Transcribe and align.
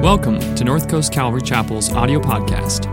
Welcome 0.00 0.40
to 0.54 0.64
North 0.64 0.88
Coast 0.88 1.12
Calvary 1.12 1.42
Chapel's 1.42 1.92
audio 1.92 2.20
podcast. 2.20 2.86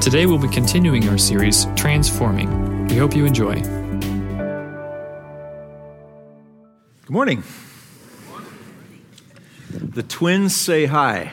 Today 0.00 0.24
we'll 0.24 0.38
be 0.38 0.48
continuing 0.48 1.06
our 1.10 1.18
series, 1.18 1.66
Transforming. 1.76 2.86
We 2.86 2.96
hope 2.96 3.14
you 3.14 3.26
enjoy. 3.26 3.60
Good 7.02 7.10
morning. 7.10 7.42
The 9.70 10.02
twins 10.02 10.56
say 10.56 10.86
hi. 10.86 11.32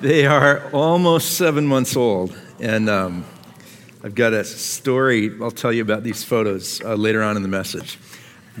They 0.00 0.26
are 0.26 0.70
almost 0.70 1.36
seven 1.36 1.66
months 1.66 1.96
old, 1.96 2.40
and 2.60 2.88
um, 2.88 3.24
I've 4.04 4.16
got 4.16 4.32
a 4.32 4.42
story 4.42 5.30
I'll 5.40 5.52
tell 5.52 5.72
you 5.72 5.80
about 5.80 6.02
these 6.02 6.24
photos 6.24 6.80
uh, 6.80 6.96
later 6.96 7.22
on 7.22 7.36
in 7.36 7.42
the 7.42 7.48
message. 7.48 8.00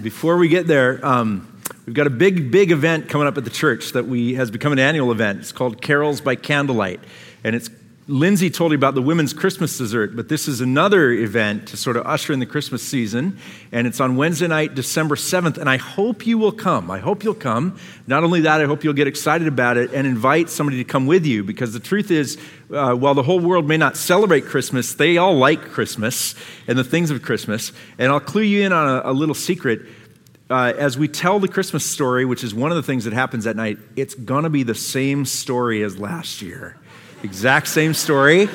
Before 0.00 0.36
we 0.36 0.46
get 0.46 0.68
there, 0.68 1.04
um, 1.04 1.60
we've 1.84 1.96
got 1.96 2.06
a 2.06 2.10
big, 2.10 2.52
big 2.52 2.70
event 2.70 3.08
coming 3.08 3.26
up 3.26 3.36
at 3.36 3.42
the 3.42 3.50
church 3.50 3.90
that 3.92 4.06
we 4.06 4.34
has 4.34 4.52
become 4.52 4.72
an 4.72 4.78
annual 4.78 5.10
event. 5.10 5.40
It's 5.40 5.50
called 5.50 5.82
Carols 5.82 6.20
by 6.20 6.36
Candlelight, 6.36 7.00
and 7.42 7.56
it's 7.56 7.68
Lindsay 8.08 8.50
told 8.50 8.72
you 8.72 8.76
about 8.76 8.96
the 8.96 9.02
women's 9.02 9.32
Christmas 9.32 9.78
dessert, 9.78 10.16
but 10.16 10.28
this 10.28 10.48
is 10.48 10.60
another 10.60 11.12
event 11.12 11.68
to 11.68 11.76
sort 11.76 11.96
of 11.96 12.04
usher 12.04 12.32
in 12.32 12.40
the 12.40 12.46
Christmas 12.46 12.82
season. 12.82 13.38
And 13.70 13.86
it's 13.86 14.00
on 14.00 14.16
Wednesday 14.16 14.48
night, 14.48 14.74
December 14.74 15.14
7th. 15.14 15.56
And 15.56 15.70
I 15.70 15.76
hope 15.76 16.26
you 16.26 16.36
will 16.36 16.50
come. 16.50 16.90
I 16.90 16.98
hope 16.98 17.22
you'll 17.22 17.34
come. 17.34 17.78
Not 18.08 18.24
only 18.24 18.40
that, 18.40 18.60
I 18.60 18.64
hope 18.64 18.82
you'll 18.82 18.92
get 18.92 19.06
excited 19.06 19.46
about 19.46 19.76
it 19.76 19.92
and 19.92 20.04
invite 20.04 20.50
somebody 20.50 20.78
to 20.78 20.84
come 20.84 21.06
with 21.06 21.24
you. 21.24 21.44
Because 21.44 21.74
the 21.74 21.80
truth 21.80 22.10
is, 22.10 22.38
uh, 22.72 22.92
while 22.94 23.14
the 23.14 23.22
whole 23.22 23.38
world 23.38 23.68
may 23.68 23.76
not 23.76 23.96
celebrate 23.96 24.46
Christmas, 24.46 24.94
they 24.94 25.16
all 25.16 25.36
like 25.36 25.70
Christmas 25.70 26.34
and 26.66 26.76
the 26.76 26.84
things 26.84 27.12
of 27.12 27.22
Christmas. 27.22 27.70
And 27.98 28.10
I'll 28.10 28.18
clue 28.18 28.42
you 28.42 28.62
in 28.62 28.72
on 28.72 28.88
a, 28.88 29.10
a 29.10 29.12
little 29.12 29.34
secret. 29.34 29.82
Uh, 30.52 30.74
as 30.76 30.98
we 30.98 31.08
tell 31.08 31.40
the 31.40 31.48
Christmas 31.48 31.82
story, 31.82 32.26
which 32.26 32.44
is 32.44 32.54
one 32.54 32.70
of 32.70 32.76
the 32.76 32.82
things 32.82 33.04
that 33.04 33.14
happens 33.14 33.46
at 33.46 33.56
night, 33.56 33.78
it's 33.96 34.14
going 34.14 34.44
to 34.44 34.50
be 34.50 34.64
the 34.64 34.74
same 34.74 35.24
story 35.24 35.82
as 35.82 35.98
last 35.98 36.42
year. 36.42 36.76
Exact 37.22 37.68
same 37.68 37.94
story. 37.94 38.50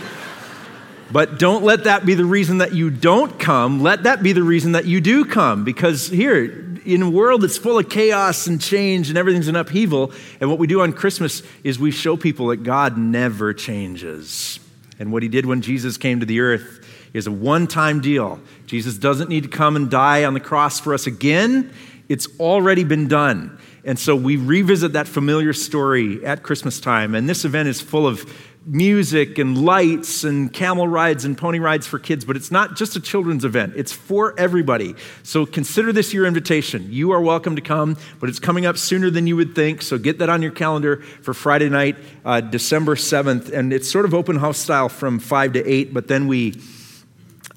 But 1.11 1.39
don't 1.39 1.63
let 1.63 1.85
that 1.85 2.05
be 2.05 2.13
the 2.13 2.23
reason 2.23 2.59
that 2.59 2.75
you 2.75 2.91
don't 2.91 3.39
come. 3.39 3.81
Let 3.81 4.03
that 4.03 4.21
be 4.21 4.31
the 4.31 4.43
reason 4.43 4.73
that 4.73 4.85
you 4.85 5.01
do 5.01 5.25
come. 5.25 5.63
Because 5.63 6.07
here, 6.07 6.77
in 6.85 7.01
a 7.01 7.09
world 7.09 7.41
that's 7.41 7.57
full 7.57 7.79
of 7.79 7.89
chaos 7.89 8.45
and 8.45 8.61
change 8.61 9.09
and 9.09 9.17
everything's 9.17 9.47
in 9.47 9.55
upheaval, 9.55 10.11
and 10.39 10.51
what 10.51 10.59
we 10.59 10.67
do 10.67 10.81
on 10.81 10.93
Christmas 10.93 11.41
is 11.63 11.79
we 11.79 11.89
show 11.89 12.15
people 12.15 12.49
that 12.49 12.57
God 12.57 12.95
never 12.95 13.55
changes. 13.55 14.59
And 14.99 15.11
what 15.11 15.23
he 15.23 15.29
did 15.29 15.47
when 15.47 15.63
Jesus 15.63 15.97
came 15.97 16.19
to 16.19 16.27
the 16.27 16.41
earth 16.41 16.86
is 17.13 17.27
a 17.27 17.31
one 17.31 17.67
time 17.67 18.01
deal. 18.01 18.39
Jesus 18.65 18.97
doesn't 18.97 19.29
need 19.29 19.43
to 19.43 19.49
come 19.49 19.75
and 19.75 19.89
die 19.89 20.23
on 20.25 20.33
the 20.33 20.39
cross 20.39 20.79
for 20.79 20.93
us 20.93 21.07
again, 21.07 21.73
it's 22.09 22.27
already 22.39 22.83
been 22.83 23.07
done. 23.07 23.57
And 23.83 23.97
so 23.97 24.15
we 24.15 24.35
revisit 24.35 24.93
that 24.93 25.07
familiar 25.07 25.53
story 25.53 26.25
at 26.25 26.43
Christmas 26.43 26.79
time. 26.79 27.15
And 27.15 27.27
this 27.27 27.45
event 27.45 27.69
is 27.69 27.79
full 27.79 28.05
of 28.05 28.25
music 28.67 29.37
and 29.37 29.63
lights 29.63 30.25
and 30.25 30.51
camel 30.51 30.87
rides 30.87 31.23
and 31.23 31.37
pony 31.37 31.57
rides 31.57 31.87
for 31.87 31.97
kids, 31.99 32.25
but 32.25 32.35
it's 32.35 32.51
not 32.51 32.75
just 32.75 32.97
a 32.97 32.99
children's 32.99 33.45
event. 33.45 33.73
It's 33.77 33.93
for 33.93 34.37
everybody. 34.37 34.93
So 35.23 35.45
consider 35.45 35.93
this 35.93 36.13
your 36.13 36.25
invitation. 36.25 36.91
You 36.91 37.11
are 37.11 37.21
welcome 37.21 37.55
to 37.55 37.61
come, 37.61 37.95
but 38.19 38.27
it's 38.27 38.39
coming 38.39 38.65
up 38.65 38.77
sooner 38.77 39.09
than 39.09 39.25
you 39.25 39.37
would 39.37 39.55
think. 39.55 39.81
So 39.81 39.97
get 39.97 40.19
that 40.19 40.29
on 40.29 40.41
your 40.41 40.51
calendar 40.51 40.97
for 41.21 41.33
Friday 41.33 41.69
night, 41.69 41.95
uh, 42.25 42.41
December 42.41 42.95
7th. 42.95 43.53
And 43.53 43.71
it's 43.71 43.89
sort 43.89 44.03
of 44.03 44.13
open 44.13 44.35
house 44.35 44.57
style 44.57 44.89
from 44.89 45.19
5 45.19 45.53
to 45.53 45.65
8, 45.65 45.93
but 45.93 46.07
then 46.07 46.27
we. 46.27 46.59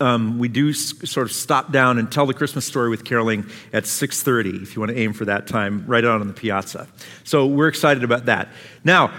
Um, 0.01 0.39
we 0.39 0.49
do 0.49 0.73
sort 0.73 1.27
of 1.27 1.33
stop 1.33 1.73
down 1.73 1.99
and 1.99 2.11
tell 2.11 2.27
the 2.27 2.35
Christmas 2.35 2.65
story 2.65 2.89
with 2.89 3.05
caroling 3.05 3.45
at 3.73 3.85
6.30 3.85 4.63
if 4.63 4.75
you 4.75 4.81
want 4.81 4.91
to 4.91 4.99
aim 4.99 5.13
for 5.13 5.27
that 5.27 5.47
time 5.47 5.85
right 5.87 6.05
out 6.05 6.21
on 6.21 6.27
the 6.27 6.33
piazza. 6.33 6.89
So 7.25 7.47
we're 7.47 7.69
excited 7.69 8.03
about 8.03 8.27
that. 8.27 8.49
Now, 8.83 9.13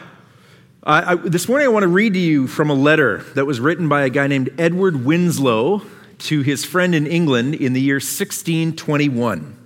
I, 0.84 1.14
this 1.14 1.48
morning, 1.48 1.68
I 1.68 1.70
want 1.70 1.84
to 1.84 1.90
read 1.90 2.14
to 2.16 2.20
you 2.20 2.48
from 2.48 2.72
a 2.72 2.74
letter 2.74 3.20
that 3.36 3.46
was 3.46 3.60
written 3.60 3.88
by 3.88 4.02
a 4.02 4.10
guy 4.10 4.26
named 4.26 4.50
Edward 4.58 5.06
Winslow 5.06 5.84
to 6.18 6.42
his 6.42 6.66
friend 6.66 6.96
in 6.96 7.06
England 7.06 7.54
in 7.54 7.74
the 7.74 7.82
year 7.82 7.98
1621. 7.98 9.58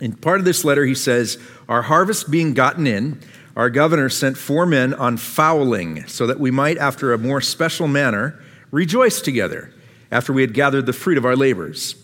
In 0.00 0.12
part 0.12 0.38
of 0.38 0.44
this 0.44 0.64
letter, 0.64 0.84
he 0.84 0.94
says, 0.94 1.38
Our 1.68 1.82
harvest 1.82 2.30
being 2.30 2.54
gotten 2.54 2.86
in, 2.86 3.20
our 3.56 3.68
governor 3.68 4.08
sent 4.08 4.38
four 4.38 4.64
men 4.64 4.94
on 4.94 5.16
fowling, 5.16 6.06
so 6.06 6.28
that 6.28 6.38
we 6.38 6.52
might, 6.52 6.78
after 6.78 7.12
a 7.12 7.18
more 7.18 7.40
special 7.40 7.88
manner, 7.88 8.40
rejoice 8.70 9.20
together, 9.20 9.72
after 10.12 10.32
we 10.32 10.42
had 10.42 10.54
gathered 10.54 10.86
the 10.86 10.92
fruit 10.92 11.18
of 11.18 11.24
our 11.24 11.34
labors. 11.34 11.96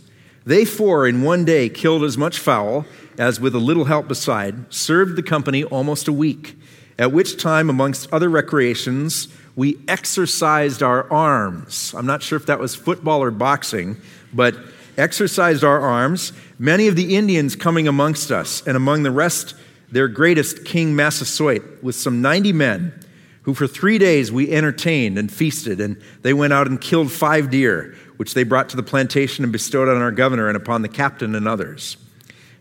They 0.45 0.65
four 0.65 1.07
in 1.07 1.23
one 1.23 1.45
day 1.45 1.69
killed 1.69 2.03
as 2.03 2.19
much 2.19 2.39
fowl 2.39 2.87
as, 3.19 3.39
with 3.39 3.55
a 3.55 3.59
little 3.59 3.85
help 3.85 4.09
beside, 4.09 4.73
served 4.75 5.15
the 5.15 5.23
company 5.23 5.63
almost 5.63 6.09
a 6.09 6.13
week 6.13 6.57
at 6.99 7.13
which 7.13 7.41
time, 7.41 7.71
amongst 7.71 8.13
other 8.13 8.29
recreations, 8.29 9.29
we 9.55 9.79
exercised 9.87 10.83
our 10.83 11.11
arms. 11.13 11.95
I'm 11.97 12.07
not 12.07 12.23
sure 12.23 12.37
if 12.37 12.47
that 12.47 12.59
was 12.59 12.75
football 12.75 13.23
or 13.23 13.31
boxing, 13.31 13.97
but 14.33 14.57
exercised 14.97 15.63
our 15.63 15.79
arms. 15.79 16.33
Many 16.59 16.89
of 16.89 16.97
the 16.97 17.15
Indians 17.15 17.55
coming 17.55 17.87
amongst 17.87 18.33
us, 18.33 18.67
and 18.67 18.77
among 18.77 19.05
the 19.05 19.13
rest, 19.13 19.55
their 19.93 20.09
greatest, 20.09 20.65
King 20.65 20.97
Massasoit, 20.97 21.63
with 21.83 21.95
some 21.95 22.21
90 22.21 22.53
men, 22.53 23.05
who 23.49 23.55
for 23.55 23.67
three 23.67 23.97
days 23.97 24.31
we 24.31 24.53
entertained 24.53 25.17
and 25.17 25.33
feasted, 25.33 25.81
and 25.81 25.99
they 26.21 26.35
went 26.35 26.53
out 26.53 26.67
and 26.67 26.83
killed 26.83 27.11
five 27.11 27.49
deer, 27.49 27.97
which 28.19 28.35
they 28.35 28.43
brought 28.43 28.69
to 28.69 28.77
the 28.77 28.83
plantation 28.83 29.43
and 29.43 29.51
bestowed 29.51 29.89
on 29.89 30.03
our 30.03 30.13
governor 30.13 30.49
and 30.49 30.57
upon 30.59 30.83
the 30.83 30.89
captain 30.89 31.35
and 31.35 31.49
others. 31.49 31.97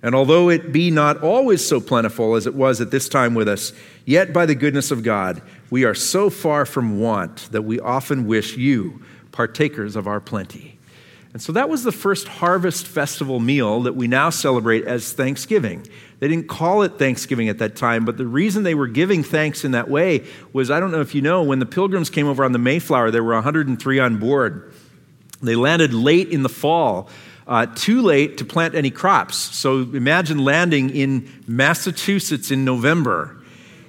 And 0.01 0.15
although 0.15 0.49
it 0.49 0.71
be 0.71 0.89
not 0.89 1.21
always 1.21 1.67
so 1.67 1.81
plentiful 1.81 2.35
as 2.35 2.47
it 2.47 2.55
was 2.55 2.79
at 2.79 2.89
this 2.89 3.09
time 3.09 3.33
with 3.33 3.49
us, 3.49 3.73
yet 4.05 4.31
by 4.31 4.45
the 4.45 4.55
goodness 4.55 4.89
of 4.89 5.03
God, 5.03 5.41
we 5.69 5.83
are 5.83 5.93
so 5.93 6.29
far 6.29 6.65
from 6.65 7.01
want 7.01 7.51
that 7.51 7.63
we 7.63 7.81
often 7.81 8.25
wish 8.25 8.55
you 8.55 9.01
partakers 9.33 9.97
of 9.97 10.07
our 10.07 10.21
plenty. 10.21 10.76
And 11.33 11.41
so 11.41 11.51
that 11.51 11.69
was 11.69 11.83
the 11.83 11.91
first 11.91 12.27
harvest 12.27 12.87
festival 12.87 13.39
meal 13.39 13.81
that 13.81 13.95
we 13.95 14.07
now 14.07 14.29
celebrate 14.29 14.85
as 14.85 15.13
Thanksgiving. 15.13 15.85
They 16.19 16.27
didn't 16.27 16.47
call 16.47 16.81
it 16.81 16.97
Thanksgiving 16.97 17.49
at 17.49 17.59
that 17.59 17.75
time, 17.75 18.05
but 18.05 18.17
the 18.17 18.25
reason 18.25 18.63
they 18.63 18.75
were 18.75 18.87
giving 18.87 19.23
thanks 19.23 19.63
in 19.63 19.71
that 19.71 19.89
way 19.89 20.25
was 20.53 20.71
I 20.71 20.79
don't 20.79 20.91
know 20.91 21.01
if 21.01 21.13
you 21.13 21.21
know, 21.21 21.43
when 21.43 21.59
the 21.59 21.65
pilgrims 21.65 22.09
came 22.09 22.27
over 22.27 22.43
on 22.43 22.53
the 22.53 22.59
Mayflower, 22.59 23.11
there 23.11 23.23
were 23.23 23.33
103 23.33 23.99
on 23.99 24.17
board. 24.17 24.73
They 25.41 25.55
landed 25.55 25.93
late 25.93 26.29
in 26.29 26.43
the 26.43 26.49
fall 26.49 27.09
uh, 27.47 27.65
too 27.65 28.01
late 28.01 28.37
to 28.37 28.45
plant 28.45 28.75
any 28.75 28.91
crops. 28.91 29.37
So 29.37 29.79
imagine 29.79 30.43
landing 30.43 30.89
in 30.89 31.31
Massachusetts 31.47 32.51
in 32.51 32.65
November, 32.65 33.37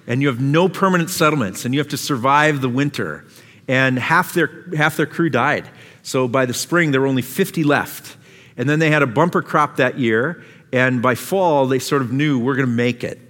and 0.06 0.22
you 0.22 0.28
have 0.28 0.40
no 0.40 0.68
permanent 0.68 1.10
settlements, 1.10 1.64
and 1.64 1.74
you 1.74 1.80
have 1.80 1.88
to 1.88 1.96
survive 1.96 2.60
the 2.60 2.68
winter. 2.68 3.24
And 3.66 3.98
half 3.98 4.32
their, 4.32 4.64
half 4.76 4.96
their 4.96 5.06
crew 5.06 5.28
died. 5.28 5.68
So 6.08 6.26
by 6.26 6.46
the 6.46 6.54
spring, 6.54 6.90
there 6.90 7.02
were 7.02 7.06
only 7.06 7.20
50 7.20 7.64
left. 7.64 8.16
And 8.56 8.66
then 8.66 8.78
they 8.78 8.90
had 8.90 9.02
a 9.02 9.06
bumper 9.06 9.42
crop 9.42 9.76
that 9.76 9.98
year, 9.98 10.42
and 10.72 11.02
by 11.02 11.14
fall, 11.14 11.66
they 11.66 11.78
sort 11.78 12.00
of 12.00 12.10
knew 12.10 12.38
we're 12.38 12.56
going 12.56 12.66
to 12.66 12.74
make 12.74 13.04
it. 13.04 13.20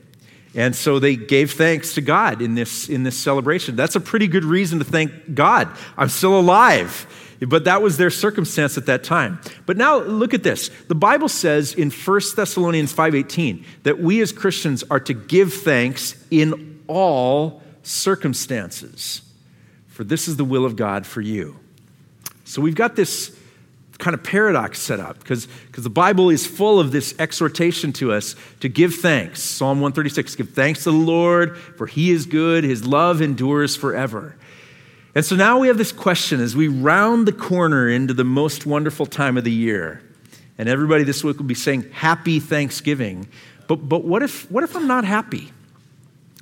And 0.55 0.77
so 0.77 1.01
they 1.01 1.17
gave 1.17 1.55
thanks 1.55 1.95
to 1.95 2.01
God 2.01 2.41
in 2.41 2.55
this, 2.55 2.89
in 2.89 3.03
this 3.03 3.17
celebration. 3.17 3.75
That's 3.75 3.97
a 3.97 4.01
pretty 4.01 4.29
good 4.29 4.45
reason 4.45 4.79
to 4.79 4.85
thank 4.85 5.35
God. 5.35 5.69
I'm 5.97 6.09
still 6.09 6.39
alive. 6.39 7.35
But 7.41 7.65
that 7.65 7.83
was 7.83 7.97
their 7.97 8.11
circumstance 8.11 8.79
at 8.79 8.87
that 8.87 9.03
time. 9.03 9.41
But 9.67 9.77
now 9.77 9.99
look 9.99 10.33
at 10.33 10.45
this. 10.45 10.71
The 10.87 10.95
Bible 10.95 11.29
says 11.29 11.75
in 11.75 11.91
1 11.91 12.37
Thessalonians 12.37 12.93
5:18 12.93 13.65
that 13.83 13.99
we 13.99 14.21
as 14.21 14.31
Christians 14.31 14.85
are 14.89 15.01
to 15.01 15.15
give 15.15 15.53
thanks 15.53 16.15
in 16.31 16.81
all 16.87 17.61
circumstances. 17.83 19.23
For 19.89 20.05
this 20.05 20.29
is 20.29 20.37
the 20.37 20.45
will 20.45 20.65
of 20.65 20.77
God 20.77 21.07
for 21.07 21.21
you. 21.21 21.59
So 22.49 22.63
we've 22.63 22.75
got 22.75 22.97
this 22.97 23.37
kind 23.99 24.15
of 24.15 24.23
paradox 24.23 24.79
set 24.79 25.01
up 25.01 25.19
because 25.19 25.47
the 25.75 25.91
Bible 25.91 26.31
is 26.31 26.47
full 26.47 26.81
of 26.81 26.93
this 26.93 27.15
exhortation 27.19 27.93
to 27.95 28.11
us 28.11 28.37
to 28.61 28.71
give 28.71 28.95
thanks. 28.95 29.43
Psalm 29.43 29.81
136 29.81 30.35
Give 30.35 30.49
thanks 30.49 30.85
to 30.85 30.91
the 30.91 30.97
Lord, 30.97 31.59
for 31.59 31.87
he 31.87 32.11
is 32.11 32.25
good, 32.25 32.65
his 32.65 32.87
love 32.87 33.21
endures 33.21 33.77
forever. 33.77 34.35
And 35.15 35.27
so 35.27 35.37
now 35.37 35.59
we 35.59 35.69
have 35.69 35.77
this 35.77 35.93
question 35.93 36.41
as 36.41 36.57
we 36.57 36.69
round 36.69 37.29
the 37.29 37.33
corner 37.33 37.87
into 37.87 38.15
the 38.15 38.25
most 38.25 38.65
wonderful 38.65 39.05
time 39.05 39.37
of 39.37 39.45
the 39.45 39.53
year. 39.53 40.03
And 40.57 40.71
everybody 40.71 41.05
this 41.05 41.23
week 41.23 41.37
will 41.37 41.45
be 41.45 41.55
saying, 41.55 41.91
Happy 41.91 42.41
Thanksgiving. 42.41 43.29
But, 43.67 43.89
but 43.89 44.05
what, 44.05 44.23
if, 44.23 44.51
what 44.51 44.65
if 44.65 44.75
I'm 44.75 44.87
not 44.87 45.05
happy? 45.05 45.53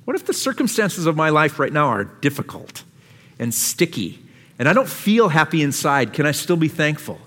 What 0.05 0.15
if 0.15 0.25
the 0.25 0.33
circumstances 0.33 1.05
of 1.05 1.17
my 1.17 1.31
life 1.31 1.59
right 1.59 1.73
now 1.73 1.87
are 1.87 2.05
difficult 2.05 2.83
and 3.39 3.53
sticky 3.53 4.23
and 4.59 4.67
I 4.67 4.73
don't 4.73 4.89
feel 4.89 5.29
happy 5.29 5.61
inside? 5.61 6.13
Can 6.13 6.25
I 6.25 6.31
still 6.31 6.57
be 6.57 6.67
thankful? 6.67 7.19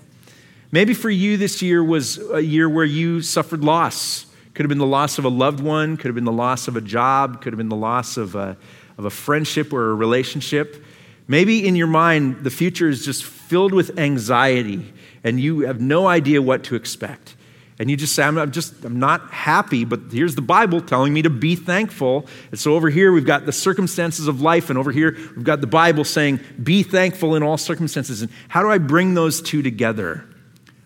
Maybe 0.71 0.93
for 0.93 1.09
you, 1.09 1.37
this 1.37 1.61
year 1.61 1.83
was 1.83 2.17
a 2.31 2.39
year 2.39 2.69
where 2.69 2.85
you 2.85 3.21
suffered 3.21 3.63
loss. 3.63 4.25
Could 4.53 4.63
have 4.63 4.69
been 4.69 4.77
the 4.77 4.85
loss 4.85 5.17
of 5.17 5.25
a 5.25 5.29
loved 5.29 5.59
one, 5.59 5.97
could 5.97 6.07
have 6.07 6.15
been 6.15 6.25
the 6.25 6.31
loss 6.31 6.67
of 6.67 6.75
a 6.75 6.81
job, 6.81 7.41
could 7.41 7.53
have 7.53 7.57
been 7.57 7.69
the 7.69 7.75
loss 7.75 8.17
of 8.17 8.35
a, 8.35 8.57
of 8.97 9.05
a 9.05 9.09
friendship 9.09 9.73
or 9.73 9.91
a 9.91 9.95
relationship. 9.95 10.83
Maybe 11.27 11.65
in 11.65 11.75
your 11.75 11.87
mind, 11.87 12.43
the 12.43 12.49
future 12.49 12.89
is 12.89 13.05
just 13.05 13.23
filled 13.23 13.73
with 13.73 13.97
anxiety 13.97 14.93
and 15.23 15.39
you 15.39 15.61
have 15.61 15.79
no 15.79 16.07
idea 16.07 16.41
what 16.41 16.63
to 16.65 16.75
expect. 16.75 17.35
And 17.79 17.89
you 17.89 17.97
just 17.97 18.13
say, 18.13 18.23
I'm, 18.23 18.51
just, 18.51 18.85
I'm 18.85 18.99
not 18.99 19.31
happy, 19.31 19.85
but 19.85 20.01
here's 20.11 20.35
the 20.35 20.41
Bible 20.41 20.81
telling 20.81 21.13
me 21.13 21.21
to 21.23 21.29
be 21.29 21.55
thankful. 21.55 22.27
And 22.51 22.59
so 22.59 22.75
over 22.75 22.89
here, 22.89 23.11
we've 23.11 23.25
got 23.25 23.45
the 23.45 23.51
circumstances 23.51 24.27
of 24.27 24.41
life, 24.41 24.69
and 24.69 24.77
over 24.77 24.91
here, 24.91 25.15
we've 25.35 25.43
got 25.43 25.61
the 25.61 25.67
Bible 25.67 26.03
saying, 26.03 26.39
be 26.61 26.83
thankful 26.83 27.35
in 27.35 27.43
all 27.43 27.57
circumstances. 27.57 28.21
And 28.21 28.31
how 28.49 28.61
do 28.61 28.69
I 28.69 28.77
bring 28.77 29.13
those 29.13 29.41
two 29.41 29.61
together? 29.61 30.25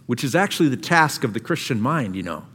Which 0.05 0.23
is 0.23 0.35
actually 0.35 0.69
the 0.69 0.77
task 0.77 1.23
of 1.23 1.33
the 1.33 1.39
Christian 1.39 1.81
mind, 1.81 2.15
you 2.15 2.23
know. 2.23 2.45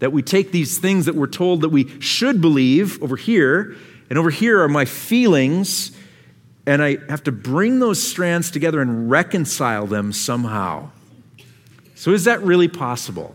That 0.00 0.12
we 0.12 0.22
take 0.22 0.52
these 0.52 0.78
things 0.78 1.06
that 1.06 1.14
we're 1.14 1.26
told 1.28 1.62
that 1.62 1.70
we 1.70 2.00
should 2.00 2.40
believe 2.40 3.02
over 3.02 3.16
here, 3.16 3.76
and 4.10 4.18
over 4.18 4.30
here 4.30 4.60
are 4.60 4.68
my 4.68 4.84
feelings 4.84 5.92
and 6.66 6.82
I 6.82 6.98
have 7.08 7.24
to 7.24 7.32
bring 7.32 7.80
those 7.80 8.02
strands 8.02 8.50
together 8.50 8.80
and 8.80 9.10
reconcile 9.10 9.86
them 9.86 10.12
somehow. 10.12 10.90
So, 11.94 12.12
is 12.12 12.24
that 12.24 12.40
really 12.42 12.68
possible? 12.68 13.34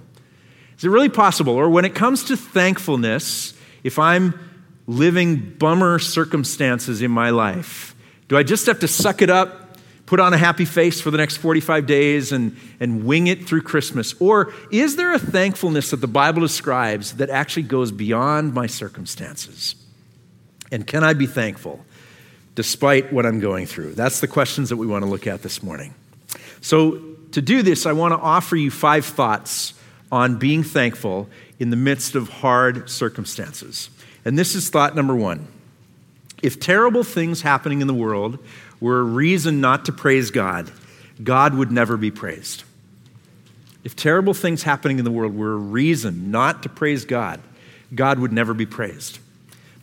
Is 0.78 0.84
it 0.84 0.90
really 0.90 1.10
possible? 1.10 1.54
Or 1.54 1.70
when 1.70 1.86
it 1.86 1.96
comes 1.96 2.26
to 2.26 2.38
thankfulness, 2.38 3.54
if 3.84 3.98
I'm 3.98 4.40
living 4.86 5.56
bummer 5.58 6.00
circumstances 6.00 7.02
in 7.02 7.12
my 7.12 7.32
life, 7.32 7.96
do 8.28 8.38
I 8.38 8.44
just 8.44 8.66
have 8.68 8.80
to 8.80 8.88
suck 8.88 9.22
it 9.22 9.30
up, 9.30 9.78
put 10.06 10.20
on 10.20 10.34
a 10.34 10.38
happy 10.38 10.66
face 10.66 11.02
for 11.02 11.12
the 11.12 11.18
next 11.18 11.38
45 11.38 11.86
days, 11.86 12.32
and, 12.32 12.56
and 12.80 13.06
wing 13.06 13.28
it 13.28 13.48
through 13.48 13.62
Christmas? 13.62 14.14
Or 14.20 14.54
is 14.72 14.96
there 14.96 15.14
a 15.14 15.20
thankfulness 15.20 15.92
that 15.92 15.98
the 15.98 16.08
Bible 16.08 16.42
describes 16.42 17.14
that 17.16 17.30
actually 17.30 17.64
goes 17.64 17.92
beyond 17.92 18.54
my 18.54 18.68
circumstances? 18.68 19.76
And 20.72 20.86
can 20.86 21.04
I 21.04 21.14
be 21.14 21.26
thankful? 21.26 21.84
despite 22.58 23.14
what 23.14 23.24
I'm 23.24 23.40
going 23.40 23.68
through? 23.68 23.94
That's 23.94 24.20
the 24.20 24.28
questions 24.28 24.70
that 24.70 24.78
we 24.78 24.88
want 24.88 25.06
to 25.06 25.10
look 25.10 25.28
at 25.28 25.44
this 25.44 25.62
morning. 25.62 25.94
So, 26.60 27.00
to 27.34 27.42
do 27.42 27.62
this, 27.62 27.86
I 27.86 27.92
want 27.92 28.14
to 28.14 28.18
offer 28.18 28.56
you 28.56 28.72
five 28.72 29.06
thoughts 29.06 29.76
on 30.12 30.38
being 30.38 30.64
thankful 30.64 31.30
in 31.60 31.70
the 31.70 31.76
midst 31.76 32.16
of 32.16 32.30
hard 32.30 32.90
circumstances. 32.90 33.90
And 34.24 34.38
this 34.38 34.56
is 34.56 34.70
thought 34.70 34.96
number 34.96 35.16
one. 35.16 35.48
If 36.42 36.60
terrible 36.60 37.04
things 37.04 37.42
happening 37.42 37.82
in 37.82 37.88
the 37.88 37.94
world 37.94 38.40
were 38.80 39.00
a 39.00 39.04
reason 39.04 39.60
not 39.60 39.86
to 39.86 39.92
praise 39.92 40.32
God, 40.32 40.72
God 41.24 41.56
would 41.56 41.72
never 41.72 41.98
be 41.98 42.12
praised. 42.12 42.64
If 43.84 43.96
terrible 43.96 44.34
things 44.34 44.64
happening 44.64 45.00
in 45.00 45.06
the 45.06 45.12
world 45.12 45.36
were 45.36 45.54
a 45.54 45.58
reason 45.58 46.30
not 46.30 46.64
to 46.64 46.70
praise 46.70 47.06
God, 47.06 47.40
God 47.96 48.20
would 48.20 48.34
never 48.34 48.54
be 48.54 48.66
praised. 48.66 49.20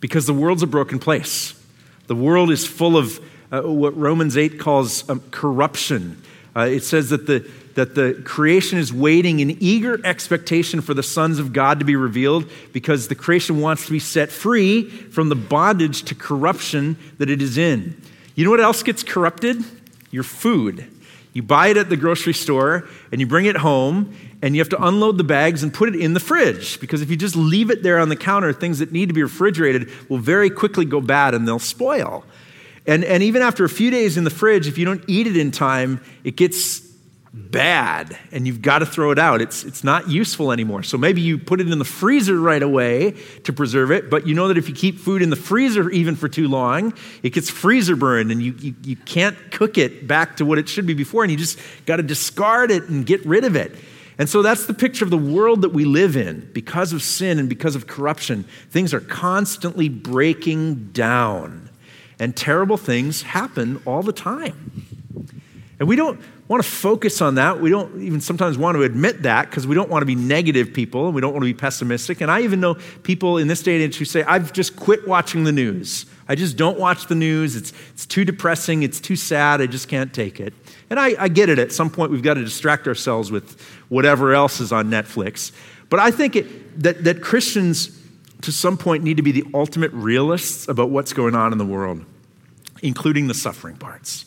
Because 0.00 0.26
the 0.26 0.34
world's 0.34 0.62
a 0.62 0.66
broken 0.66 0.98
place. 0.98 1.58
The 2.06 2.14
world 2.14 2.50
is 2.50 2.66
full 2.66 2.96
of 2.96 3.18
uh, 3.50 3.62
what 3.62 3.96
Romans 3.96 4.36
8 4.36 4.60
calls 4.60 5.08
um, 5.08 5.22
corruption. 5.30 6.22
Uh, 6.54 6.66
it 6.70 6.84
says 6.84 7.10
that 7.10 7.26
the, 7.26 7.50
that 7.74 7.94
the 7.94 8.20
creation 8.24 8.78
is 8.78 8.92
waiting 8.92 9.40
in 9.40 9.56
eager 9.60 10.00
expectation 10.04 10.80
for 10.80 10.94
the 10.94 11.02
sons 11.02 11.38
of 11.38 11.52
God 11.52 11.78
to 11.80 11.84
be 11.84 11.96
revealed 11.96 12.50
because 12.72 13.08
the 13.08 13.14
creation 13.14 13.60
wants 13.60 13.86
to 13.86 13.92
be 13.92 13.98
set 13.98 14.30
free 14.30 14.88
from 14.88 15.28
the 15.28 15.36
bondage 15.36 16.02
to 16.04 16.14
corruption 16.14 16.96
that 17.18 17.30
it 17.30 17.42
is 17.42 17.58
in. 17.58 18.00
You 18.34 18.44
know 18.44 18.50
what 18.50 18.60
else 18.60 18.82
gets 18.82 19.02
corrupted? 19.02 19.64
Your 20.10 20.22
food. 20.22 20.90
You 21.32 21.42
buy 21.42 21.68
it 21.68 21.76
at 21.76 21.88
the 21.88 21.96
grocery 21.96 22.32
store 22.32 22.88
and 23.10 23.20
you 23.20 23.26
bring 23.26 23.46
it 23.46 23.56
home 23.56 24.14
and 24.40 24.54
you 24.54 24.60
have 24.60 24.68
to 24.68 24.84
unload 24.84 25.18
the 25.18 25.24
bags 25.24 25.62
and 25.62 25.74
put 25.74 25.88
it 25.88 25.96
in 26.00 26.14
the 26.14 26.20
fridge 26.20 26.78
because 26.80 27.02
if 27.02 27.10
you 27.10 27.16
just 27.16 27.34
leave 27.34 27.70
it 27.70 27.82
there 27.82 27.98
on 27.98 28.08
the 28.08 28.16
counter, 28.16 28.52
things 28.52 28.78
that 28.78 28.92
need 28.92 29.08
to 29.08 29.14
be 29.14 29.22
refrigerated 29.22 29.90
will 30.08 30.18
very 30.18 30.48
quickly 30.48 30.84
go 30.84 31.00
bad 31.00 31.34
and 31.34 31.46
they'll 31.46 31.58
spoil. 31.58 32.24
And, 32.86 33.04
and 33.04 33.22
even 33.22 33.42
after 33.42 33.64
a 33.64 33.68
few 33.68 33.90
days 33.90 34.16
in 34.16 34.24
the 34.24 34.30
fridge, 34.30 34.68
if 34.68 34.78
you 34.78 34.84
don't 34.84 35.02
eat 35.08 35.26
it 35.26 35.36
in 35.36 35.50
time, 35.50 36.00
it 36.22 36.36
gets 36.36 36.83
bad 37.34 38.16
and 38.30 38.46
you've 38.46 38.62
got 38.62 38.78
to 38.78 38.86
throw 38.86 39.10
it 39.10 39.18
out. 39.18 39.42
It's, 39.42 39.64
it's 39.64 39.82
not 39.82 40.08
useful 40.08 40.52
anymore. 40.52 40.84
So 40.84 40.96
maybe 40.96 41.20
you 41.20 41.36
put 41.36 41.60
it 41.60 41.68
in 41.68 41.78
the 41.78 41.84
freezer 41.84 42.38
right 42.38 42.62
away 42.62 43.16
to 43.42 43.52
preserve 43.52 43.90
it, 43.90 44.08
but 44.08 44.26
you 44.26 44.34
know 44.34 44.48
that 44.48 44.56
if 44.56 44.68
you 44.68 44.74
keep 44.74 44.98
food 44.98 45.20
in 45.20 45.30
the 45.30 45.36
freezer 45.36 45.90
even 45.90 46.14
for 46.14 46.28
too 46.28 46.46
long, 46.46 46.94
it 47.24 47.30
gets 47.30 47.50
freezer 47.50 47.96
burned 47.96 48.30
and 48.30 48.40
you, 48.40 48.54
you, 48.60 48.74
you 48.84 48.96
can't 48.96 49.36
cook 49.50 49.78
it 49.78 50.06
back 50.06 50.36
to 50.36 50.44
what 50.44 50.58
it 50.58 50.68
should 50.68 50.86
be 50.86 50.94
before, 50.94 51.24
and 51.24 51.32
you 51.32 51.36
just 51.36 51.58
got 51.86 51.96
to 51.96 52.02
discard 52.02 52.70
it 52.70 52.84
and 52.88 53.04
get 53.04 53.24
rid 53.26 53.44
of 53.44 53.56
it. 53.56 53.74
And 54.16 54.28
so 54.28 54.42
that's 54.42 54.66
the 54.66 54.74
picture 54.74 55.04
of 55.04 55.10
the 55.10 55.18
world 55.18 55.62
that 55.62 55.70
we 55.70 55.84
live 55.84 56.16
in. 56.16 56.48
Because 56.52 56.92
of 56.92 57.02
sin 57.02 57.40
and 57.40 57.48
because 57.48 57.74
of 57.74 57.88
corruption, 57.88 58.44
things 58.70 58.94
are 58.94 59.00
constantly 59.00 59.88
breaking 59.88 60.92
down. 60.92 61.68
And 62.20 62.36
terrible 62.36 62.76
things 62.76 63.22
happen 63.22 63.82
all 63.84 64.02
the 64.02 64.12
time. 64.12 64.86
And 65.80 65.88
we 65.88 65.96
don't 65.96 66.20
want 66.48 66.62
to 66.62 66.68
focus 66.68 67.22
on 67.22 67.36
that. 67.36 67.60
We 67.60 67.70
don't 67.70 68.02
even 68.02 68.20
sometimes 68.20 68.58
want 68.58 68.76
to 68.76 68.82
admit 68.82 69.22
that 69.22 69.48
because 69.48 69.66
we 69.66 69.74
don't 69.74 69.88
want 69.88 70.02
to 70.02 70.06
be 70.06 70.14
negative 70.14 70.74
people 70.74 71.06
and 71.06 71.14
we 71.14 71.20
don't 71.20 71.32
want 71.32 71.42
to 71.42 71.46
be 71.46 71.54
pessimistic. 71.54 72.20
And 72.20 72.30
I 72.30 72.42
even 72.42 72.60
know 72.60 72.76
people 73.02 73.38
in 73.38 73.48
this 73.48 73.62
day 73.62 73.74
and 73.76 73.84
age 73.84 73.96
who 73.96 74.04
say, 74.04 74.22
I've 74.24 74.52
just 74.52 74.76
quit 74.76 75.08
watching 75.08 75.44
the 75.44 75.52
news. 75.52 76.06
I 76.28 76.34
just 76.34 76.56
don't 76.56 76.78
watch 76.78 77.06
the 77.06 77.14
news. 77.14 77.56
It's, 77.56 77.72
it's 77.92 78.06
too 78.06 78.24
depressing. 78.24 78.82
It's 78.82 79.00
too 79.00 79.16
sad. 79.16 79.60
I 79.60 79.66
just 79.66 79.88
can't 79.88 80.12
take 80.12 80.38
it. 80.40 80.52
And 80.90 81.00
I, 81.00 81.14
I 81.18 81.28
get 81.28 81.48
it. 81.48 81.58
At 81.58 81.72
some 81.72 81.90
point, 81.90 82.10
we've 82.10 82.22
got 82.22 82.34
to 82.34 82.44
distract 82.44 82.86
ourselves 82.86 83.30
with 83.30 83.60
whatever 83.88 84.34
else 84.34 84.60
is 84.60 84.72
on 84.72 84.90
Netflix. 84.90 85.50
But 85.88 86.00
I 86.00 86.10
think 86.10 86.36
it, 86.36 86.82
that, 86.82 87.04
that 87.04 87.22
Christians, 87.22 87.98
to 88.42 88.52
some 88.52 88.76
point, 88.76 89.02
need 89.02 89.16
to 89.16 89.22
be 89.22 89.32
the 89.32 89.44
ultimate 89.54 89.92
realists 89.92 90.68
about 90.68 90.90
what's 90.90 91.12
going 91.12 91.34
on 91.34 91.52
in 91.52 91.58
the 91.58 91.64
world, 91.64 92.04
including 92.82 93.28
the 93.28 93.34
suffering 93.34 93.76
parts. 93.76 94.26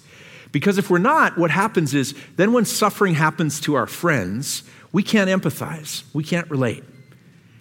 Because 0.57 0.79
if 0.79 0.89
we're 0.89 0.97
not, 0.97 1.37
what 1.37 1.51
happens 1.51 1.93
is 1.93 2.15
then 2.35 2.51
when 2.51 2.65
suffering 2.65 3.13
happens 3.13 3.59
to 3.59 3.75
our 3.75 3.85
friends, 3.85 4.63
we 4.91 5.03
can't 5.03 5.29
empathize, 5.29 6.01
we 6.15 6.23
can't 6.23 6.49
relate. 6.49 6.83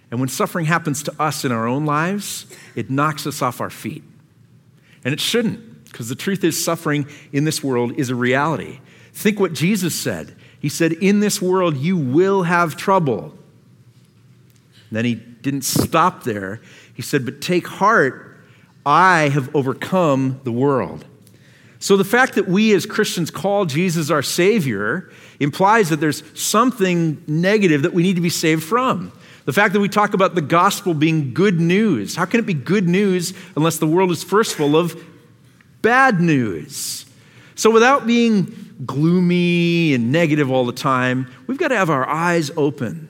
And 0.09 0.19
when 0.19 0.29
suffering 0.29 0.65
happens 0.65 1.03
to 1.03 1.13
us 1.21 1.45
in 1.45 1.51
our 1.51 1.67
own 1.67 1.85
lives, 1.85 2.47
it 2.73 2.89
knocks 2.89 3.27
us 3.27 3.39
off 3.39 3.61
our 3.61 3.69
feet. 3.69 4.03
And 5.05 5.13
it 5.13 5.19
shouldn't, 5.19 5.83
because 5.83 6.09
the 6.09 6.15
truth 6.15 6.43
is, 6.43 6.65
suffering 6.65 7.05
in 7.31 7.43
this 7.43 7.63
world 7.63 7.93
is 7.99 8.09
a 8.09 8.15
reality. 8.15 8.79
Think 9.13 9.39
what 9.39 9.53
Jesus 9.53 9.93
said. 9.93 10.35
He 10.59 10.67
said, 10.67 10.93
In 10.93 11.19
this 11.19 11.39
world, 11.39 11.77
you 11.77 11.97
will 11.97 12.41
have 12.43 12.77
trouble. 12.77 13.25
And 14.89 14.97
then 14.97 15.05
he 15.05 15.13
didn't 15.13 15.65
stop 15.65 16.23
there. 16.23 16.61
He 16.95 17.03
said, 17.03 17.25
But 17.25 17.41
take 17.41 17.67
heart, 17.67 18.39
I 18.87 19.29
have 19.29 19.55
overcome 19.55 20.41
the 20.45 20.51
world. 20.51 21.05
So 21.79 21.95
the 21.95 22.03
fact 22.03 22.35
that 22.35 22.47
we 22.47 22.73
as 22.73 22.85
Christians 22.85 23.29
call 23.29 23.65
Jesus 23.65 24.09
our 24.09 24.23
Savior 24.23 25.11
implies 25.39 25.89
that 25.89 25.99
there's 25.99 26.23
something 26.39 27.23
negative 27.27 27.83
that 27.83 27.93
we 27.93 28.03
need 28.03 28.15
to 28.15 28.21
be 28.21 28.29
saved 28.29 28.63
from. 28.63 29.11
The 29.45 29.53
fact 29.53 29.73
that 29.73 29.79
we 29.79 29.87
talk 29.87 30.13
about 30.13 30.35
the 30.35 30.41
gospel 30.41 30.93
being 30.93 31.33
good 31.33 31.59
news. 31.59 32.15
How 32.15 32.25
can 32.25 32.39
it 32.39 32.45
be 32.45 32.53
good 32.53 32.87
news 32.87 33.33
unless 33.55 33.77
the 33.77 33.87
world 33.87 34.11
is 34.11 34.23
first 34.23 34.55
full 34.55 34.75
of 34.75 35.01
bad 35.81 36.19
news? 36.19 37.05
So 37.55 37.71
without 37.71 38.05
being 38.05 38.73
gloomy 38.85 39.93
and 39.93 40.11
negative 40.11 40.51
all 40.51 40.65
the 40.65 40.73
time, 40.73 41.31
we've 41.47 41.57
got 41.57 41.69
to 41.69 41.77
have 41.77 41.89
our 41.89 42.07
eyes 42.07 42.51
open 42.57 43.07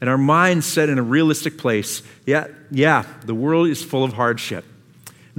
and 0.00 0.08
our 0.08 0.18
minds 0.18 0.66
set 0.66 0.88
in 0.88 0.98
a 0.98 1.02
realistic 1.02 1.58
place. 1.58 2.02
Yeah, 2.24 2.48
yeah, 2.70 3.04
the 3.24 3.34
world 3.34 3.68
is 3.68 3.82
full 3.82 4.04
of 4.04 4.12
hardship. 4.12 4.64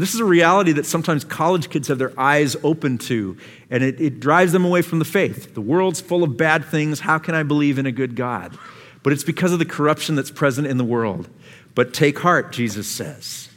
This 0.01 0.15
is 0.15 0.19
a 0.19 0.25
reality 0.25 0.71
that 0.71 0.87
sometimes 0.87 1.23
college 1.23 1.69
kids 1.69 1.87
have 1.89 1.99
their 1.99 2.19
eyes 2.19 2.55
open 2.63 2.97
to, 2.97 3.37
and 3.69 3.83
it, 3.83 4.01
it, 4.01 4.19
drives 4.19 4.51
them 4.51 4.65
away 4.65 4.81
from 4.81 4.97
the 4.97 5.05
faith. 5.05 5.53
The 5.53 5.61
world's 5.61 6.01
full 6.01 6.23
of 6.23 6.35
bad 6.37 6.65
things. 6.65 7.01
How 7.01 7.19
can 7.19 7.35
I 7.35 7.43
believe 7.43 7.77
in 7.77 7.85
a 7.85 7.91
good 7.91 8.15
God? 8.15 8.57
But 9.03 9.13
it's 9.13 9.23
because 9.23 9.53
of 9.53 9.59
the 9.59 9.65
corruption 9.65 10.15
that's 10.15 10.31
present 10.31 10.65
in 10.65 10.79
the 10.79 10.83
world. 10.83 11.29
But 11.75 11.93
take 11.93 12.17
heart, 12.17 12.51
Jesus 12.51 12.87
says. 12.87 13.49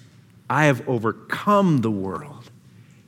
I 0.50 0.66
have 0.66 0.86
overcome 0.86 1.78
the 1.78 1.90
world. 1.90 2.50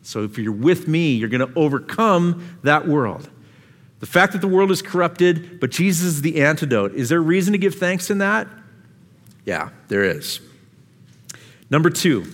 So 0.00 0.24
if 0.24 0.38
you're 0.38 0.50
with 0.50 0.88
me, 0.88 1.12
you're 1.12 1.28
going 1.28 1.46
to 1.46 1.58
overcome 1.58 2.56
that 2.62 2.88
world. 2.88 3.28
The 4.00 4.06
fact 4.06 4.32
that 4.32 4.40
the 4.40 4.48
world 4.48 4.70
is 4.70 4.80
corrupted, 4.80 5.60
but 5.60 5.70
Jesus 5.70 6.06
is 6.06 6.22
the 6.22 6.40
antidote. 6.40 6.94
Is 6.94 7.10
there 7.10 7.20
reason 7.20 7.52
to 7.52 7.58
give 7.58 7.74
thanks 7.74 8.08
in 8.08 8.16
that? 8.16 8.48
Yeah, 9.44 9.68
there 9.88 10.04
is. 10.04 10.40
Number 11.68 11.90
two, 11.90 12.24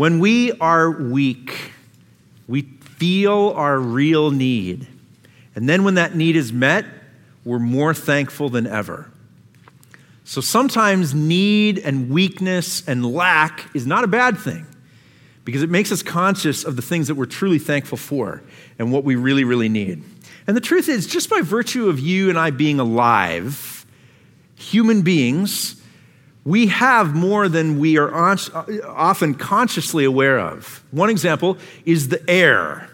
when 0.00 0.18
we 0.18 0.50
are 0.52 0.90
weak, 0.90 1.72
we 2.48 2.62
feel 2.62 3.52
our 3.54 3.78
real 3.78 4.30
need. 4.30 4.88
And 5.54 5.68
then 5.68 5.84
when 5.84 5.96
that 5.96 6.14
need 6.14 6.36
is 6.36 6.54
met, 6.54 6.86
we're 7.44 7.58
more 7.58 7.92
thankful 7.92 8.48
than 8.48 8.66
ever. 8.66 9.10
So 10.24 10.40
sometimes 10.40 11.12
need 11.12 11.80
and 11.80 12.08
weakness 12.08 12.82
and 12.88 13.12
lack 13.12 13.68
is 13.76 13.86
not 13.86 14.02
a 14.02 14.06
bad 14.06 14.38
thing 14.38 14.66
because 15.44 15.62
it 15.62 15.68
makes 15.68 15.92
us 15.92 16.02
conscious 16.02 16.64
of 16.64 16.76
the 16.76 16.82
things 16.82 17.08
that 17.08 17.16
we're 17.16 17.26
truly 17.26 17.58
thankful 17.58 17.98
for 17.98 18.42
and 18.78 18.90
what 18.90 19.04
we 19.04 19.16
really, 19.16 19.44
really 19.44 19.68
need. 19.68 20.02
And 20.46 20.56
the 20.56 20.62
truth 20.62 20.88
is, 20.88 21.06
just 21.06 21.28
by 21.28 21.42
virtue 21.42 21.90
of 21.90 22.00
you 22.00 22.30
and 22.30 22.38
I 22.38 22.52
being 22.52 22.80
alive, 22.80 23.84
human 24.54 25.02
beings, 25.02 25.79
we 26.44 26.68
have 26.68 27.14
more 27.14 27.48
than 27.48 27.78
we 27.78 27.98
are 27.98 28.12
often 28.86 29.34
consciously 29.34 30.04
aware 30.04 30.38
of. 30.38 30.82
One 30.90 31.10
example 31.10 31.58
is 31.84 32.08
the 32.08 32.28
air. 32.28 32.88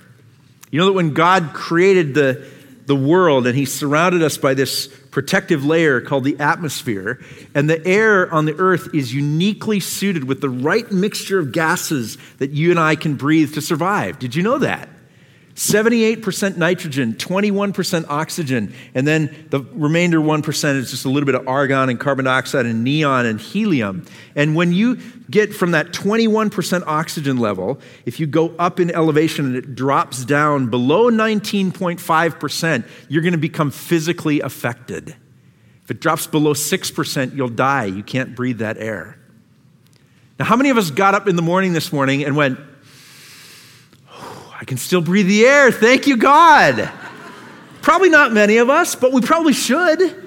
You 0.71 0.81
know 0.81 0.87
that 0.87 0.95
when 0.95 1.15
God 1.15 1.51
created 1.55 2.15
the, 2.15 2.45
the 2.87 2.97
world 2.97 3.47
and 3.47 3.57
He 3.57 3.65
surrounded 3.65 4.23
us 4.23 4.37
by 4.37 4.55
this 4.55 4.89
protective 5.11 5.65
layer 5.65 6.01
called 6.01 6.25
the 6.25 6.39
atmosphere, 6.39 7.21
and 7.55 7.71
the 7.71 7.85
air 7.87 8.33
on 8.35 8.45
the 8.45 8.55
earth 8.59 8.89
is 8.93 9.15
uniquely 9.15 9.81
suited 9.81 10.25
with 10.25 10.41
the 10.41 10.51
right 10.51 10.91
mixture 10.91 11.39
of 11.39 11.53
gases 11.53 12.19
that 12.39 12.51
you 12.51 12.71
and 12.71 12.81
I 12.81 12.97
can 12.97 13.15
breathe 13.15 13.55
to 13.55 13.63
survive. 13.63 14.19
Did 14.19 14.35
you 14.35 14.43
know 14.43 14.59
that? 14.59 14.89
78% 15.57 16.59
nitrogen, 16.59 17.15
21% 17.15 18.05
oxygen, 18.09 18.75
and 18.95 19.09
then 19.09 19.47
the 19.49 19.61
remainder 19.73 20.19
1% 20.19 20.77
is 20.77 20.91
just 20.91 21.07
a 21.07 21.09
little 21.09 21.25
bit 21.25 21.35
of 21.35 21.49
argon 21.49 21.89
and 21.89 21.99
carbon 21.99 22.27
dioxide 22.27 22.67
and 22.67 22.85
neon 22.85 23.25
and 23.25 23.41
helium. 23.41 24.05
And 24.35 24.55
when 24.55 24.75
you 24.75 24.97
get 25.31 25.55
from 25.55 25.71
that 25.71 25.93
21% 25.93 26.83
oxygen 26.87 27.39
level, 27.39 27.81
if 28.05 28.21
you 28.21 28.27
go 28.27 28.55
up 28.59 28.79
in 28.81 28.91
elevation 28.91 29.47
and 29.47 29.57
it 29.57 29.75
drops 29.75 30.27
down 30.27 30.69
below 30.69 31.11
19.5%, 31.11 32.85
you're 33.09 33.23
going 33.23 33.33
to 33.33 33.39
become 33.39 33.71
physically 33.71 34.41
affected. 34.41 35.17
If 35.85 35.91
it 35.91 36.01
drops 36.01 36.27
below 36.27 36.53
6%, 36.53 37.35
you'll 37.35 37.49
die. 37.49 37.87
You 37.87 38.03
can't 38.03 38.37
breathe 38.37 38.59
that 38.59 38.77
air. 38.77 39.19
Now, 40.39 40.45
how 40.45 40.57
many 40.57 40.69
of 40.69 40.77
us 40.77 40.91
got 40.91 41.15
up 41.15 41.29
in 41.29 41.37
the 41.37 41.43
morning 41.43 41.73
this 41.73 41.95
morning 41.95 42.25
and 42.25 42.37
went, 42.37 42.59
I 44.59 44.65
can 44.65 44.79
still 44.79 45.01
breathe 45.01 45.27
the 45.27 45.45
air. 45.45 45.71
Thank 45.71 46.07
you, 46.07 46.17
God. 46.17 46.91
probably 47.83 48.09
not 48.09 48.33
many 48.33 48.57
of 48.57 48.71
us, 48.71 48.95
but 48.95 49.13
we 49.13 49.21
probably 49.21 49.53
should. 49.53 50.25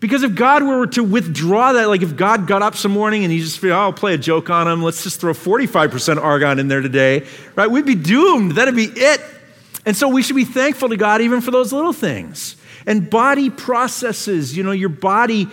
Because 0.00 0.22
if 0.22 0.34
God 0.34 0.62
were 0.62 0.86
to 0.88 1.04
withdraw 1.04 1.72
that, 1.72 1.88
like 1.88 2.02
if 2.02 2.16
God 2.16 2.46
got 2.46 2.62
up 2.62 2.74
some 2.74 2.92
morning 2.92 3.24
and 3.24 3.32
he 3.32 3.40
just 3.40 3.62
oh, 3.64 3.70
I'll 3.70 3.92
play 3.92 4.14
a 4.14 4.18
joke 4.18 4.50
on 4.50 4.68
him, 4.68 4.82
let's 4.82 5.02
just 5.02 5.20
throw 5.20 5.32
45% 5.32 6.22
argon 6.22 6.58
in 6.58 6.68
there 6.68 6.82
today, 6.82 7.26
right? 7.56 7.70
We'd 7.70 7.86
be 7.86 7.94
doomed. 7.94 8.52
That'd 8.52 8.76
be 8.76 8.84
it. 8.84 9.20
And 9.86 9.96
so 9.96 10.08
we 10.08 10.22
should 10.22 10.36
be 10.36 10.44
thankful 10.44 10.88
to 10.88 10.96
God 10.96 11.20
even 11.20 11.40
for 11.40 11.50
those 11.50 11.72
little 11.72 11.92
things. 11.92 12.56
And 12.86 13.08
body 13.08 13.50
processes, 13.50 14.56
you 14.56 14.62
know, 14.62 14.72
your 14.72 14.88
body 14.88 15.48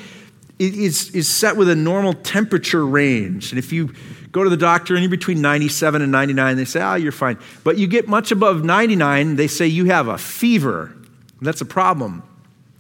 is, 0.60 1.12
is 1.12 1.28
set 1.30 1.56
with 1.56 1.70
a 1.70 1.76
normal 1.76 2.14
temperature 2.14 2.86
range. 2.86 3.52
And 3.52 3.60
if 3.60 3.72
you 3.72 3.94
go 4.32 4.44
to 4.44 4.50
the 4.50 4.58
doctor 4.58 4.96
and 4.96 5.04
you're 5.04 5.10
between 5.10 5.42
97 5.42 6.02
and 6.02 6.12
99, 6.12 6.56
they 6.56 6.66
say, 6.66 6.82
oh, 6.82 6.96
you're 6.96 7.12
fine. 7.12 7.38
But 7.64 7.78
you 7.78 7.88
get 7.88 8.08
much 8.08 8.32
above 8.32 8.64
99, 8.64 9.36
they 9.36 9.48
say 9.48 9.68
you 9.68 9.86
have 9.86 10.08
a 10.08 10.18
fever. 10.18 10.96
That's 11.42 11.62
a 11.62 11.66
problem. 11.66 12.24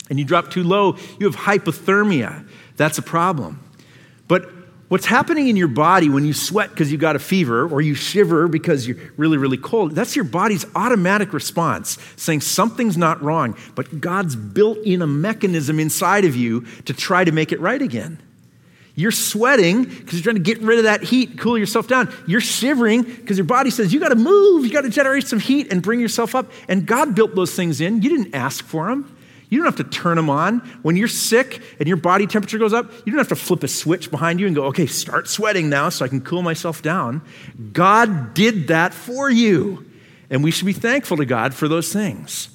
And 0.09 0.19
you 0.19 0.25
drop 0.25 0.51
too 0.51 0.63
low, 0.63 0.97
you 1.19 1.29
have 1.29 1.35
hypothermia. 1.35 2.47
That's 2.77 2.97
a 2.97 3.01
problem. 3.01 3.59
But 4.27 4.49
what's 4.87 5.05
happening 5.05 5.47
in 5.47 5.55
your 5.55 5.67
body 5.67 6.09
when 6.09 6.25
you 6.25 6.33
sweat 6.33 6.69
because 6.69 6.91
you've 6.91 7.01
got 7.01 7.15
a 7.15 7.19
fever 7.19 7.67
or 7.67 7.81
you 7.81 7.95
shiver 7.95 8.47
because 8.47 8.87
you're 8.87 8.97
really, 9.17 9.37
really 9.37 9.57
cold, 9.57 9.91
that's 9.91 10.15
your 10.15 10.25
body's 10.25 10.65
automatic 10.75 11.33
response 11.33 11.97
saying 12.15 12.41
something's 12.41 12.97
not 12.97 13.21
wrong. 13.21 13.57
But 13.75 14.01
God's 14.01 14.35
built 14.35 14.77
in 14.79 15.01
a 15.01 15.07
mechanism 15.07 15.79
inside 15.79 16.25
of 16.25 16.35
you 16.35 16.61
to 16.85 16.93
try 16.93 17.23
to 17.23 17.31
make 17.31 17.51
it 17.51 17.59
right 17.59 17.81
again. 17.81 18.21
You're 18.95 19.11
sweating 19.11 19.85
because 19.85 20.13
you're 20.13 20.23
trying 20.23 20.35
to 20.35 20.41
get 20.41 20.61
rid 20.61 20.77
of 20.77 20.83
that 20.83 21.03
heat, 21.03 21.37
cool 21.37 21.57
yourself 21.57 21.87
down. 21.87 22.13
You're 22.27 22.41
shivering 22.41 23.03
because 23.03 23.37
your 23.37 23.45
body 23.45 23.69
says, 23.69 23.93
you 23.93 23.99
got 23.99 24.09
to 24.09 24.15
move, 24.15 24.65
you 24.65 24.71
got 24.71 24.81
to 24.81 24.89
generate 24.89 25.27
some 25.27 25.39
heat 25.39 25.71
and 25.71 25.81
bring 25.81 25.99
yourself 25.99 26.35
up. 26.35 26.51
And 26.67 26.85
God 26.85 27.15
built 27.15 27.33
those 27.35 27.55
things 27.55 27.79
in. 27.79 28.01
You 28.01 28.09
didn't 28.09 28.35
ask 28.35 28.65
for 28.65 28.87
them. 28.87 29.15
You 29.49 29.57
don't 29.57 29.65
have 29.65 29.85
to 29.85 29.99
turn 29.99 30.15
them 30.15 30.29
on. 30.29 30.59
When 30.81 30.95
you're 30.95 31.09
sick 31.09 31.61
and 31.79 31.87
your 31.87 31.97
body 31.97 32.25
temperature 32.25 32.57
goes 32.57 32.73
up, 32.73 32.91
you 33.05 33.11
don't 33.11 33.17
have 33.17 33.27
to 33.29 33.35
flip 33.35 33.63
a 33.63 33.67
switch 33.67 34.09
behind 34.09 34.39
you 34.39 34.47
and 34.47 34.55
go, 34.55 34.65
okay, 34.65 34.85
start 34.85 35.27
sweating 35.27 35.69
now 35.69 35.89
so 35.89 36.05
I 36.05 36.07
can 36.07 36.21
cool 36.21 36.41
myself 36.41 36.81
down. 36.81 37.21
God 37.73 38.33
did 38.33 38.69
that 38.69 38.93
for 38.93 39.29
you. 39.29 39.85
And 40.29 40.41
we 40.41 40.51
should 40.51 40.65
be 40.65 40.73
thankful 40.73 41.17
to 41.17 41.25
God 41.25 41.53
for 41.53 41.67
those 41.67 41.91
things. 41.91 42.49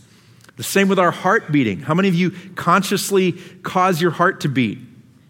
The 0.56 0.62
same 0.62 0.88
with 0.88 0.98
our 0.98 1.10
heart 1.10 1.52
beating. 1.52 1.80
How 1.80 1.92
many 1.92 2.08
of 2.08 2.14
you 2.14 2.30
consciously 2.54 3.32
cause 3.62 4.00
your 4.00 4.10
heart 4.10 4.40
to 4.40 4.48
beat? 4.48 4.78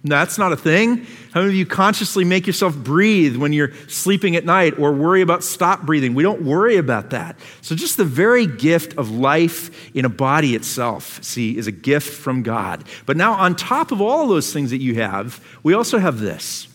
That's 0.09 0.39
not 0.39 0.53
a 0.53 0.57
thing. 0.57 1.07
How 1.33 1.41
many 1.41 1.53
of 1.53 1.55
you 1.57 1.67
consciously 1.67 2.25
make 2.25 2.47
yourself 2.47 2.77
breathe 2.77 3.37
when 3.37 3.53
you're 3.53 3.73
sleeping 3.89 4.37
at 4.37 4.45
night 4.45 4.79
or 4.79 4.93
worry 4.93 5.21
about 5.21 5.43
stop 5.43 5.83
breathing? 5.83 6.15
We 6.15 6.23
don't 6.23 6.43
worry 6.43 6.77
about 6.77 7.11
that. 7.11 7.37
So, 7.61 7.75
just 7.75 7.97
the 7.97 8.05
very 8.05 8.47
gift 8.47 8.97
of 8.97 9.11
life 9.11 9.95
in 9.95 10.05
a 10.05 10.09
body 10.09 10.55
itself, 10.55 11.23
see, 11.23 11.57
is 11.57 11.67
a 11.67 11.73
gift 11.73 12.09
from 12.09 12.43
God. 12.43 12.85
But 13.05 13.17
now, 13.17 13.33
on 13.33 13.57
top 13.57 13.91
of 13.91 14.01
all 14.01 14.23
of 14.23 14.29
those 14.29 14.53
things 14.53 14.71
that 14.71 14.81
you 14.81 14.95
have, 14.97 15.45
we 15.63 15.75
also 15.75 15.99
have 15.99 16.21
this. 16.21 16.69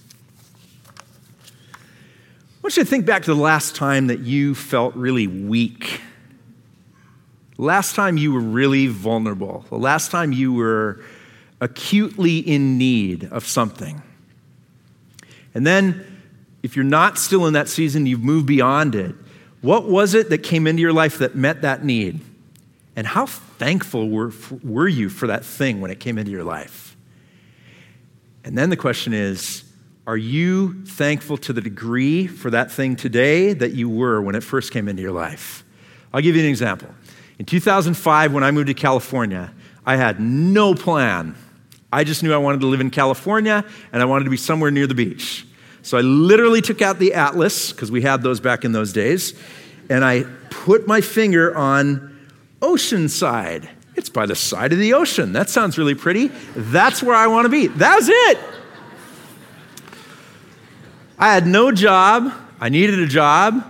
I 1.42 2.64
want 2.64 2.78
you 2.78 2.84
to 2.84 2.90
think 2.90 3.06
back 3.06 3.24
to 3.24 3.34
the 3.34 3.42
last 3.42 3.76
time 3.76 4.08
that 4.08 4.20
you 4.20 4.54
felt 4.54 4.94
really 4.96 5.26
weak. 5.26 6.02
Last 7.58 7.96
time 7.96 8.18
you 8.18 8.34
were 8.34 8.40
really 8.40 8.88
vulnerable. 8.88 9.66
The 9.70 9.78
last 9.78 10.12
time 10.12 10.32
you 10.32 10.54
were 10.54 11.02
acutely 11.62 12.40
in 12.40 12.78
need 12.78 13.26
of 13.26 13.48
something. 13.48 14.02
And 15.54 15.66
then, 15.66 16.06
if 16.64 16.76
you're 16.76 16.84
not 16.84 17.18
still 17.18 17.46
in 17.46 17.54
that 17.54 17.70
season, 17.70 18.06
you've 18.06 18.24
moved 18.24 18.48
beyond 18.48 18.96
it. 18.96 19.16
What 19.62 19.88
was 19.88 20.14
it 20.14 20.30
that 20.30 20.40
came 20.40 20.68
into 20.68 20.82
your 20.82 20.94
life 20.94 21.20
that 21.20 21.36
met 21.36 21.62
that 21.62 21.86
need? 21.86 22.20
And 22.96 23.08
how 23.08 23.28
thankful 23.28 24.10
were, 24.10 24.34
were 24.64 24.88
you 24.88 25.08
for 25.08 25.28
that 25.28 25.46
thing 25.46 25.82
when 25.82 25.92
it 25.92 26.00
came 26.00 26.18
into 26.18 26.32
your 26.32 26.44
life? 26.44 26.98
And 28.44 28.58
then 28.58 28.70
the 28.70 28.78
question 28.78 29.14
is 29.14 29.64
are 30.08 30.18
you 30.18 30.84
thankful 30.86 31.38
to 31.38 31.54
the 31.54 31.62
degree 31.62 32.26
for 32.26 32.50
that 32.50 32.72
thing 32.72 32.96
today 32.96 33.54
that 33.54 33.74
you 33.74 33.88
were 33.88 34.20
when 34.20 34.34
it 34.34 34.44
first 34.44 34.72
came 34.72 34.88
into 34.88 35.02
your 35.02 35.12
life? 35.12 35.64
I'll 36.12 36.22
give 36.22 36.36
you 36.36 36.42
an 36.42 36.50
example. 36.50 36.90
In 37.38 37.46
2005, 37.46 38.34
when 38.34 38.44
I 38.44 38.52
moved 38.52 38.68
to 38.68 38.74
California, 38.74 39.54
I 39.86 39.96
had 39.96 40.20
no 40.20 40.74
plan 40.74 41.36
I 41.92 42.04
just 42.04 42.24
knew 42.24 42.34
I 42.34 42.38
wanted 42.38 42.62
to 42.62 42.68
live 42.68 42.82
in 42.82 42.90
California 42.90 43.66
and 43.92 44.02
I 44.02 44.06
wanted 44.06 44.26
to 44.26 44.30
be 44.30 44.38
somewhere 44.38 44.72
near 44.72 44.88
the 44.88 44.96
beach. 44.96 45.46
So 45.84 45.98
I 45.98 46.02
literally 46.02 46.62
took 46.62 46.82
out 46.82 47.00
the 47.00 47.14
atlas, 47.16 47.72
because 47.72 47.92
we 47.92 48.02
had 48.04 48.22
those 48.22 48.40
back 48.40 48.64
in 48.64 48.72
those 48.72 48.94
days, 48.94 49.34
and 49.90 50.06
I 50.06 50.26
put 50.52 50.88
my 50.88 51.02
finger 51.02 51.56
on 51.58 52.30
Oceanside. 52.62 53.68
It's 53.96 54.10
by 54.10 54.26
the 54.26 54.36
side 54.36 54.74
of 54.74 54.80
the 54.80 54.94
ocean. 54.94 55.34
That 55.34 55.50
sounds 55.50 55.78
really 55.78 55.96
pretty. 55.96 56.28
That's 56.56 57.02
where 57.02 57.16
I 57.16 57.28
want 57.28 57.46
to 57.46 57.50
be. 57.50 57.68
That's 57.68 58.08
it. 58.08 58.40
I 61.18 61.34
had 61.34 61.46
no 61.46 61.72
job. 61.72 62.32
I 62.60 62.70
needed 62.70 63.00
a 63.00 63.08
job. 63.08 63.68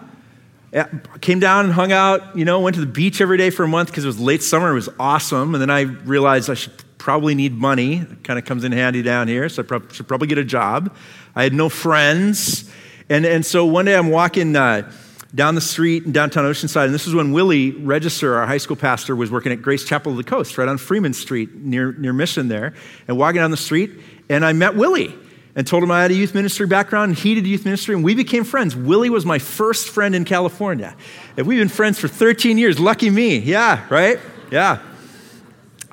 I 0.73 0.85
came 1.19 1.39
down 1.39 1.65
and 1.65 1.73
hung 1.73 1.91
out, 1.91 2.37
you 2.37 2.45
know, 2.45 2.59
went 2.59 2.75
to 2.75 2.81
the 2.81 2.87
beach 2.87 3.19
every 3.19 3.37
day 3.37 3.49
for 3.49 3.63
a 3.63 3.67
month 3.67 3.89
because 3.89 4.03
it 4.03 4.07
was 4.07 4.19
late 4.19 4.43
summer. 4.43 4.71
It 4.71 4.75
was 4.75 4.89
awesome. 4.99 5.55
And 5.55 5.61
then 5.61 5.69
I 5.69 5.81
realized 5.81 6.49
I 6.49 6.53
should 6.53 6.73
probably 7.01 7.33
need 7.33 7.57
money. 7.57 7.97
It 7.97 8.23
kind 8.23 8.37
of 8.37 8.45
comes 8.45 8.63
in 8.63 8.71
handy 8.71 9.01
down 9.01 9.27
here, 9.27 9.49
so 9.49 9.63
I 9.63 9.91
should 9.91 10.07
probably 10.07 10.27
get 10.27 10.37
a 10.37 10.43
job. 10.43 10.95
I 11.35 11.41
had 11.41 11.51
no 11.51 11.67
friends. 11.67 12.71
And, 13.09 13.25
and 13.25 13.43
so 13.43 13.65
one 13.65 13.85
day 13.85 13.95
I'm 13.95 14.11
walking 14.11 14.55
uh, 14.55 14.89
down 15.33 15.55
the 15.55 15.61
street 15.61 16.05
in 16.05 16.11
downtown 16.11 16.45
Oceanside, 16.45 16.85
and 16.85 16.93
this 16.93 17.07
is 17.07 17.15
when 17.15 17.31
Willie 17.31 17.71
Register, 17.71 18.35
our 18.35 18.45
high 18.45 18.59
school 18.59 18.75
pastor, 18.75 19.15
was 19.15 19.31
working 19.31 19.51
at 19.51 19.63
Grace 19.63 19.83
Chapel 19.83 20.11
of 20.11 20.17
the 20.17 20.23
Coast, 20.23 20.59
right 20.59 20.67
on 20.67 20.77
Freeman 20.77 21.13
Street 21.13 21.55
near, 21.55 21.91
near 21.93 22.13
Mission 22.13 22.49
there. 22.49 22.75
And 23.07 23.17
walking 23.17 23.41
down 23.41 23.49
the 23.49 23.57
street, 23.57 23.91
and 24.29 24.45
I 24.45 24.53
met 24.53 24.75
Willie 24.75 25.15
and 25.55 25.65
told 25.65 25.81
him 25.81 25.89
I 25.89 26.03
had 26.03 26.11
a 26.11 26.13
youth 26.13 26.35
ministry 26.35 26.67
background, 26.67 27.09
and 27.09 27.17
he 27.17 27.33
did 27.33 27.47
youth 27.47 27.65
ministry, 27.65 27.95
and 27.95 28.03
we 28.03 28.13
became 28.13 28.43
friends. 28.43 28.75
Willie 28.75 29.09
was 29.09 29.25
my 29.25 29.39
first 29.39 29.89
friend 29.89 30.13
in 30.13 30.23
California. 30.23 30.95
And 31.35 31.47
we've 31.47 31.59
been 31.59 31.67
friends 31.67 31.97
for 31.97 32.07
13 32.07 32.59
years. 32.59 32.79
Lucky 32.79 33.09
me. 33.09 33.39
Yeah, 33.39 33.87
right? 33.89 34.19
Yeah. 34.51 34.83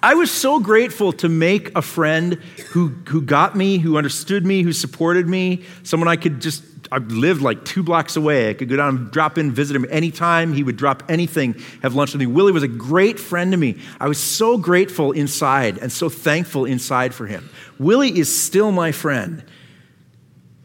I 0.03 0.15
was 0.15 0.31
so 0.31 0.61
grateful 0.61 1.13
to 1.15 1.29
make 1.29 1.77
a 1.77 1.83
friend 1.83 2.35
who, 2.71 2.89
who 3.09 3.21
got 3.21 3.57
me, 3.57 3.79
who 3.79 3.99
understood 3.99 4.47
me, 4.47 4.63
who 4.63 4.73
supported 4.73 5.29
me, 5.29 5.65
someone 5.83 6.09
I 6.09 6.15
could 6.15 6.41
just, 6.41 6.63
I 6.93 6.99
lived 6.99 7.43
like 7.43 7.65
two 7.65 7.83
blocks 7.83 8.15
away. 8.15 8.51
I 8.51 8.55
could 8.55 8.69
go 8.69 8.77
down 8.77 8.97
and 8.97 9.11
drop 9.11 9.39
in, 9.39 9.51
visit 9.51 9.75
him 9.75 9.87
anytime. 9.91 10.53
He 10.53 10.63
would 10.63 10.77
drop 10.77 11.03
anything, 11.09 11.57
have 11.83 11.97
lunch 11.97 12.13
with 12.13 12.21
me. 12.21 12.27
Willie 12.27 12.53
was 12.53 12.63
a 12.63 12.69
great 12.69 13.19
friend 13.19 13.51
to 13.51 13.57
me. 13.57 13.79
I 13.99 14.07
was 14.07 14.19
so 14.19 14.57
grateful 14.57 15.11
inside 15.11 15.79
and 15.79 15.91
so 15.91 16.09
thankful 16.09 16.65
inside 16.65 17.13
for 17.13 17.27
him. 17.27 17.51
Willie 17.79 18.17
is 18.17 18.41
still 18.41 18.71
my 18.71 18.93
friend. 18.93 19.45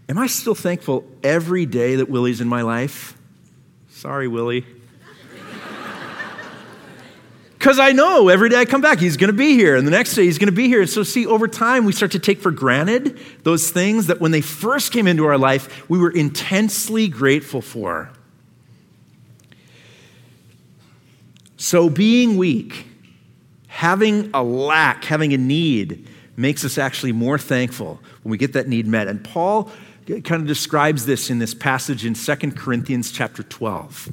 Am 0.10 0.20
I 0.20 0.28
still 0.28 0.56
thankful 0.56 1.06
every 1.24 1.66
day 1.66 1.96
that 1.96 2.10
Willie's 2.10 2.40
in 2.40 2.48
my 2.48 2.62
life? 2.62 3.18
Sorry, 3.90 4.28
Willie. 4.28 4.66
Because 7.64 7.80
I 7.80 7.94
know 7.94 8.28
every 8.28 8.50
day 8.50 8.58
I 8.58 8.66
come 8.66 8.82
back, 8.82 9.00
he's 9.00 9.16
going 9.16 9.30
to 9.30 9.38
be 9.38 9.54
here, 9.54 9.78
and 9.78 9.88
the 9.88 9.92
next 9.92 10.16
day 10.16 10.26
he's 10.26 10.38
going 10.38 10.50
to 10.50 10.52
be 10.52 10.68
here. 10.68 10.82
And 10.82 10.90
so, 10.90 11.02
see, 11.02 11.26
over 11.26 11.48
time, 11.48 11.86
we 11.86 11.94
start 11.94 12.12
to 12.12 12.20
take 12.20 12.42
for 12.42 12.52
granted 12.52 13.18
those 13.44 13.72
things 13.72 14.08
that 14.08 14.20
when 14.20 14.32
they 14.32 14.42
first 14.42 14.92
came 14.92 15.08
into 15.08 15.24
our 15.24 15.38
life, 15.38 15.90
we 15.90 15.98
were 15.98 16.12
intensely 16.12 17.08
grateful 17.08 17.62
for. 17.62 18.10
So, 21.56 21.90
being 21.90 22.36
weak, 22.36 22.86
having 23.68 24.30
a 24.34 24.44
lack, 24.44 25.06
having 25.06 25.32
a 25.32 25.38
need, 25.38 26.06
makes 26.36 26.66
us 26.66 26.78
actually 26.78 27.14
more 27.14 27.38
thankful 27.38 28.02
when 28.24 28.32
we 28.32 28.38
get 28.38 28.52
that 28.52 28.68
need 28.68 28.88
met. 28.88 29.08
And 29.08 29.24
Paul 29.24 29.72
kind 30.06 30.34
of 30.34 30.48
describes 30.48 31.06
this 31.06 31.30
in 31.30 31.40
this 31.40 31.54
passage 31.54 32.06
in 32.06 32.14
2 32.14 32.36
Corinthians 32.52 33.10
chapter 33.10 33.42
12. 33.42 34.10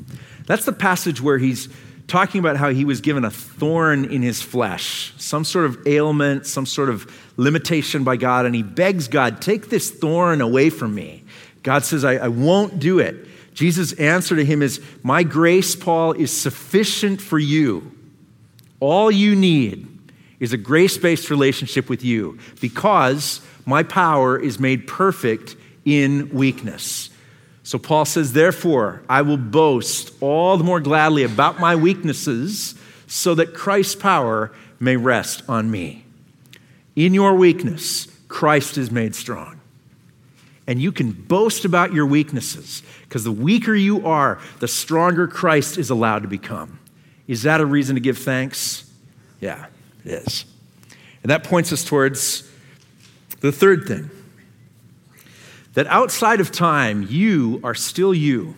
That's 0.47 0.64
the 0.64 0.73
passage 0.73 1.21
where 1.21 1.38
he's 1.38 1.69
talking 2.11 2.40
about 2.40 2.57
how 2.57 2.71
he 2.71 2.85
was 2.85 3.00
given 3.00 3.25
a 3.25 3.31
thorn 3.31 4.05
in 4.05 4.21
his 4.21 4.43
flesh, 4.43 5.14
some 5.17 5.45
sort 5.45 5.64
of 5.64 5.87
ailment, 5.87 6.45
some 6.45 6.67
sort 6.67 6.88
of 6.88 7.11
limitation 7.37 8.02
by 8.02 8.17
God, 8.17 8.47
and 8.47 8.55
he 8.55 8.64
begs 8.64 9.07
God, 9.07 9.40
Take 9.40 9.71
this 9.71 9.90
thorn 9.90 10.40
away 10.40 10.71
from 10.71 10.95
me. 10.95 11.23
God 11.62 11.85
says, 11.85 12.05
I, 12.05 12.17
I 12.17 12.29
won't 12.29 12.81
do 12.81 12.99
it. 12.99 13.26
Jesus' 13.55 13.93
answer 13.93 14.35
to 14.35 14.45
him 14.45 14.61
is, 14.61 14.81
My 15.05 15.23
grace, 15.23 15.76
Paul, 15.76 16.12
is 16.12 16.33
sufficient 16.37 17.23
for 17.23 17.38
you. 17.38 17.93
All 18.81 19.11
you 19.11 19.37
need 19.37 19.87
is 20.40 20.52
a 20.52 20.57
grace 20.57 20.99
based 20.99 21.31
relationship 21.31 21.88
with 21.88 22.02
you 22.02 22.38
because 22.61 23.40
my 23.67 23.85
power 23.85 24.37
is 24.37 24.59
made 24.59 24.88
perfect 24.88 25.55
in 25.85 26.31
weakness. 26.31 27.10
So 27.71 27.79
Paul 27.79 28.05
says, 28.05 28.33
Therefore, 28.33 29.00
I 29.09 29.23
will 29.23 29.37
boast 29.37 30.11
all 30.21 30.57
the 30.57 30.65
more 30.65 30.81
gladly 30.81 31.23
about 31.23 31.61
my 31.61 31.77
weaknesses 31.77 32.75
so 33.07 33.33
that 33.37 33.55
Christ's 33.55 33.95
power 33.95 34.50
may 34.81 34.97
rest 34.97 35.45
on 35.49 35.71
me. 35.71 36.05
In 36.97 37.15
your 37.15 37.37
weakness, 37.37 38.09
Christ 38.27 38.77
is 38.77 38.91
made 38.91 39.15
strong. 39.15 39.61
And 40.67 40.83
you 40.83 40.91
can 40.91 41.12
boast 41.12 41.65
about 41.65 41.93
your 41.93 42.07
weaknesses 42.07 42.83
because 43.03 43.23
the 43.23 43.31
weaker 43.31 43.77
you 43.77 44.05
are, 44.05 44.41
the 44.59 44.67
stronger 44.67 45.29
Christ 45.29 45.79
is 45.79 45.91
allowed 45.91 46.23
to 46.23 46.29
become. 46.29 46.81
Is 47.29 47.45
that 47.45 47.61
a 47.61 47.67
reason 47.67 47.95
to 47.95 48.00
give 48.00 48.19
thanks? 48.19 48.91
Yeah, 49.41 49.67
it 50.05 50.11
is. 50.11 50.45
And 51.23 51.31
that 51.31 51.45
points 51.45 51.73
us 51.73 51.85
towards 51.85 52.50
the 53.39 53.53
third 53.53 53.87
thing 53.87 54.11
that 55.75 55.87
outside 55.87 56.41
of 56.41 56.50
time, 56.50 57.07
you 57.09 57.61
are 57.62 57.75
still 57.75 58.12
you. 58.12 58.55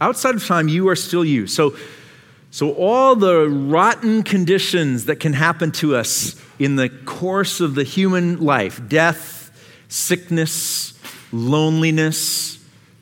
Outside 0.00 0.34
of 0.34 0.44
time, 0.44 0.68
you 0.68 0.88
are 0.88 0.96
still 0.96 1.24
you. 1.24 1.46
So, 1.46 1.76
so 2.50 2.72
all 2.74 3.14
the 3.14 3.48
rotten 3.48 4.22
conditions 4.22 5.04
that 5.06 5.16
can 5.16 5.32
happen 5.32 5.70
to 5.72 5.94
us 5.96 6.40
in 6.58 6.76
the 6.76 6.88
course 6.88 7.60
of 7.60 7.74
the 7.74 7.84
human 7.84 8.40
life 8.40 8.80
death, 8.88 9.50
sickness, 9.88 10.98
loneliness, 11.32 12.58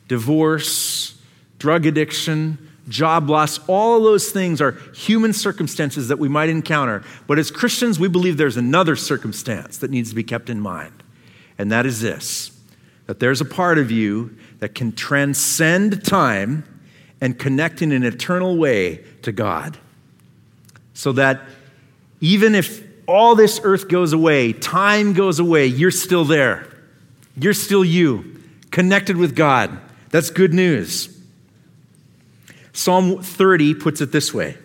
divorce, 0.07 1.17
drug 1.59 1.85
addiction, 1.85 2.57
job 2.87 3.29
loss, 3.29 3.59
all 3.67 4.01
those 4.03 4.29
things 4.29 4.61
are 4.61 4.71
human 4.93 5.33
circumstances 5.33 6.09
that 6.09 6.19
we 6.19 6.27
might 6.27 6.49
encounter. 6.49 7.03
But 7.27 7.39
as 7.39 7.51
Christians, 7.51 7.99
we 7.99 8.07
believe 8.07 8.37
there's 8.37 8.57
another 8.57 8.95
circumstance 8.95 9.77
that 9.77 9.91
needs 9.91 10.09
to 10.09 10.15
be 10.15 10.23
kept 10.23 10.49
in 10.49 10.59
mind, 10.59 11.03
and 11.57 11.71
that 11.71 11.85
is 11.85 12.01
this 12.01 12.50
that 13.11 13.19
there's 13.19 13.41
a 13.41 13.45
part 13.45 13.77
of 13.77 13.91
you 13.91 14.33
that 14.59 14.73
can 14.73 14.93
transcend 14.93 16.05
time 16.05 16.63
and 17.19 17.37
connect 17.37 17.81
in 17.81 17.91
an 17.91 18.03
eternal 18.03 18.55
way 18.55 19.03
to 19.21 19.33
God. 19.33 19.77
So 20.93 21.11
that 21.11 21.41
even 22.21 22.55
if 22.55 22.87
all 23.09 23.35
this 23.35 23.59
earth 23.65 23.89
goes 23.89 24.13
away, 24.13 24.53
time 24.53 25.11
goes 25.11 25.39
away, 25.39 25.65
you're 25.65 25.91
still 25.91 26.23
there. 26.23 26.65
You're 27.35 27.53
still 27.53 27.83
you, 27.83 28.41
connected 28.71 29.17
with 29.17 29.35
God. 29.35 29.77
That's 30.11 30.29
good 30.29 30.53
news. 30.53 31.09
Psalm 32.71 33.21
30 33.21 33.73
puts 33.73 33.99
it 33.99 34.13
this 34.13 34.33
way 34.33 34.55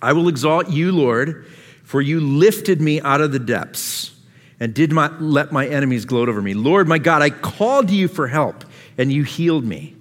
I 0.00 0.12
will 0.12 0.28
exalt 0.28 0.70
you, 0.70 0.92
Lord, 0.92 1.44
for 1.82 2.00
you 2.00 2.20
lifted 2.20 2.80
me 2.80 3.00
out 3.00 3.20
of 3.20 3.32
the 3.32 3.40
depths 3.40 4.15
and 4.58 4.72
did 4.74 4.92
not 4.92 5.20
let 5.20 5.52
my 5.52 5.66
enemies 5.66 6.04
gloat 6.04 6.28
over 6.28 6.40
me. 6.40 6.54
Lord, 6.54 6.88
my 6.88 6.98
God, 6.98 7.22
I 7.22 7.30
called 7.30 7.88
to 7.88 7.94
you 7.94 8.08
for 8.08 8.28
help, 8.28 8.64
and 8.96 9.12
you 9.12 9.22
healed 9.22 9.64
me. 9.64 9.94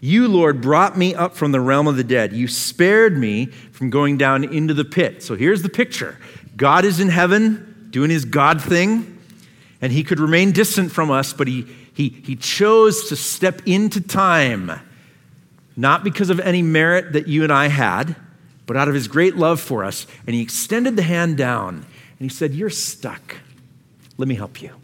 You, 0.00 0.28
Lord, 0.28 0.60
brought 0.60 0.96
me 0.96 1.14
up 1.14 1.34
from 1.34 1.52
the 1.52 1.60
realm 1.60 1.86
of 1.86 1.96
the 1.96 2.04
dead. 2.04 2.32
You 2.32 2.46
spared 2.48 3.18
me 3.18 3.46
from 3.46 3.90
going 3.90 4.16
down 4.16 4.44
into 4.44 4.74
the 4.74 4.84
pit. 4.84 5.22
So 5.22 5.34
here's 5.34 5.62
the 5.62 5.68
picture 5.68 6.16
God 6.56 6.84
is 6.84 7.00
in 7.00 7.08
heaven 7.08 7.88
doing 7.90 8.10
his 8.10 8.24
God 8.24 8.62
thing, 8.62 9.18
and 9.80 9.92
he 9.92 10.04
could 10.04 10.20
remain 10.20 10.52
distant 10.52 10.92
from 10.92 11.10
us, 11.10 11.32
but 11.32 11.48
he, 11.48 11.66
he, 11.94 12.08
he 12.08 12.36
chose 12.36 13.08
to 13.08 13.16
step 13.16 13.62
into 13.66 14.00
time 14.00 14.72
not 15.78 16.02
because 16.02 16.28
of 16.28 16.40
any 16.40 16.60
merit 16.60 17.12
that 17.12 17.28
you 17.28 17.44
and 17.44 17.52
I 17.52 17.68
had, 17.68 18.16
but 18.66 18.76
out 18.76 18.88
of 18.88 18.94
his 18.94 19.06
great 19.06 19.36
love 19.36 19.60
for 19.60 19.84
us. 19.84 20.08
And 20.26 20.34
he 20.34 20.42
extended 20.42 20.96
the 20.96 21.02
hand 21.02 21.36
down 21.36 21.76
and 21.76 21.84
he 22.18 22.28
said, 22.28 22.52
You're 22.52 22.68
stuck. 22.68 23.36
Let 24.18 24.28
me 24.28 24.34
help 24.34 24.60
you. 24.60 24.74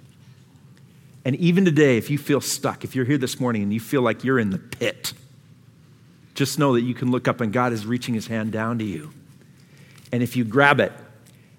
And 1.24 1.36
even 1.36 1.64
today, 1.64 1.98
if 1.98 2.08
you 2.08 2.18
feel 2.18 2.40
stuck, 2.40 2.84
if 2.84 2.94
you're 2.94 3.04
here 3.04 3.18
this 3.18 3.40
morning 3.40 3.62
and 3.62 3.72
you 3.72 3.80
feel 3.80 4.02
like 4.02 4.24
you're 4.24 4.38
in 4.38 4.50
the 4.50 4.58
pit, 4.58 5.12
just 6.34 6.58
know 6.58 6.74
that 6.74 6.82
you 6.82 6.94
can 6.94 7.10
look 7.10 7.28
up 7.28 7.40
and 7.40 7.52
God 7.52 7.72
is 7.72 7.84
reaching 7.86 8.14
his 8.14 8.26
hand 8.26 8.52
down 8.52 8.78
to 8.78 8.84
you. 8.84 9.10
And 10.12 10.22
if 10.22 10.36
you 10.36 10.44
grab 10.44 10.80
it 10.80 10.92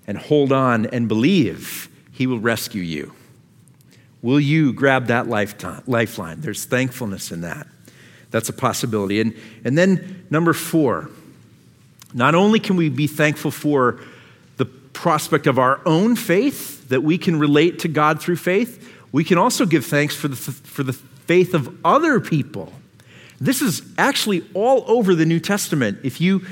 and 0.08 0.18
hold 0.18 0.52
on 0.52 0.86
and 0.88 1.08
believe, 1.08 1.90
he 2.12 2.28
will 2.28 2.40
rescue 2.40 2.82
you. 2.82 3.14
Will 4.22 4.40
you 4.40 4.72
grab 4.74 5.08
that 5.08 5.28
lifeline? 5.28 6.42
There's 6.42 6.66
thankfulness 6.66 7.32
in 7.32 7.42
that. 7.42 7.68
That's 8.32 8.50
a 8.50 8.54
possibility. 8.54 9.22
And, 9.22 9.36
and 9.64 9.78
then, 9.78 10.26
number 10.30 10.54
four, 10.54 11.10
not 12.14 12.34
only 12.36 12.60
can 12.60 12.76
we 12.76 12.90
be 12.90 13.08
thankful 13.08 13.52
for 13.52 14.00
the 14.58 14.66
prospect 14.66 15.48
of 15.48 15.60
our 15.60 15.80
own 15.86 16.16
faith, 16.16 16.75
that 16.90 17.04
we 17.04 17.18
can 17.18 17.40
relate 17.40 17.80
to 17.80 17.88
God 17.88 18.22
through 18.22 18.38
faith, 18.38 18.92
we 19.12 19.24
can 19.24 19.38
also 19.38 19.66
give 19.66 19.86
thanks 19.86 20.16
for 20.16 20.28
the, 20.28 20.36
for 20.36 20.84
the 20.84 20.94
faith 20.94 21.54
of 21.54 21.76
other 21.86 22.20
people. 22.20 22.72
This 23.40 23.62
is 23.62 23.82
actually 23.98 24.46
all 24.54 24.84
over 24.88 25.16
the 25.16 25.26
New 25.26 25.40
Testament. 25.40 26.00
If 26.04 26.22
you 26.22 26.46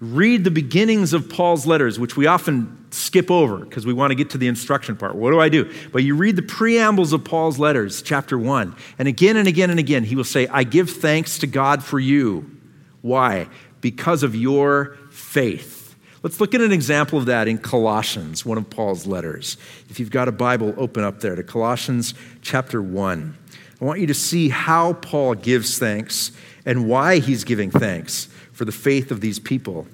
read 0.00 0.44
the 0.44 0.50
beginnings 0.50 1.12
of 1.12 1.28
Paul's 1.28 1.66
letters, 1.66 1.98
which 1.98 2.16
we 2.16 2.26
often 2.26 2.86
skip 2.90 3.30
over 3.30 3.58
because 3.58 3.86
we 3.86 3.92
want 3.92 4.10
to 4.10 4.14
get 4.14 4.30
to 4.30 4.38
the 4.38 4.46
instruction 4.46 4.96
part. 4.96 5.14
What 5.14 5.30
do 5.30 5.40
I 5.40 5.48
do? 5.48 5.72
But 5.92 6.02
you 6.02 6.14
read 6.14 6.36
the 6.36 6.42
preambles 6.42 7.12
of 7.12 7.24
Paul's 7.24 7.58
letters, 7.58 8.02
chapter 8.02 8.38
1, 8.38 8.74
and 8.98 9.08
again 9.08 9.36
and 9.36 9.48
again 9.48 9.70
and 9.70 9.78
again, 9.78 10.04
he 10.04 10.16
will 10.16 10.24
say, 10.24 10.46
I 10.48 10.64
give 10.64 10.90
thanks 10.90 11.38
to 11.38 11.46
God 11.46 11.82
for 11.82 11.98
you. 11.98 12.50
Why? 13.02 13.48
Because 13.80 14.22
of 14.22 14.34
your 14.34 14.96
faith. 15.10 15.75
Let's 16.22 16.40
look 16.40 16.54
at 16.54 16.60
an 16.60 16.72
example 16.72 17.18
of 17.18 17.26
that 17.26 17.46
in 17.46 17.58
Colossians, 17.58 18.44
one 18.44 18.58
of 18.58 18.68
Paul's 18.70 19.06
letters. 19.06 19.56
If 19.90 20.00
you've 20.00 20.10
got 20.10 20.28
a 20.28 20.32
Bible, 20.32 20.74
open 20.76 21.04
up 21.04 21.20
there 21.20 21.36
to 21.36 21.42
Colossians 21.42 22.14
chapter 22.42 22.80
1. 22.80 23.36
I 23.80 23.84
want 23.84 24.00
you 24.00 24.06
to 24.06 24.14
see 24.14 24.48
how 24.48 24.94
Paul 24.94 25.34
gives 25.34 25.78
thanks 25.78 26.32
and 26.64 26.88
why 26.88 27.18
he's 27.18 27.44
giving 27.44 27.70
thanks 27.70 28.28
for 28.52 28.64
the 28.64 28.72
faith 28.72 29.10
of 29.10 29.20
these 29.20 29.38
people. 29.38 29.86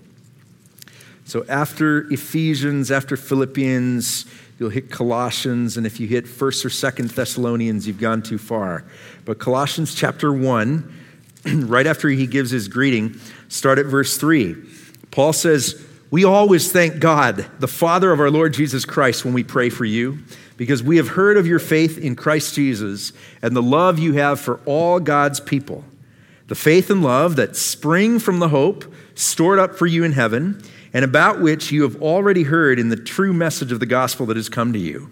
So 1.25 1.45
after 1.49 2.11
Ephesians, 2.13 2.91
after 2.91 3.17
Philippians, 3.17 4.27
you'll 4.59 4.71
hit 4.71 4.91
Colossians, 4.91 5.77
and 5.77 5.85
if 5.87 5.99
you 5.99 6.07
hit 6.07 6.27
1st 6.27 6.65
or 6.65 6.69
2nd 6.69 7.15
Thessalonians, 7.15 7.87
you've 7.87 8.01
gone 8.01 8.23
too 8.23 8.39
far. 8.39 8.85
But 9.25 9.39
Colossians 9.39 9.95
chapter 9.95 10.33
1, 10.33 10.93
right 11.67 11.87
after 11.87 12.09
he 12.09 12.27
gives 12.27 12.51
his 12.51 12.69
greeting, 12.69 13.19
start 13.49 13.79
at 13.79 13.87
verse 13.87 14.17
3. 14.17 14.57
Paul 15.11 15.33
says, 15.33 15.85
We 16.13 16.25
always 16.25 16.71
thank 16.71 17.01
God, 17.01 17.47
the 17.59 17.67
Father 17.67 18.13
of 18.13 18.21
our 18.21 18.31
Lord 18.31 18.53
Jesus 18.53 18.85
Christ, 18.85 19.25
when 19.25 19.33
we 19.33 19.43
pray 19.43 19.71
for 19.71 19.87
you, 19.87 20.19
because 20.59 20.83
we 20.83 20.99
have 20.99 21.09
heard 21.09 21.39
of 21.39 21.47
your 21.47 21.59
faith 21.59 21.97
in 21.97 22.17
Christ 22.17 22.55
Jesus 22.55 23.15
and 23.41 23.57
the 23.57 23.63
love 23.63 23.99
you 23.99 24.13
have 24.13 24.39
for 24.39 24.61
all 24.67 25.01
God's 25.01 25.41
people 25.41 25.87
the 26.49 26.55
faith 26.55 26.91
and 26.91 27.03
love 27.03 27.37
that 27.37 27.57
spring 27.57 28.19
from 28.19 28.39
the 28.39 28.51
hope 28.51 28.85
stored 29.15 29.59
up 29.59 29.75
for 29.75 29.87
you 29.87 30.05
in 30.05 30.13
heaven, 30.13 30.63
and 30.93 31.03
about 31.03 31.41
which 31.41 31.73
you 31.73 31.83
have 31.83 32.03
already 32.03 32.43
heard 32.43 32.79
in 32.79 32.91
the 32.91 32.97
true 32.97 33.33
message 33.33 33.73
of 33.73 33.81
the 33.81 33.87
gospel 33.87 34.27
that 34.27 34.37
has 34.37 34.51
come 34.51 34.71
to 34.75 34.79
you. 34.79 35.11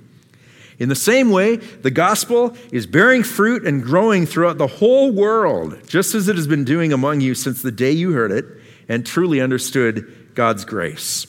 In 0.78 0.90
the 0.90 0.94
same 0.94 1.30
way, 1.30 1.56
the 1.56 1.90
gospel 1.90 2.54
is 2.72 2.86
bearing 2.86 3.22
fruit 3.22 3.66
and 3.66 3.82
growing 3.82 4.26
throughout 4.26 4.58
the 4.58 4.66
whole 4.66 5.12
world, 5.12 5.78
just 5.88 6.14
as 6.14 6.28
it 6.28 6.36
has 6.36 6.46
been 6.46 6.64
doing 6.64 6.92
among 6.92 7.22
you 7.22 7.34
since 7.34 7.62
the 7.62 7.72
day 7.72 7.92
you 7.92 8.12
heard 8.12 8.32
it 8.32 8.44
and 8.86 9.06
truly 9.06 9.40
understood 9.40 10.19
God's 10.34 10.64
grace. 10.64 11.26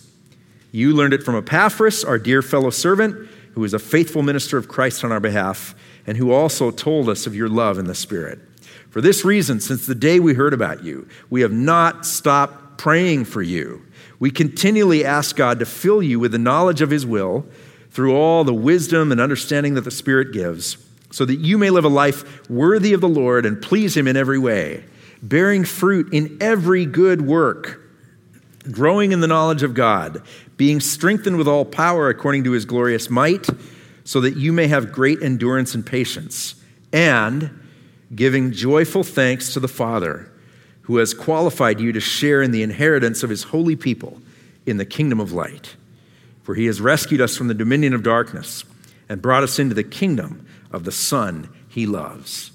You 0.72 0.94
learned 0.94 1.14
it 1.14 1.24
from 1.24 1.36
Epaphras, 1.36 2.04
our 2.04 2.18
dear 2.18 2.42
fellow 2.42 2.70
servant, 2.70 3.30
who 3.54 3.64
is 3.64 3.74
a 3.74 3.80
faithful 3.80 4.24
minister 4.24 4.58
of 4.58 4.68
Christ 4.68 5.04
on 5.04 5.12
our 5.12 5.20
behalf, 5.20 5.76
and 6.08 6.18
who 6.18 6.32
also 6.32 6.72
told 6.72 7.10
us 7.10 7.28
of 7.28 7.36
your 7.36 7.50
love 7.50 7.78
in 7.78 7.86
the 7.86 7.96
Spirit. 7.96 8.40
For 8.90 9.02
this 9.02 9.24
reason, 9.24 9.60
since 9.60 9.86
the 9.86 9.96
day 9.96 10.20
we 10.20 10.34
heard 10.34 10.54
about 10.54 10.84
you, 10.84 11.08
we 11.30 11.42
have 11.42 11.52
not 11.52 12.06
stopped 12.06 12.78
praying 12.78 13.26
for 13.26 13.42
you. 13.42 13.86
We 14.20 14.32
continually 14.32 15.06
ask 15.06 15.36
God 15.36 15.60
to 15.60 15.66
fill 15.66 16.02
you 16.02 16.20
with 16.20 16.32
the 16.32 16.38
knowledge 16.38 16.82
of 16.82 16.90
His 16.90 17.06
will 17.06 17.46
through 17.90 18.16
all 18.16 18.44
the 18.44 18.54
wisdom 18.54 19.12
and 19.12 19.20
understanding 19.20 19.74
that 19.76 19.82
the 19.82 19.92
Spirit 19.92 20.32
gives, 20.32 20.78
so 21.12 21.26
that 21.26 21.40
you 21.40 21.58
may 21.58 21.70
live 21.70 21.86
a 21.86 21.90
life 21.90 22.50
worthy 22.50 22.94
of 22.94 23.02
the 23.02 23.10
Lord 23.10 23.46
and 23.46 23.62
please 23.62 23.98
Him 23.98 24.08
in 24.08 24.16
every 24.16 24.40
way, 24.40 24.86
bearing 25.22 25.66
fruit 25.66 26.14
in 26.14 26.38
every 26.40 26.86
good 26.86 27.22
work, 27.22 27.81
growing 28.70 29.12
in 29.12 29.22
the 29.22 29.28
knowledge 29.28 29.64
of 29.64 29.74
God, 29.74 30.22
being 30.58 30.80
strengthened 30.80 31.38
with 31.38 31.48
all 31.48 31.66
power 31.66 32.10
according 32.10 32.44
to 32.44 32.52
His 32.52 32.66
glorious 32.66 33.10
might, 33.10 33.48
so 34.04 34.22
that 34.22 34.38
you 34.38 34.52
may 34.52 34.68
have 34.68 34.92
great 34.92 35.22
endurance 35.22 35.74
and 35.74 35.86
patience, 35.86 36.56
and 36.92 37.50
giving 38.14 38.52
joyful 38.52 39.04
thanks 39.04 39.54
to 39.54 39.60
the 39.60 39.68
Father 39.68 40.32
who 40.92 40.98
has 40.98 41.14
qualified 41.14 41.80
you 41.80 41.92
to 41.94 42.00
share 42.00 42.42
in 42.42 42.52
the 42.52 42.64
inheritance 42.64 43.24
of 43.24 43.30
his 43.30 43.44
holy 43.44 43.76
people 43.76 44.22
in 44.66 44.78
the 44.78 44.86
kingdom 44.86 45.20
of 45.20 45.32
light. 45.32 45.76
For 46.44 46.56
he 46.56 46.66
has 46.66 46.82
rescued 46.82 47.22
us 47.22 47.38
from 47.38 47.48
the 47.48 47.54
dominion 47.54 47.94
of 47.94 48.04
darkness 48.04 48.66
and 49.08 49.22
brought 49.22 49.44
us 49.44 49.60
into 49.60 49.76
the 49.76 49.84
kingdom 49.84 50.46
of 50.72 50.84
the 50.84 50.92
Son 50.92 51.50
he 51.70 51.86
loves. 51.86 52.52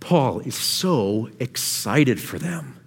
Paul 0.00 0.40
is 0.40 0.54
so 0.54 1.30
excited 1.38 2.20
for 2.20 2.38
them. 2.38 2.78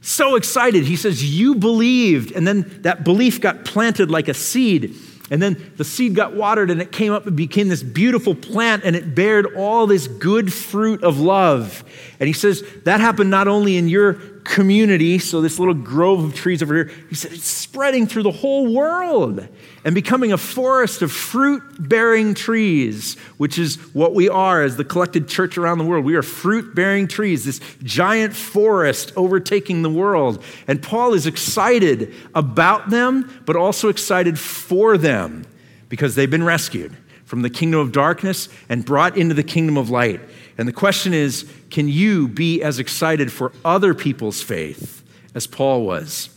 So 0.00 0.36
excited. 0.36 0.84
He 0.84 0.96
says, 0.96 1.22
You 1.22 1.54
believed. 1.54 2.32
And 2.32 2.46
then 2.46 2.80
that 2.82 3.04
belief 3.04 3.40
got 3.40 3.64
planted 3.64 4.10
like 4.10 4.28
a 4.28 4.34
seed. 4.34 4.96
And 5.30 5.40
then 5.40 5.72
the 5.76 5.84
seed 5.84 6.16
got 6.16 6.34
watered 6.34 6.70
and 6.70 6.82
it 6.82 6.90
came 6.90 7.12
up 7.12 7.26
and 7.26 7.36
became 7.36 7.68
this 7.68 7.84
beautiful 7.84 8.34
plant 8.34 8.82
and 8.82 8.96
it 8.96 9.14
bared 9.14 9.54
all 9.54 9.86
this 9.86 10.08
good 10.08 10.52
fruit 10.52 11.04
of 11.04 11.20
love. 11.20 11.84
And 12.18 12.26
he 12.26 12.32
says 12.32 12.64
that 12.84 13.00
happened 13.00 13.30
not 13.30 13.46
only 13.46 13.76
in 13.76 13.88
your 13.88 14.14
community, 14.44 15.18
so 15.18 15.40
this 15.40 15.58
little 15.58 15.74
grove 15.74 16.22
of 16.24 16.34
trees 16.34 16.62
over 16.62 16.74
here, 16.74 16.90
he 17.08 17.14
said 17.14 17.32
it's 17.32 17.44
spreading 17.44 18.06
through 18.06 18.24
the 18.24 18.30
whole 18.30 18.72
world 18.74 19.46
and 19.84 19.94
becoming 19.94 20.32
a 20.32 20.38
forest 20.38 21.02
of 21.02 21.12
fruit 21.12 21.62
bearing 21.78 22.34
trees, 22.34 23.16
which 23.38 23.58
is 23.58 23.76
what 23.94 24.14
we 24.14 24.28
are 24.28 24.62
as 24.62 24.76
the 24.76 24.84
collected 24.84 25.28
church 25.28 25.56
around 25.56 25.78
the 25.78 25.84
world. 25.84 26.04
We 26.04 26.16
are 26.16 26.22
fruit 26.22 26.74
bearing 26.74 27.08
trees, 27.08 27.44
this 27.44 27.60
giant 27.82 28.34
forest 28.34 29.12
overtaking 29.16 29.82
the 29.82 29.90
world. 29.90 30.42
And 30.66 30.82
Paul 30.82 31.14
is 31.14 31.26
excited 31.26 32.14
about 32.34 32.90
them, 32.90 33.42
but 33.46 33.56
also 33.56 33.88
excited 33.88 34.38
for 34.38 34.98
them 34.98 35.46
because 35.88 36.14
they've 36.14 36.30
been 36.30 36.44
rescued 36.44 36.96
from 37.24 37.42
the 37.42 37.50
kingdom 37.50 37.78
of 37.78 37.92
darkness 37.92 38.48
and 38.68 38.84
brought 38.84 39.16
into 39.16 39.34
the 39.34 39.44
kingdom 39.44 39.76
of 39.76 39.88
light. 39.88 40.20
And 40.60 40.68
the 40.68 40.74
question 40.74 41.14
is 41.14 41.50
can 41.70 41.88
you 41.88 42.28
be 42.28 42.62
as 42.62 42.78
excited 42.78 43.32
for 43.32 43.50
other 43.64 43.94
people's 43.94 44.42
faith 44.42 45.02
as 45.34 45.46
Paul 45.46 45.86
was 45.86 46.28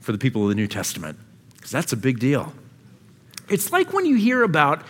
for 0.00 0.12
the 0.12 0.18
people 0.18 0.42
of 0.42 0.50
the 0.50 0.54
New 0.54 0.66
Testament? 0.66 1.18
Because 1.54 1.70
that's 1.70 1.90
a 1.94 1.96
big 1.96 2.18
deal. 2.18 2.52
It's 3.48 3.72
like 3.72 3.94
when 3.94 4.04
you 4.04 4.16
hear 4.16 4.42
about 4.42 4.82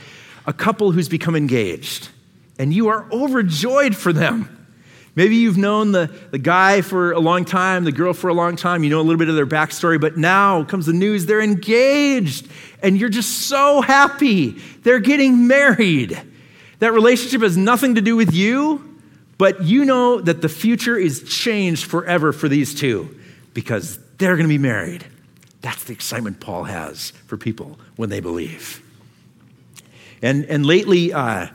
a 0.45 0.53
couple 0.53 0.91
who's 0.91 1.09
become 1.09 1.37
engaged 1.37 2.09
and 2.59 2.75
you 2.75 2.89
are 2.89 3.07
overjoyed 3.13 3.95
for 3.95 4.13
them. 4.13 4.67
Maybe 5.15 5.37
you've 5.37 5.57
known 5.57 5.93
the, 5.93 6.13
the 6.33 6.39
guy 6.39 6.81
for 6.81 7.13
a 7.13 7.21
long 7.21 7.45
time, 7.45 7.85
the 7.85 7.93
girl 7.93 8.13
for 8.13 8.27
a 8.27 8.35
long 8.35 8.57
time, 8.57 8.83
you 8.83 8.91
know 8.91 9.01
a 9.01 9.03
little 9.03 9.19
bit 9.19 9.29
of 9.29 9.37
their 9.37 9.47
backstory, 9.47 10.01
but 10.01 10.17
now 10.17 10.65
comes 10.65 10.87
the 10.87 10.93
news 10.93 11.27
they're 11.27 11.41
engaged 11.41 12.49
and 12.83 12.99
you're 12.99 13.09
just 13.09 13.43
so 13.47 13.83
happy. 13.83 14.51
They're 14.83 14.99
getting 14.99 15.47
married. 15.47 16.21
That 16.81 16.93
relationship 16.93 17.43
has 17.43 17.57
nothing 17.57 17.95
to 17.95 18.01
do 18.01 18.17
with 18.17 18.35
you, 18.35 18.99
but 19.39 19.63
you 19.63 19.85
know 19.85 20.21
that 20.21 20.43
the 20.43 20.49
future 20.49 20.99
is 20.99 21.23
changed 21.23 21.85
forever 21.85 22.33
for 22.33 22.49
these 22.49 22.75
two 22.75 23.19
because 23.55 23.99
they're 24.19 24.37
going 24.37 24.49
to 24.49 24.53
be 24.53 24.59
married. 24.59 25.07
That's 25.61 25.85
the 25.85 25.93
excitement 25.93 26.41
Paul 26.41 26.65
has 26.65 27.11
for 27.27 27.37
people 27.37 27.79
when 27.97 28.11
they 28.11 28.21
believe. 28.21 28.83
And, 30.23 30.45
and 30.47 30.67
lately, 30.67 31.13
uh, 31.13 31.49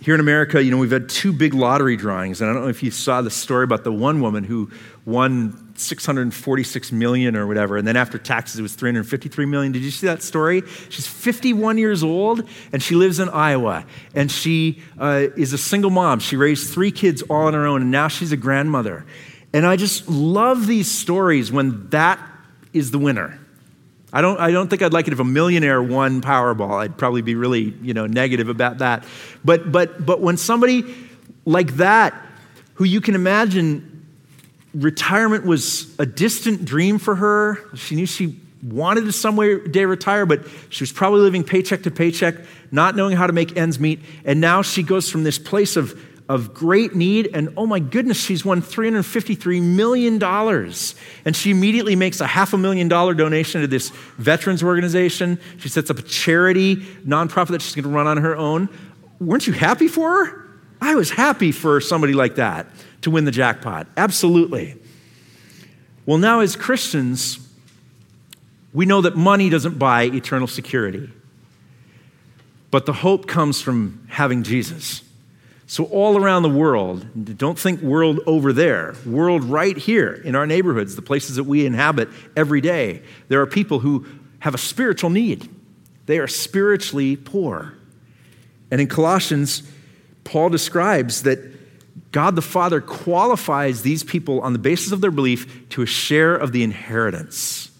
here 0.00 0.14
in 0.14 0.20
America, 0.20 0.62
you 0.62 0.70
know, 0.70 0.78
we've 0.78 0.90
had 0.90 1.08
two 1.08 1.32
big 1.32 1.54
lottery 1.54 1.96
drawings. 1.96 2.40
And 2.40 2.50
I 2.50 2.54
don't 2.54 2.62
know 2.62 2.68
if 2.68 2.82
you 2.82 2.90
saw 2.90 3.20
the 3.20 3.30
story 3.30 3.64
about 3.64 3.84
the 3.84 3.92
one 3.92 4.20
woman 4.20 4.44
who 4.44 4.70
won 5.04 5.67
646 5.80 6.92
million 6.92 7.36
or 7.36 7.46
whatever. 7.46 7.76
And 7.76 7.86
then 7.86 7.96
after 7.96 8.18
taxes, 8.18 8.58
it 8.58 8.62
was 8.62 8.74
353 8.74 9.46
million. 9.46 9.72
Did 9.72 9.82
you 9.82 9.90
see 9.90 10.06
that 10.06 10.22
story? 10.22 10.62
She's 10.88 11.06
51 11.06 11.78
years 11.78 12.02
old 12.02 12.48
and 12.72 12.82
she 12.82 12.94
lives 12.94 13.20
in 13.20 13.28
Iowa. 13.28 13.84
And 14.14 14.30
she 14.30 14.82
uh, 14.98 15.26
is 15.36 15.52
a 15.52 15.58
single 15.58 15.90
mom. 15.90 16.20
She 16.20 16.36
raised 16.36 16.72
three 16.72 16.90
kids 16.90 17.22
all 17.22 17.46
on 17.46 17.54
her 17.54 17.66
own. 17.66 17.82
And 17.82 17.90
now 17.90 18.08
she's 18.08 18.32
a 18.32 18.36
grandmother. 18.36 19.06
And 19.52 19.66
I 19.66 19.76
just 19.76 20.08
love 20.08 20.66
these 20.66 20.90
stories 20.90 21.50
when 21.50 21.88
that 21.90 22.20
is 22.72 22.90
the 22.90 22.98
winner. 22.98 23.38
I 24.12 24.22
don't, 24.22 24.40
I 24.40 24.50
don't 24.50 24.68
think 24.68 24.82
I'd 24.82 24.92
like 24.92 25.06
it 25.06 25.12
if 25.12 25.20
a 25.20 25.24
millionaire 25.24 25.82
won 25.82 26.22
Powerball. 26.22 26.80
I'd 26.80 26.96
probably 26.96 27.22
be 27.22 27.34
really 27.34 27.74
you 27.82 27.94
know, 27.94 28.06
negative 28.06 28.48
about 28.48 28.78
that. 28.78 29.04
But, 29.44 29.70
but, 29.70 30.04
but 30.04 30.20
when 30.20 30.36
somebody 30.36 30.84
like 31.44 31.76
that, 31.76 32.14
who 32.74 32.84
you 32.84 33.00
can 33.00 33.14
imagine 33.14 33.87
retirement 34.74 35.44
was 35.44 35.98
a 35.98 36.06
distant 36.06 36.64
dream 36.64 36.98
for 36.98 37.14
her, 37.16 37.58
she 37.74 37.94
knew 37.94 38.06
she 38.06 38.40
wanted 38.62 39.02
to 39.02 39.12
someday 39.12 39.84
retire, 39.84 40.26
but 40.26 40.46
she 40.68 40.82
was 40.82 40.92
probably 40.92 41.20
living 41.20 41.44
paycheck 41.44 41.82
to 41.84 41.90
paycheck, 41.90 42.34
not 42.70 42.96
knowing 42.96 43.16
how 43.16 43.26
to 43.26 43.32
make 43.32 43.56
ends 43.56 43.78
meet. 43.78 44.00
And 44.24 44.40
now 44.40 44.62
she 44.62 44.82
goes 44.82 45.10
from 45.10 45.24
this 45.24 45.38
place 45.38 45.76
of 45.76 45.98
of 46.28 46.52
great 46.52 46.94
need. 46.94 47.30
And 47.32 47.54
oh 47.56 47.66
my 47.66 47.78
goodness, 47.78 48.22
she's 48.22 48.44
won 48.44 48.60
$353 48.60 49.62
million. 49.62 50.22
And 50.22 51.36
she 51.36 51.50
immediately 51.50 51.96
makes 51.96 52.20
a 52.20 52.26
half 52.26 52.52
a 52.52 52.58
million 52.58 52.86
dollar 52.86 53.14
donation 53.14 53.62
to 53.62 53.66
this 53.66 53.88
veterans 54.18 54.62
organization. 54.62 55.40
She 55.58 55.68
sets 55.68 55.90
up 55.90 55.98
a 55.98 56.02
charity 56.02 56.76
nonprofit 57.06 57.48
that 57.48 57.62
she's 57.62 57.74
going 57.74 57.84
to 57.84 57.90
run 57.90 58.06
on 58.06 58.18
her 58.18 58.36
own. 58.36 58.68
Weren't 59.20 59.46
you 59.46 59.54
happy 59.54 59.88
for 59.88 60.26
her? 60.26 60.44
I 60.80 60.94
was 60.94 61.10
happy 61.10 61.50
for 61.50 61.80
somebody 61.80 62.12
like 62.12 62.36
that 62.36 62.66
to 63.02 63.10
win 63.10 63.24
the 63.24 63.30
jackpot. 63.30 63.86
Absolutely. 63.96 64.76
Well, 66.06 66.18
now 66.18 66.40
as 66.40 66.56
Christians, 66.56 67.38
we 68.72 68.86
know 68.86 69.00
that 69.00 69.16
money 69.16 69.50
doesn't 69.50 69.78
buy 69.78 70.04
eternal 70.04 70.46
security. 70.46 71.10
But 72.70 72.86
the 72.86 72.92
hope 72.92 73.26
comes 73.26 73.60
from 73.60 74.06
having 74.08 74.42
Jesus. 74.42 75.02
So, 75.66 75.84
all 75.84 76.16
around 76.16 76.44
the 76.44 76.48
world, 76.48 77.36
don't 77.36 77.58
think 77.58 77.82
world 77.82 78.20
over 78.26 78.52
there, 78.54 78.94
world 79.04 79.44
right 79.44 79.76
here 79.76 80.12
in 80.12 80.34
our 80.34 80.46
neighborhoods, 80.46 80.96
the 80.96 81.02
places 81.02 81.36
that 81.36 81.44
we 81.44 81.66
inhabit 81.66 82.08
every 82.36 82.62
day, 82.62 83.02
there 83.28 83.40
are 83.42 83.46
people 83.46 83.80
who 83.80 84.06
have 84.38 84.54
a 84.54 84.58
spiritual 84.58 85.10
need. 85.10 85.48
They 86.06 86.18
are 86.18 86.26
spiritually 86.26 87.16
poor. 87.16 87.74
And 88.70 88.80
in 88.80 88.86
Colossians, 88.86 89.62
Paul 90.24 90.48
describes 90.48 91.22
that 91.24 91.38
God 92.12 92.36
the 92.36 92.42
Father 92.42 92.80
qualifies 92.80 93.82
these 93.82 94.02
people 94.02 94.40
on 94.40 94.52
the 94.52 94.58
basis 94.58 94.92
of 94.92 95.00
their 95.00 95.10
belief 95.10 95.68
to 95.70 95.82
a 95.82 95.86
share 95.86 96.34
of 96.34 96.52
the 96.52 96.62
inheritance. 96.62 97.70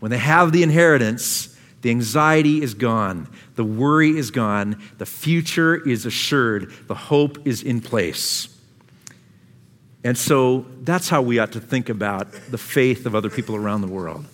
When 0.00 0.10
they 0.10 0.18
have 0.18 0.50
the 0.52 0.62
inheritance, 0.62 1.56
the 1.82 1.90
anxiety 1.90 2.62
is 2.62 2.74
gone. 2.74 3.28
The 3.54 3.64
worry 3.64 4.16
is 4.16 4.30
gone. 4.30 4.82
The 4.98 5.06
future 5.06 5.76
is 5.76 6.06
assured. 6.06 6.72
The 6.88 6.94
hope 6.94 7.46
is 7.46 7.62
in 7.62 7.80
place. 7.80 8.48
And 10.04 10.18
so 10.18 10.66
that's 10.80 11.08
how 11.08 11.22
we 11.22 11.38
ought 11.38 11.52
to 11.52 11.60
think 11.60 11.88
about 11.88 12.32
the 12.50 12.58
faith 12.58 13.06
of 13.06 13.14
other 13.14 13.30
people 13.30 13.54
around 13.54 13.82
the 13.82 13.88
world. 13.88 14.24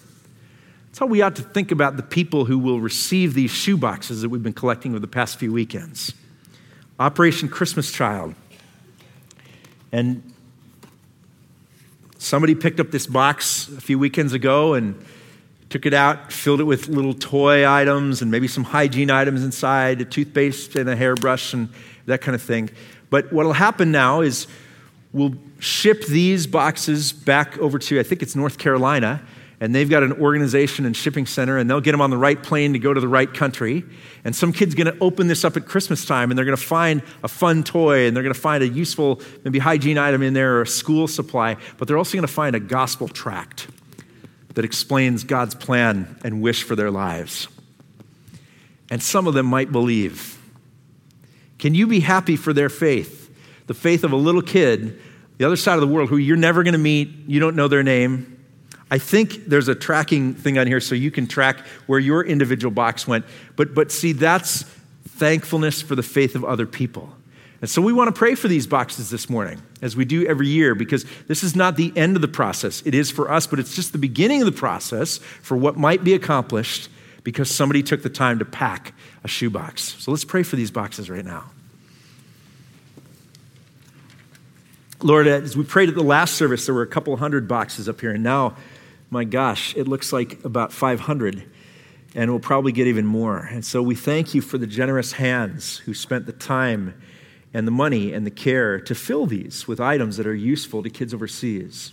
That's 0.87 1.01
how 1.01 1.07
we 1.07 1.21
ought 1.21 1.37
to 1.37 1.43
think 1.43 1.71
about 1.71 1.97
the 1.97 2.03
people 2.03 2.47
who 2.47 2.59
will 2.59 2.81
receive 2.81 3.35
these 3.35 3.53
shoeboxes 3.53 4.23
that 4.23 4.31
we've 4.31 4.43
been 4.43 4.55
collecting 4.55 4.93
over 4.93 5.01
the 5.01 5.07
past 5.07 5.39
few 5.39 5.53
weekends. 5.53 6.15
Operation 6.99 7.49
Christmas 7.49 7.93
Child. 7.93 8.35
And 9.93 10.23
somebody 12.19 12.55
picked 12.55 12.81
up 12.81 12.91
this 12.91 13.07
box 13.07 13.69
a 13.69 13.81
few 13.81 13.99
weekends 13.99 14.33
ago 14.33 14.75
and 14.75 15.03
took 15.71 15.87
it 15.87 15.95
out, 15.95 16.33
filled 16.33 16.61
it 16.61 16.65
with 16.65 16.89
little 16.89 17.15
toy 17.15 17.69
items 17.69 18.23
and 18.23 18.31
maybe 18.31 18.49
some 18.49 18.65
hygiene 18.65 19.11
items 19.11 19.45
inside, 19.45 20.01
a 20.01 20.05
toothpaste 20.05 20.77
and 20.77 20.89
a 20.89 20.97
hairbrush 20.97 21.53
and 21.53 21.69
that 22.07 22.21
kind 22.21 22.35
of 22.35 22.43
thing. 22.43 22.71
But 23.11 23.33
what 23.33 23.47
will 23.47 23.53
happen 23.53 23.91
now 23.93 24.21
is 24.21 24.47
we'll 25.13 25.35
ship 25.59 26.05
these 26.07 26.47
boxes 26.47 27.13
back 27.13 27.59
over 27.59 27.79
to, 27.79 28.01
I 28.01 28.03
think 28.03 28.23
it's 28.23 28.35
North 28.37 28.59
Carolina, 28.59 29.23
and 29.61 29.75
they've 29.75 29.91
got 29.91 30.03
an 30.05 30.13
organization 30.13 30.87
and 30.87 30.97
shipping 30.97 31.27
center, 31.27 31.59
and 31.59 31.69
they'll 31.69 31.81
get 31.81 31.93
them 31.93 32.01
on 32.01 32.11
the 32.11 32.17
right 32.17 32.41
plane 32.41 32.75
to 32.75 32.79
go 32.79 32.95
to 32.95 33.01
the 33.01 33.09
right 33.09 33.33
country. 33.33 33.85
And 34.25 34.35
some 34.35 34.53
kid's 34.53 34.75
going 34.75 34.87
to 34.87 34.97
open 35.01 35.27
this 35.27 35.45
up 35.45 35.57
at 35.57 35.67
Christmas 35.67 36.05
time, 36.05 36.31
and 36.31 36.39
they're 36.39 36.45
going 36.45 36.57
to 36.57 36.63
find 36.63 37.03
a 37.25 37.29
fun 37.29 37.65
toy, 37.65 38.07
and 38.07 38.17
they're 38.17 38.23
going 38.23 38.35
to 38.35 38.41
find 38.41 38.63
a 38.63 38.69
useful, 38.69 39.21
maybe 39.45 39.59
hygiene 39.59 39.99
item 39.99 40.23
in 40.23 40.33
there 40.33 40.59
or 40.59 40.63
a 40.63 40.67
school 40.67 41.09
supply, 41.09 41.57
but 41.77 41.89
they're 41.89 41.99
also 41.99 42.13
going 42.13 42.27
to 42.27 42.33
find 42.33 42.55
a 42.55 42.61
gospel 42.61 43.09
tract 43.09 43.67
that 44.55 44.65
explains 44.65 45.25
God's 45.25 45.55
plan 45.55 46.17
and 46.23 46.41
wish 46.41 46.63
for 46.63 46.77
their 46.77 46.91
lives. 46.91 47.49
And 48.91 49.03
some 49.03 49.27
of 49.27 49.35
them 49.35 49.47
might 49.47 49.73
believe. 49.73 50.41
Can 51.59 51.75
you 51.75 51.89
be 51.89 52.01
happy 52.01 52.37
for 52.37 52.53
their 52.53 52.69
faith? 52.69 53.35
The 53.67 53.75
faith 53.75 54.05
of 54.05 54.13
a 54.13 54.17
little 54.17 54.41
kid, 54.41 55.01
the 55.37 55.45
other 55.45 55.57
side 55.57 55.75
of 55.75 55.81
the 55.81 55.89
world, 55.89 56.09
who 56.09 56.17
you're 56.17 56.37
never 56.37 56.63
going 56.63 56.73
to 56.73 56.79
meet, 56.79 57.09
you 57.27 57.41
don't 57.41 57.57
know 57.57 57.69
their 57.69 57.83
name. 57.83 58.38
I 58.91 58.99
think 58.99 59.47
there's 59.47 59.69
a 59.69 59.75
tracking 59.75 60.35
thing 60.35 60.59
on 60.59 60.67
here 60.67 60.81
so 60.81 60.95
you 60.95 61.11
can 61.11 61.27
track 61.27 61.59
where 61.87 61.99
your 61.99 62.25
individual 62.25 62.71
box 62.73 63.07
went. 63.07 63.25
But, 63.57 63.75
but 63.75 63.93
see, 63.93 64.13
that's 64.13 64.63
thankfulness 65.07 65.83
for 65.83 65.95
the 65.95 66.03
faith 66.03 66.35
of 66.35 66.45
other 66.45 66.67
people. 66.67 67.13
And 67.61 67.69
so 67.69 67.83
we 67.83 67.93
want 67.93 68.15
to 68.15 68.17
pray 68.17 68.35
for 68.35 68.47
these 68.47 68.67
boxes 68.67 69.11
this 69.11 69.29
morning, 69.29 69.61
as 69.83 69.97
we 69.97 70.05
do 70.05 70.25
every 70.27 70.47
year, 70.47 70.77
because 70.77 71.05
this 71.27 71.43
is 71.43 71.57
not 71.57 71.77
the 71.77 71.93
end 71.97 72.15
of 72.15 72.23
the 72.23 72.29
process. 72.29 72.83
It 72.87 72.95
is 72.95 73.11
for 73.11 73.31
us, 73.31 73.47
but 73.47 73.59
it's 73.59 73.75
just 73.75 73.93
the 73.93 73.99
beginning 73.99 74.41
of 74.41 74.47
the 74.47 74.53
process 74.53 75.19
for 75.19 75.57
what 75.57 75.77
might 75.77 76.05
be 76.05 76.15
accomplished 76.15 76.89
because 77.25 77.51
somebody 77.51 77.83
took 77.83 78.03
the 78.03 78.11
time 78.11 78.39
to 78.39 78.45
pack 78.45 78.95
a 79.25 79.29
shoebox. 79.29 79.97
So 79.99 80.13
let's 80.13 80.25
pray 80.25 80.45
for 80.45 80.55
these 80.55 80.71
boxes 80.71 81.11
right 81.11 81.25
now. 81.25 81.51
Lord, 85.03 85.27
as 85.27 85.57
we 85.57 85.65
prayed 85.65 85.89
at 85.89 85.95
the 85.95 86.03
last 86.03 86.35
service, 86.35 86.67
there 86.67 86.75
were 86.75 86.83
a 86.83 86.87
couple 86.87 87.17
hundred 87.17 87.47
boxes 87.47 87.89
up 87.89 88.01
here, 88.01 88.13
and 88.13 88.23
now, 88.23 88.57
my 89.11 89.25
gosh, 89.25 89.75
it 89.77 89.89
looks 89.89 90.13
like 90.13 90.45
about 90.45 90.73
500, 90.73 91.45
and 92.15 92.31
we'll 92.31 92.41
probably 92.41 92.73
get 92.73 92.87
even 92.87 93.07
more. 93.07 93.39
And 93.39 93.65
so 93.65 93.83
we 93.83 93.95
thank 93.95 94.35
you 94.35 94.43
for 94.43 94.59
the 94.59 94.67
generous 94.67 95.13
hands 95.13 95.79
who 95.79 95.95
spent 95.95 96.27
the 96.27 96.33
time 96.33 96.95
and 97.55 97.67
the 97.67 97.73
money 97.73 98.13
and 98.13 98.27
the 98.27 98.31
care 98.31 98.79
to 98.81 98.95
fill 98.95 99.27
these 99.27 99.67
with 99.67 99.81
items 99.81 100.19
that 100.19 100.27
are 100.27 100.35
useful 100.35 100.83
to 100.83 100.91
kids 100.91 101.15
overseas. 101.15 101.93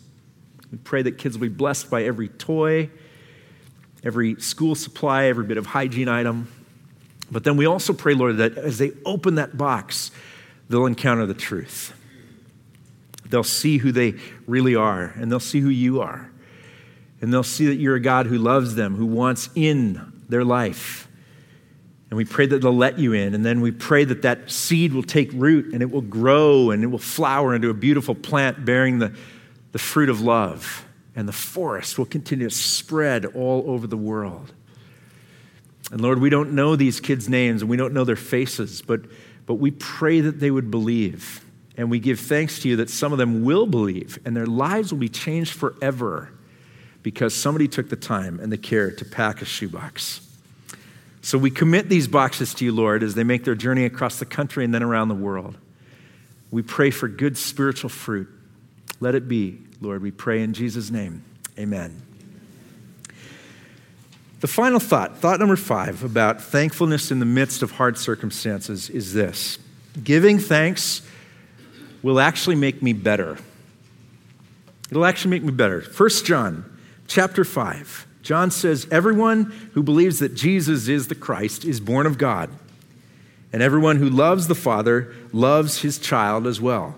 We 0.72 0.78
pray 0.80 1.02
that 1.04 1.18
kids 1.18 1.38
will 1.38 1.48
be 1.48 1.54
blessed 1.54 1.90
by 1.90 2.04
every 2.04 2.28
toy, 2.28 2.90
every 4.04 4.40
school 4.42 4.76
supply, 4.76 5.26
every 5.26 5.46
bit 5.46 5.58
of 5.58 5.68
hygiene 5.68 6.10
item. 6.10 6.50
But 7.32 7.44
then 7.44 7.56
we 7.56 7.66
also 7.66 7.94
pray, 7.94 8.14
Lord, 8.14 8.38
that 8.38 8.58
as 8.58 8.78
they 8.78 8.92
open 9.06 9.36
that 9.36 9.58
box, 9.58 10.12
they'll 10.70 10.86
encounter 10.86 11.26
the 11.26 11.34
truth. 11.34 11.94
They'll 13.28 13.44
see 13.44 13.78
who 13.78 13.92
they 13.92 14.16
really 14.46 14.76
are, 14.76 15.14
and 15.16 15.32
they'll 15.32 15.40
see 15.40 15.62
who 15.62 15.70
you 15.70 16.02
are. 16.02 16.30
And 17.26 17.34
they'll 17.34 17.42
see 17.42 17.66
that 17.66 17.78
you're 17.78 17.96
a 17.96 18.00
God 18.00 18.28
who 18.28 18.38
loves 18.38 18.76
them, 18.76 18.96
who 18.96 19.08
wants 19.08 19.50
in 19.56 20.14
their 20.30 20.44
life. 20.44 21.08
And 22.12 22.18
we 22.18 22.24
pray 22.24 22.46
that 22.46 22.62
they'll 22.62 22.72
let 22.72 23.00
you 23.00 23.14
in. 23.14 23.34
And 23.34 23.44
then 23.44 23.62
we 23.62 23.72
pray 23.72 24.04
that 24.04 24.22
that 24.22 24.52
seed 24.52 24.94
will 24.94 25.02
take 25.02 25.32
root 25.34 25.74
and 25.74 25.82
it 25.82 25.90
will 25.90 26.02
grow 26.02 26.70
and 26.70 26.84
it 26.84 26.86
will 26.86 27.00
flower 27.00 27.56
into 27.56 27.72
a 27.72 27.74
beautiful 27.74 28.14
plant 28.14 28.64
bearing 28.64 29.00
the, 29.00 29.12
the 29.72 29.80
fruit 29.80 30.10
of 30.10 30.22
love. 30.22 30.86
And 31.16 31.28
the 31.28 31.34
forest 31.34 31.98
will 31.98 32.06
continue 32.06 32.48
to 32.48 32.56
spread 32.56 33.26
all 33.26 33.64
over 33.66 33.88
the 33.88 33.98
world. 33.98 34.54
And 35.92 36.02
Lord, 36.02 36.20
we 36.20 36.30
don't 36.30 36.52
know 36.52 36.76
these 36.76 37.00
kids' 37.00 37.28
names 37.28 37.64
and 37.64 37.72
we 37.72 37.76
don't 37.76 37.96
know 37.96 38.04
their 38.04 38.16
faces, 38.16 38.84
but, 38.84 39.02
but 39.48 39.56
we 39.56 39.72
pray 39.72 40.22
that 40.22 40.40
they 40.40 40.52
would 40.52 40.70
believe. 40.70 41.44
And 41.76 41.90
we 41.90 41.98
give 41.98 42.20
thanks 42.20 42.60
to 42.60 42.70
you 42.70 42.76
that 42.76 42.92
some 42.92 43.12
of 43.14 43.18
them 43.18 43.44
will 43.44 43.66
believe 43.66 44.20
and 44.26 44.38
their 44.38 44.46
lives 44.46 44.92
will 44.92 45.00
be 45.00 45.10
changed 45.10 45.54
forever 45.54 46.30
because 47.06 47.36
somebody 47.36 47.68
took 47.68 47.88
the 47.90 47.96
time 47.96 48.40
and 48.40 48.52
the 48.52 48.58
care 48.58 48.90
to 48.90 49.06
pack 49.06 49.40
a 49.40 49.46
shoebox. 49.46 50.28
So 51.22 51.38
we 51.38 51.52
commit 51.52 51.88
these 51.88 52.08
boxes 52.08 52.56
to 52.56 52.66
you, 52.66 52.72
Lord, 52.72 53.04
as 53.04 53.14
they 53.14 53.24
make 53.24 53.44
their 53.44 53.54
journey 53.54 53.86
across 53.86 54.18
the 54.18 54.26
country 54.26 54.66
and 54.66 54.74
then 54.74 54.82
around 54.82 55.10
the 55.10 55.16
world. 55.16 55.56
We 56.50 56.64
pray 56.64 56.90
for 56.90 57.08
good 57.08 57.38
spiritual 57.38 57.92
fruit. 57.92 58.28
Let 59.00 59.14
it 59.14 59.28
be, 59.28 59.60
Lord, 59.82 60.02
we 60.02 60.10
pray 60.10 60.42
in 60.42 60.56
Jesus' 60.56 60.90
name. 60.90 61.24
Amen. 61.60 62.02
The 64.40 64.48
final 64.48 64.80
thought, 64.80 65.20
thought 65.20 65.40
number 65.40 65.58
five 65.58 66.04
about 66.04 66.42
thankfulness 66.42 67.12
in 67.12 67.20
the 67.20 67.26
midst 67.26 67.62
of 67.62 67.70
hard 67.70 68.00
circumstances 68.00 68.90
is 68.90 69.14
this 69.14 69.60
giving 70.04 70.40
thanks 70.40 71.04
will 72.02 72.20
actually 72.20 72.56
make 72.56 72.82
me 72.82 72.94
better. 72.94 73.38
It'll 74.90 75.06
actually 75.06 75.30
make 75.30 75.44
me 75.44 75.52
better. 75.52 75.82
1 75.82 76.10
John 76.26 76.72
chapter 77.08 77.44
5. 77.44 78.08
John 78.22 78.50
says, 78.52 78.88
Everyone 78.90 79.46
who 79.74 79.84
believes 79.84 80.20
that 80.20 80.34
Jesus 80.34 80.88
is 80.88 81.08
the 81.08 81.16
Christ 81.16 81.64
is 81.64 81.80
born 81.80 82.06
of 82.06 82.18
God, 82.18 82.50
and 83.54 83.62
everyone 83.62 83.98
who 83.98 84.10
loves 84.10 84.48
the 84.48 84.56
Father 84.56 85.14
loves 85.32 85.82
his 85.82 86.00
child 86.00 86.48
as 86.48 86.60
well. 86.60 86.96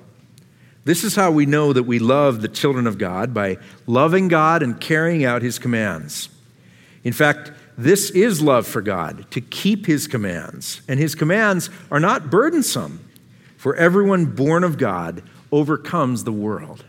This 0.85 1.03
is 1.03 1.15
how 1.15 1.31
we 1.31 1.45
know 1.45 1.73
that 1.73 1.83
we 1.83 1.99
love 1.99 2.41
the 2.41 2.47
children 2.47 2.87
of 2.87 2.97
God 2.97 3.33
by 3.33 3.57
loving 3.85 4.29
God 4.29 4.63
and 4.63 4.79
carrying 4.79 5.25
out 5.25 5.41
his 5.41 5.59
commands. 5.59 6.29
In 7.03 7.11
fact, 7.11 7.51
this 7.77 8.09
is 8.09 8.41
love 8.41 8.65
for 8.65 8.81
God, 8.81 9.29
to 9.31 9.41
keep 9.41 9.85
his 9.85 10.07
commands. 10.07 10.81
And 10.87 10.97
his 10.97 11.13
commands 11.13 11.69
are 11.91 11.99
not 11.99 12.29
burdensome, 12.29 13.05
for 13.57 13.75
everyone 13.75 14.27
born 14.27 14.63
of 14.63 14.77
God 14.77 15.21
overcomes 15.51 16.23
the 16.23 16.31
world. 16.31 16.85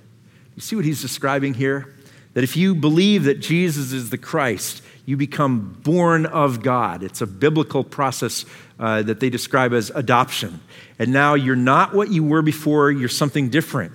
You 0.55 0.63
see 0.63 0.77
what 0.77 0.85
he's 0.85 1.03
describing 1.03 1.55
here? 1.55 1.95
That 2.39 2.45
if 2.45 2.57
you 2.57 2.77
believe 2.77 3.25
that 3.25 3.41
Jesus 3.41 3.91
is 3.91 4.11
the 4.11 4.17
Christ, 4.17 4.81
you 5.07 5.17
become 5.17 5.77
born 5.83 6.25
of 6.25 6.63
God. 6.63 7.03
It's 7.03 7.21
a 7.21 7.27
biblical 7.27 7.83
process 7.83 8.45
uh, 8.79 9.03
that 9.03 9.19
they 9.19 9.29
describe 9.29 9.73
as 9.73 9.91
adoption. 9.91 10.61
And 11.01 11.13
now 11.13 11.35
you're 11.35 11.57
not 11.57 11.97
what 11.97 12.13
you 12.13 12.23
were 12.23 12.43
before, 12.43 12.93
you're 12.93 13.09
something 13.09 13.49
different. 13.49 13.91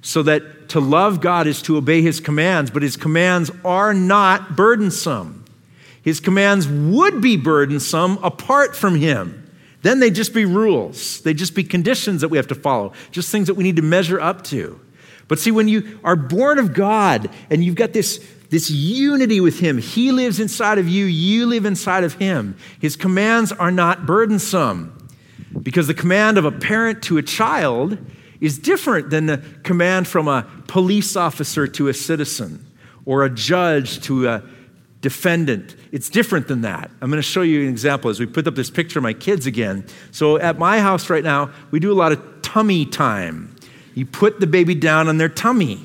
So 0.00 0.22
that 0.22 0.70
to 0.70 0.80
love 0.80 1.20
God 1.20 1.46
is 1.46 1.60
to 1.64 1.76
obey 1.76 2.00
his 2.00 2.18
commands, 2.18 2.70
but 2.70 2.80
his 2.80 2.96
commands 2.96 3.50
are 3.62 3.92
not 3.92 4.56
burdensome. 4.56 5.44
His 6.00 6.18
commands 6.18 6.66
would 6.66 7.20
be 7.20 7.36
burdensome 7.36 8.16
apart 8.24 8.74
from 8.74 8.94
him. 8.94 9.52
Then 9.82 10.00
they'd 10.00 10.14
just 10.14 10.32
be 10.32 10.46
rules, 10.46 11.20
they'd 11.20 11.36
just 11.36 11.54
be 11.54 11.62
conditions 11.62 12.22
that 12.22 12.28
we 12.28 12.38
have 12.38 12.48
to 12.48 12.54
follow, 12.54 12.94
just 13.10 13.30
things 13.30 13.48
that 13.48 13.54
we 13.54 13.64
need 13.64 13.76
to 13.76 13.82
measure 13.82 14.18
up 14.18 14.44
to. 14.44 14.80
But 15.28 15.38
see, 15.38 15.50
when 15.50 15.68
you 15.68 15.98
are 16.04 16.16
born 16.16 16.58
of 16.58 16.72
God 16.72 17.30
and 17.50 17.64
you've 17.64 17.74
got 17.74 17.92
this, 17.92 18.24
this 18.50 18.70
unity 18.70 19.40
with 19.40 19.58
Him, 19.58 19.78
He 19.78 20.12
lives 20.12 20.38
inside 20.38 20.78
of 20.78 20.88
you, 20.88 21.04
you 21.06 21.46
live 21.46 21.66
inside 21.66 22.04
of 22.04 22.14
Him. 22.14 22.56
His 22.80 22.96
commands 22.96 23.52
are 23.52 23.70
not 23.70 24.06
burdensome 24.06 25.08
because 25.62 25.86
the 25.86 25.94
command 25.94 26.38
of 26.38 26.44
a 26.44 26.52
parent 26.52 27.02
to 27.04 27.18
a 27.18 27.22
child 27.22 27.98
is 28.40 28.58
different 28.58 29.10
than 29.10 29.26
the 29.26 29.42
command 29.62 30.06
from 30.06 30.28
a 30.28 30.46
police 30.66 31.16
officer 31.16 31.66
to 31.66 31.88
a 31.88 31.94
citizen 31.94 32.64
or 33.04 33.24
a 33.24 33.30
judge 33.30 34.00
to 34.02 34.28
a 34.28 34.42
defendant. 35.00 35.76
It's 35.92 36.08
different 36.08 36.48
than 36.48 36.62
that. 36.62 36.90
I'm 37.00 37.10
going 37.10 37.22
to 37.22 37.28
show 37.28 37.42
you 37.42 37.62
an 37.62 37.68
example 37.68 38.10
as 38.10 38.20
we 38.20 38.26
put 38.26 38.46
up 38.46 38.54
this 38.54 38.70
picture 38.70 38.98
of 38.98 39.04
my 39.04 39.12
kids 39.12 39.46
again. 39.46 39.86
So 40.10 40.36
at 40.38 40.58
my 40.58 40.80
house 40.80 41.08
right 41.08 41.24
now, 41.24 41.50
we 41.70 41.80
do 41.80 41.92
a 41.92 41.94
lot 41.94 42.12
of 42.12 42.42
tummy 42.42 42.84
time. 42.86 43.55
You 43.96 44.04
put 44.04 44.38
the 44.38 44.46
baby 44.46 44.74
down 44.74 45.08
on 45.08 45.16
their 45.16 45.30
tummy. 45.30 45.80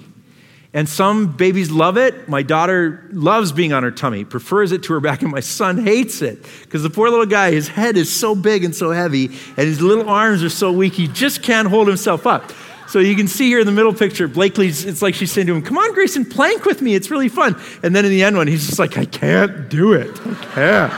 And 0.74 0.88
some 0.88 1.36
babies 1.36 1.72
love 1.72 1.98
it. 1.98 2.30
My 2.30 2.44
daughter 2.44 3.10
loves 3.12 3.52
being 3.52 3.74
on 3.74 3.84
her 3.84 3.92
tummy, 3.92 4.24
prefers 4.24 4.72
it 4.72 4.84
to 4.84 4.94
her 4.94 5.00
back, 5.00 5.22
and 5.22 5.32
my 5.32 5.40
son 5.40 5.84
hates 5.84 6.22
it 6.22 6.46
because 6.62 6.84
the 6.84 6.90
poor 6.90 7.10
little 7.10 7.26
guy, 7.26 7.52
his 7.52 7.68
head 7.68 7.98
is 7.98 8.14
so 8.14 8.36
big 8.36 8.64
and 8.64 8.74
so 8.74 8.92
heavy, 8.92 9.26
and 9.26 9.58
his 9.58 9.82
little 9.82 10.08
arms 10.08 10.44
are 10.44 10.50
so 10.50 10.72
weak, 10.72 10.94
he 10.94 11.08
just 11.08 11.44
can't 11.44 11.68
hold 11.68 11.90
himself 11.90 12.26
up. 12.26 12.54
So 12.88 13.00
you 13.00 13.16
can 13.16 13.28
see 13.28 13.48
here 13.48 13.60
in 13.60 13.66
the 13.66 13.72
middle 13.74 13.94
picture, 13.94 14.30
Blakely's, 14.30 14.86
it's 14.86 15.02
like 15.02 15.16
she's 15.16 15.32
saying 15.32 15.48
to 15.48 15.56
him, 15.56 15.62
Come 15.62 15.78
on, 15.78 15.94
Grayson, 15.94 16.26
plank 16.26 16.64
with 16.66 16.82
me. 16.82 16.96
It's 16.96 17.12
really 17.12 17.30
fun. 17.30 17.60
And 17.84 17.94
then 17.94 18.06
in 18.06 18.12
the 18.12 18.24
end 18.24 18.38
one, 18.38 18.48
he's 18.48 18.66
just 18.66 18.80
like, 18.80 18.98
I 18.98 19.06
can't 19.06 19.70
do 19.70 19.94
it. 19.94 20.12
I 20.26 20.34
can't. 20.54 20.94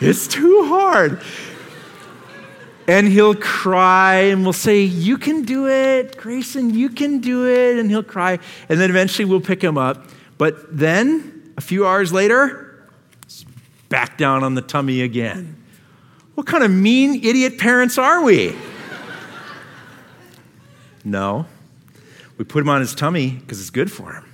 It's 0.00 0.28
too 0.28 0.64
hard 0.66 1.22
and 2.88 3.06
he'll 3.06 3.34
cry 3.34 4.14
and 4.14 4.42
we'll 4.42 4.54
say, 4.54 4.80
You 4.80 5.18
can 5.18 5.42
do 5.42 5.68
it, 5.68 6.16
Grayson, 6.16 6.70
you 6.70 6.88
can 6.88 7.20
do 7.20 7.46
it. 7.46 7.78
And 7.78 7.90
he'll 7.90 8.02
cry. 8.02 8.38
And 8.68 8.80
then 8.80 8.88
eventually 8.90 9.26
we'll 9.26 9.42
pick 9.42 9.62
him 9.62 9.76
up. 9.76 10.06
But 10.38 10.76
then, 10.76 11.52
a 11.56 11.60
few 11.60 11.86
hours 11.86 12.12
later, 12.12 12.88
back 13.90 14.16
down 14.16 14.42
on 14.42 14.54
the 14.54 14.62
tummy 14.62 15.02
again. 15.02 15.62
What 16.34 16.46
kind 16.46 16.64
of 16.64 16.70
mean 16.70 17.24
idiot 17.24 17.58
parents 17.58 17.98
are 17.98 18.22
we? 18.22 18.56
no. 21.04 21.46
We 22.38 22.44
put 22.44 22.62
him 22.62 22.68
on 22.68 22.80
his 22.80 22.94
tummy 22.94 23.30
because 23.30 23.60
it's 23.60 23.70
good 23.70 23.92
for 23.92 24.12
him. 24.12 24.24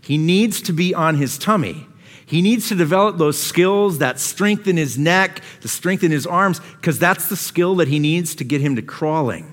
He 0.00 0.18
needs 0.18 0.60
to 0.62 0.72
be 0.72 0.94
on 0.94 1.16
his 1.16 1.38
tummy 1.38 1.86
he 2.26 2.42
needs 2.42 2.68
to 2.68 2.74
develop 2.74 3.18
those 3.18 3.40
skills, 3.40 3.98
that 3.98 4.18
strength 4.18 4.66
in 4.66 4.76
his 4.76 4.98
neck, 4.98 5.42
the 5.60 5.68
strength 5.68 6.02
in 6.02 6.10
his 6.10 6.26
arms, 6.26 6.60
because 6.80 6.98
that's 6.98 7.28
the 7.28 7.36
skill 7.36 7.76
that 7.76 7.86
he 7.86 8.00
needs 8.00 8.34
to 8.34 8.44
get 8.44 8.60
him 8.60 8.74
to 8.74 8.82
crawling. 8.82 9.52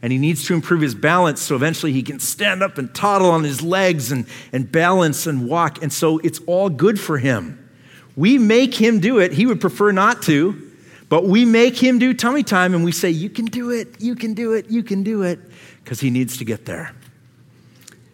And 0.00 0.12
he 0.12 0.18
needs 0.18 0.44
to 0.44 0.54
improve 0.54 0.80
his 0.80 0.94
balance 0.94 1.40
so 1.40 1.56
eventually 1.56 1.92
he 1.92 2.04
can 2.04 2.20
stand 2.20 2.62
up 2.62 2.78
and 2.78 2.94
toddle 2.94 3.32
on 3.32 3.42
his 3.42 3.62
legs 3.62 4.12
and, 4.12 4.26
and 4.52 4.70
balance 4.70 5.26
and 5.26 5.48
walk. 5.48 5.82
And 5.82 5.92
so 5.92 6.18
it's 6.18 6.38
all 6.46 6.68
good 6.70 7.00
for 7.00 7.18
him. 7.18 7.68
We 8.14 8.38
make 8.38 8.74
him 8.74 9.00
do 9.00 9.18
it. 9.18 9.32
He 9.32 9.44
would 9.44 9.60
prefer 9.60 9.90
not 9.90 10.22
to, 10.22 10.70
but 11.08 11.24
we 11.24 11.44
make 11.44 11.76
him 11.76 11.98
do 11.98 12.14
tummy 12.14 12.44
time 12.44 12.74
and 12.74 12.84
we 12.84 12.92
say, 12.92 13.10
You 13.10 13.28
can 13.28 13.46
do 13.46 13.70
it, 13.70 14.00
you 14.00 14.14
can 14.14 14.34
do 14.34 14.52
it, 14.52 14.70
you 14.70 14.84
can 14.84 15.02
do 15.02 15.22
it, 15.22 15.40
because 15.82 15.98
he 15.98 16.10
needs 16.10 16.36
to 16.36 16.44
get 16.44 16.64
there. 16.64 16.94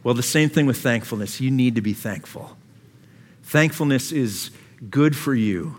Well, 0.02 0.14
the 0.14 0.22
same 0.22 0.48
thing 0.48 0.64
with 0.64 0.78
thankfulness. 0.78 1.38
You 1.38 1.50
need 1.50 1.74
to 1.74 1.82
be 1.82 1.92
thankful. 1.92 2.56
Thankfulness 3.44 4.10
is 4.10 4.50
good 4.90 5.14
for 5.16 5.34
you, 5.34 5.76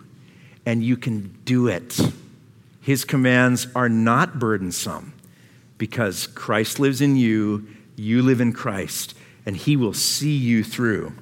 and 0.66 0.84
you 0.84 0.96
can 0.96 1.36
do 1.46 1.68
it. 1.68 2.00
His 2.82 3.04
commands 3.04 3.68
are 3.76 3.90
not 3.90 4.40
burdensome 4.40 5.14
because 5.78 6.28
Christ 6.28 6.80
lives 6.80 7.02
in 7.02 7.16
you, 7.16 7.68
you 7.96 8.22
live 8.22 8.40
in 8.40 8.54
Christ, 8.54 9.16
and 9.46 9.58
He 9.58 9.76
will 9.76 9.94
see 9.94 10.38
you 10.38 10.64
through. 10.64 11.14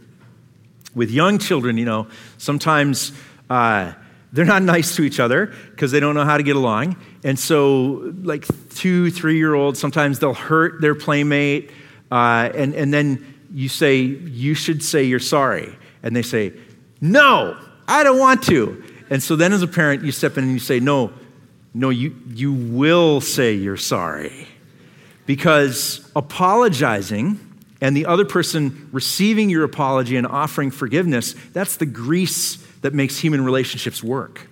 With 0.93 1.09
young 1.09 1.39
children, 1.39 1.77
you 1.77 1.85
know, 1.85 2.07
sometimes 2.37 3.13
uh, 3.49 3.93
they're 4.33 4.45
not 4.45 4.61
nice 4.61 4.95
to 4.97 5.03
each 5.03 5.19
other 5.19 5.53
because 5.71 5.91
they 5.91 5.99
don't 5.99 6.13
know 6.13 6.25
how 6.25 6.37
to 6.37 6.43
get 6.43 6.55
along. 6.55 6.97
And 7.23 7.39
so, 7.39 8.13
like 8.21 8.45
two, 8.75 9.09
three 9.09 9.37
year 9.37 9.53
olds, 9.53 9.79
sometimes 9.79 10.19
they'll 10.19 10.33
hurt 10.33 10.81
their 10.81 10.93
playmate, 10.93 11.71
uh, 12.11 12.51
and, 12.53 12.75
and 12.75 12.93
then 12.93 13.33
you 13.51 13.69
say, 13.69 14.01
You 14.01 14.53
should 14.53 14.83
say 14.83 15.05
you're 15.05 15.19
sorry 15.19 15.77
and 16.03 16.15
they 16.15 16.21
say, 16.21 16.53
No, 17.01 17.57
I 17.87 18.03
don't 18.03 18.19
want 18.19 18.43
to. 18.43 18.83
And 19.09 19.23
so 19.23 19.35
then 19.35 19.53
as 19.53 19.61
a 19.61 19.67
parent, 19.67 20.03
you 20.03 20.11
step 20.11 20.37
in 20.37 20.43
and 20.43 20.53
you 20.53 20.59
say, 20.59 20.79
No, 20.79 21.11
no, 21.73 21.89
you, 21.89 22.15
you 22.29 22.53
will 22.53 23.21
say 23.21 23.53
you're 23.53 23.77
sorry. 23.77 24.47
Because 25.25 26.09
apologizing 26.15 27.39
and 27.81 27.97
the 27.97 28.05
other 28.05 28.25
person 28.25 28.89
receiving 28.91 29.49
your 29.49 29.63
apology 29.63 30.17
and 30.17 30.27
offering 30.27 30.69
forgiveness, 30.69 31.33
that's 31.53 31.77
the 31.77 31.85
grease 31.85 32.57
that 32.81 32.93
makes 32.93 33.17
human 33.17 33.43
relationships 33.43 34.03
work. 34.03 34.47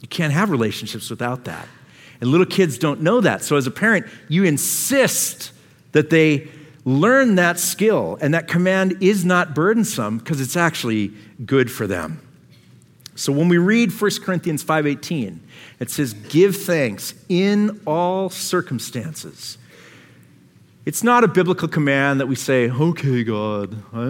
You 0.00 0.08
can't 0.08 0.32
have 0.32 0.50
relationships 0.50 1.10
without 1.10 1.44
that. 1.44 1.68
And 2.20 2.30
little 2.30 2.46
kids 2.46 2.78
don't 2.78 3.02
know 3.02 3.20
that. 3.20 3.42
So, 3.42 3.56
as 3.56 3.66
a 3.66 3.70
parent, 3.70 4.06
you 4.28 4.44
insist 4.44 5.52
that 5.92 6.10
they 6.10 6.48
learn 6.86 7.34
that 7.34 7.58
skill, 7.58 8.16
and 8.22 8.32
that 8.32 8.48
command 8.48 8.96
is 9.02 9.24
not 9.24 9.54
burdensome 9.54 10.18
because 10.18 10.40
it's 10.40 10.56
actually 10.56 11.12
good 11.44 11.70
for 11.70 11.86
them. 11.86 12.20
So 13.16 13.32
when 13.32 13.48
we 13.48 13.58
read 13.58 13.92
1 13.92 14.22
Corinthians 14.22 14.62
5:18, 14.62 15.40
it 15.80 15.90
says 15.90 16.14
give 16.14 16.56
thanks 16.56 17.14
in 17.28 17.80
all 17.86 18.30
circumstances. 18.30 19.58
It's 20.84 21.02
not 21.02 21.24
a 21.24 21.28
biblical 21.28 21.66
command 21.66 22.20
that 22.20 22.28
we 22.28 22.36
say, 22.36 22.70
"Okay, 22.70 23.24
God, 23.24 23.82
I 23.92 24.04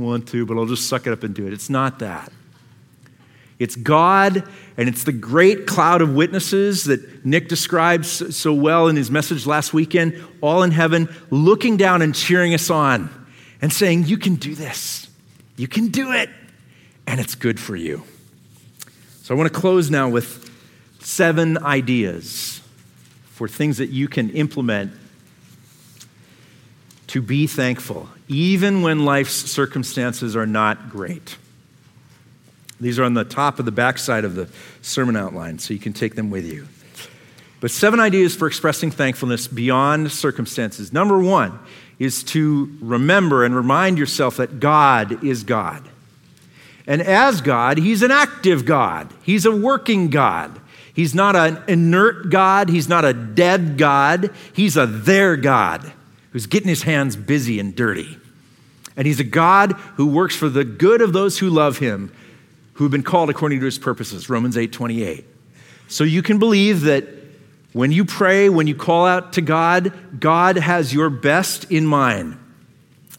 want 0.00 0.28
to, 0.28 0.46
but 0.46 0.56
I'll 0.56 0.66
just 0.66 0.86
suck 0.86 1.06
it 1.08 1.12
up 1.12 1.24
and 1.24 1.34
do 1.34 1.46
it." 1.46 1.52
It's 1.52 1.68
not 1.68 1.98
that. 1.98 2.32
It's 3.62 3.76
God, 3.76 4.42
and 4.76 4.88
it's 4.88 5.04
the 5.04 5.12
great 5.12 5.68
cloud 5.68 6.02
of 6.02 6.12
witnesses 6.12 6.82
that 6.84 7.24
Nick 7.24 7.48
describes 7.48 8.36
so 8.36 8.52
well 8.52 8.88
in 8.88 8.96
his 8.96 9.08
message 9.08 9.46
last 9.46 9.72
weekend, 9.72 10.20
all 10.40 10.64
in 10.64 10.72
heaven, 10.72 11.08
looking 11.30 11.76
down 11.76 12.02
and 12.02 12.12
cheering 12.12 12.54
us 12.54 12.70
on 12.70 13.08
and 13.60 13.72
saying, 13.72 14.06
You 14.06 14.18
can 14.18 14.34
do 14.34 14.56
this. 14.56 15.08
You 15.56 15.68
can 15.68 15.88
do 15.88 16.10
it. 16.10 16.28
And 17.06 17.20
it's 17.20 17.36
good 17.36 17.60
for 17.60 17.76
you. 17.76 18.02
So 19.22 19.32
I 19.32 19.38
want 19.38 19.52
to 19.52 19.56
close 19.60 19.92
now 19.92 20.08
with 20.08 20.50
seven 20.98 21.56
ideas 21.56 22.60
for 23.26 23.46
things 23.46 23.78
that 23.78 23.90
you 23.90 24.08
can 24.08 24.30
implement 24.30 24.90
to 27.06 27.22
be 27.22 27.46
thankful, 27.46 28.08
even 28.26 28.82
when 28.82 29.04
life's 29.04 29.34
circumstances 29.34 30.34
are 30.34 30.46
not 30.46 30.90
great. 30.90 31.36
These 32.82 32.98
are 32.98 33.04
on 33.04 33.14
the 33.14 33.24
top 33.24 33.58
of 33.60 33.64
the 33.64 33.72
backside 33.72 34.24
of 34.24 34.34
the 34.34 34.48
sermon 34.80 35.16
outline, 35.16 35.60
so 35.60 35.72
you 35.72 35.80
can 35.80 35.92
take 35.92 36.16
them 36.16 36.30
with 36.30 36.44
you. 36.44 36.66
But 37.60 37.70
seven 37.70 38.00
ideas 38.00 38.34
for 38.34 38.48
expressing 38.48 38.90
thankfulness 38.90 39.46
beyond 39.46 40.10
circumstances. 40.10 40.92
Number 40.92 41.20
one 41.20 41.60
is 42.00 42.24
to 42.24 42.76
remember 42.80 43.44
and 43.44 43.54
remind 43.54 43.98
yourself 43.98 44.38
that 44.38 44.58
God 44.58 45.22
is 45.22 45.44
God. 45.44 45.88
And 46.88 47.00
as 47.00 47.40
God, 47.40 47.78
He's 47.78 48.02
an 48.02 48.10
active 48.10 48.64
God, 48.64 49.14
He's 49.22 49.46
a 49.46 49.54
working 49.54 50.10
God. 50.10 50.58
He's 50.92 51.14
not 51.14 51.36
an 51.36 51.62
inert 51.68 52.30
God, 52.30 52.68
He's 52.68 52.88
not 52.88 53.04
a 53.04 53.12
dead 53.12 53.78
God, 53.78 54.30
He's 54.52 54.76
a 54.76 54.86
there 54.86 55.36
God 55.36 55.92
who's 56.32 56.46
getting 56.46 56.68
His 56.68 56.82
hands 56.82 57.14
busy 57.14 57.60
and 57.60 57.76
dirty. 57.76 58.18
And 58.96 59.06
He's 59.06 59.20
a 59.20 59.24
God 59.24 59.72
who 59.94 60.08
works 60.08 60.34
for 60.34 60.48
the 60.48 60.64
good 60.64 61.00
of 61.00 61.12
those 61.12 61.38
who 61.38 61.48
love 61.48 61.78
Him 61.78 62.10
who 62.82 62.86
have 62.86 62.90
been 62.90 63.04
called 63.04 63.30
according 63.30 63.60
to 63.60 63.64
his 63.64 63.78
purposes, 63.78 64.28
Romans 64.28 64.56
8 64.56 64.72
28. 64.72 65.24
So 65.86 66.02
you 66.02 66.20
can 66.20 66.40
believe 66.40 66.80
that 66.80 67.06
when 67.72 67.92
you 67.92 68.04
pray, 68.04 68.48
when 68.48 68.66
you 68.66 68.74
call 68.74 69.06
out 69.06 69.34
to 69.34 69.40
God, 69.40 69.92
God 70.18 70.56
has 70.56 70.92
your 70.92 71.08
best 71.08 71.70
in 71.70 71.86
mind. 71.86 72.36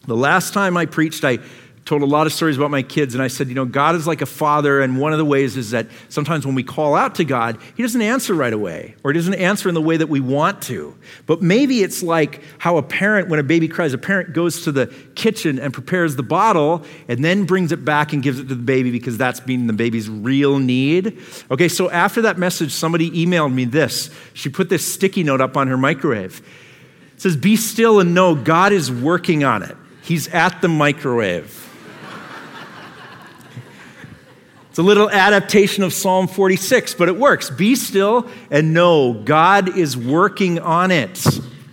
The 0.06 0.16
last 0.16 0.52
time 0.52 0.76
I 0.76 0.84
preached, 0.84 1.24
I 1.24 1.38
told 1.84 2.00
a 2.00 2.06
lot 2.06 2.26
of 2.26 2.32
stories 2.32 2.56
about 2.56 2.70
my 2.70 2.82
kids, 2.82 3.14
and 3.14 3.22
I 3.22 3.28
said, 3.28 3.48
you 3.48 3.54
know, 3.54 3.66
God 3.66 3.94
is 3.94 4.06
like 4.06 4.22
a 4.22 4.26
father, 4.26 4.80
and 4.80 4.98
one 4.98 5.12
of 5.12 5.18
the 5.18 5.24
ways 5.24 5.56
is 5.58 5.72
that 5.72 5.86
sometimes 6.08 6.46
when 6.46 6.54
we 6.54 6.62
call 6.62 6.94
out 6.94 7.16
to 7.16 7.24
God, 7.24 7.58
He 7.76 7.82
doesn't 7.82 8.00
answer 8.00 8.32
right 8.32 8.52
away, 8.52 8.94
or 9.04 9.12
He 9.12 9.18
doesn't 9.18 9.34
answer 9.34 9.68
in 9.68 9.74
the 9.74 9.82
way 9.82 9.98
that 9.98 10.06
we 10.06 10.20
want 10.20 10.62
to. 10.62 10.96
But 11.26 11.42
maybe 11.42 11.82
it's 11.82 12.02
like 12.02 12.42
how 12.56 12.78
a 12.78 12.82
parent, 12.82 13.28
when 13.28 13.38
a 13.38 13.42
baby 13.42 13.68
cries, 13.68 13.92
a 13.92 13.98
parent 13.98 14.32
goes 14.32 14.64
to 14.64 14.72
the 14.72 14.86
kitchen 15.14 15.58
and 15.58 15.74
prepares 15.74 16.16
the 16.16 16.22
bottle, 16.22 16.84
and 17.06 17.22
then 17.22 17.44
brings 17.44 17.70
it 17.70 17.84
back 17.84 18.14
and 18.14 18.22
gives 18.22 18.38
it 18.38 18.48
to 18.48 18.54
the 18.54 18.62
baby 18.62 18.90
because 18.90 19.18
that's 19.18 19.46
meeting 19.46 19.66
the 19.66 19.74
baby's 19.74 20.08
real 20.08 20.58
need. 20.58 21.18
Okay, 21.50 21.68
so 21.68 21.90
after 21.90 22.22
that 22.22 22.38
message, 22.38 22.72
somebody 22.72 23.10
emailed 23.10 23.52
me 23.52 23.66
this. 23.66 24.08
She 24.32 24.48
put 24.48 24.70
this 24.70 24.90
sticky 24.90 25.22
note 25.22 25.42
up 25.42 25.54
on 25.54 25.68
her 25.68 25.76
microwave. 25.76 26.40
It 27.14 27.20
says, 27.20 27.36
Be 27.36 27.56
still 27.56 28.00
and 28.00 28.14
know 28.14 28.34
God 28.34 28.72
is 28.72 28.90
working 28.90 29.44
on 29.44 29.62
it. 29.62 29.76
He's 30.02 30.28
at 30.28 30.62
the 30.62 30.68
microwave. 30.68 31.63
It's 34.74 34.80
a 34.80 34.82
little 34.82 35.08
adaptation 35.08 35.84
of 35.84 35.92
Psalm 35.92 36.26
46, 36.26 36.94
but 36.94 37.06
it 37.06 37.16
works. 37.16 37.48
Be 37.48 37.76
still 37.76 38.28
and 38.50 38.74
know 38.74 39.12
God 39.12 39.78
is 39.78 39.96
working 39.96 40.58
on 40.58 40.90
it. 40.90 41.24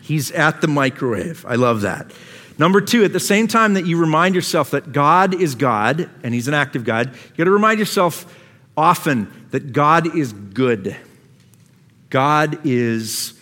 He's 0.04 0.30
at 0.30 0.62
the 0.62 0.68
microwave. 0.68 1.44
I 1.48 1.56
love 1.56 1.82
that. 1.82 2.12
Number 2.60 2.80
two, 2.80 3.04
at 3.04 3.12
the 3.12 3.20
same 3.20 3.48
time 3.48 3.74
that 3.74 3.88
you 3.88 3.98
remind 3.98 4.36
yourself 4.36 4.70
that 4.70 4.92
God 4.92 5.34
is 5.34 5.56
God 5.56 6.12
and 6.22 6.32
He's 6.32 6.48
an 6.48 6.54
active 6.54 6.84
God, 6.84 7.08
you 7.16 7.38
got 7.38 7.46
to 7.46 7.50
remind 7.50 7.80
yourself 7.80 8.32
often 8.78 9.48
that 9.50 9.74
God 9.74 10.16
is 10.16 10.32
good. 10.32 10.96
God 12.12 12.60
is 12.68 13.34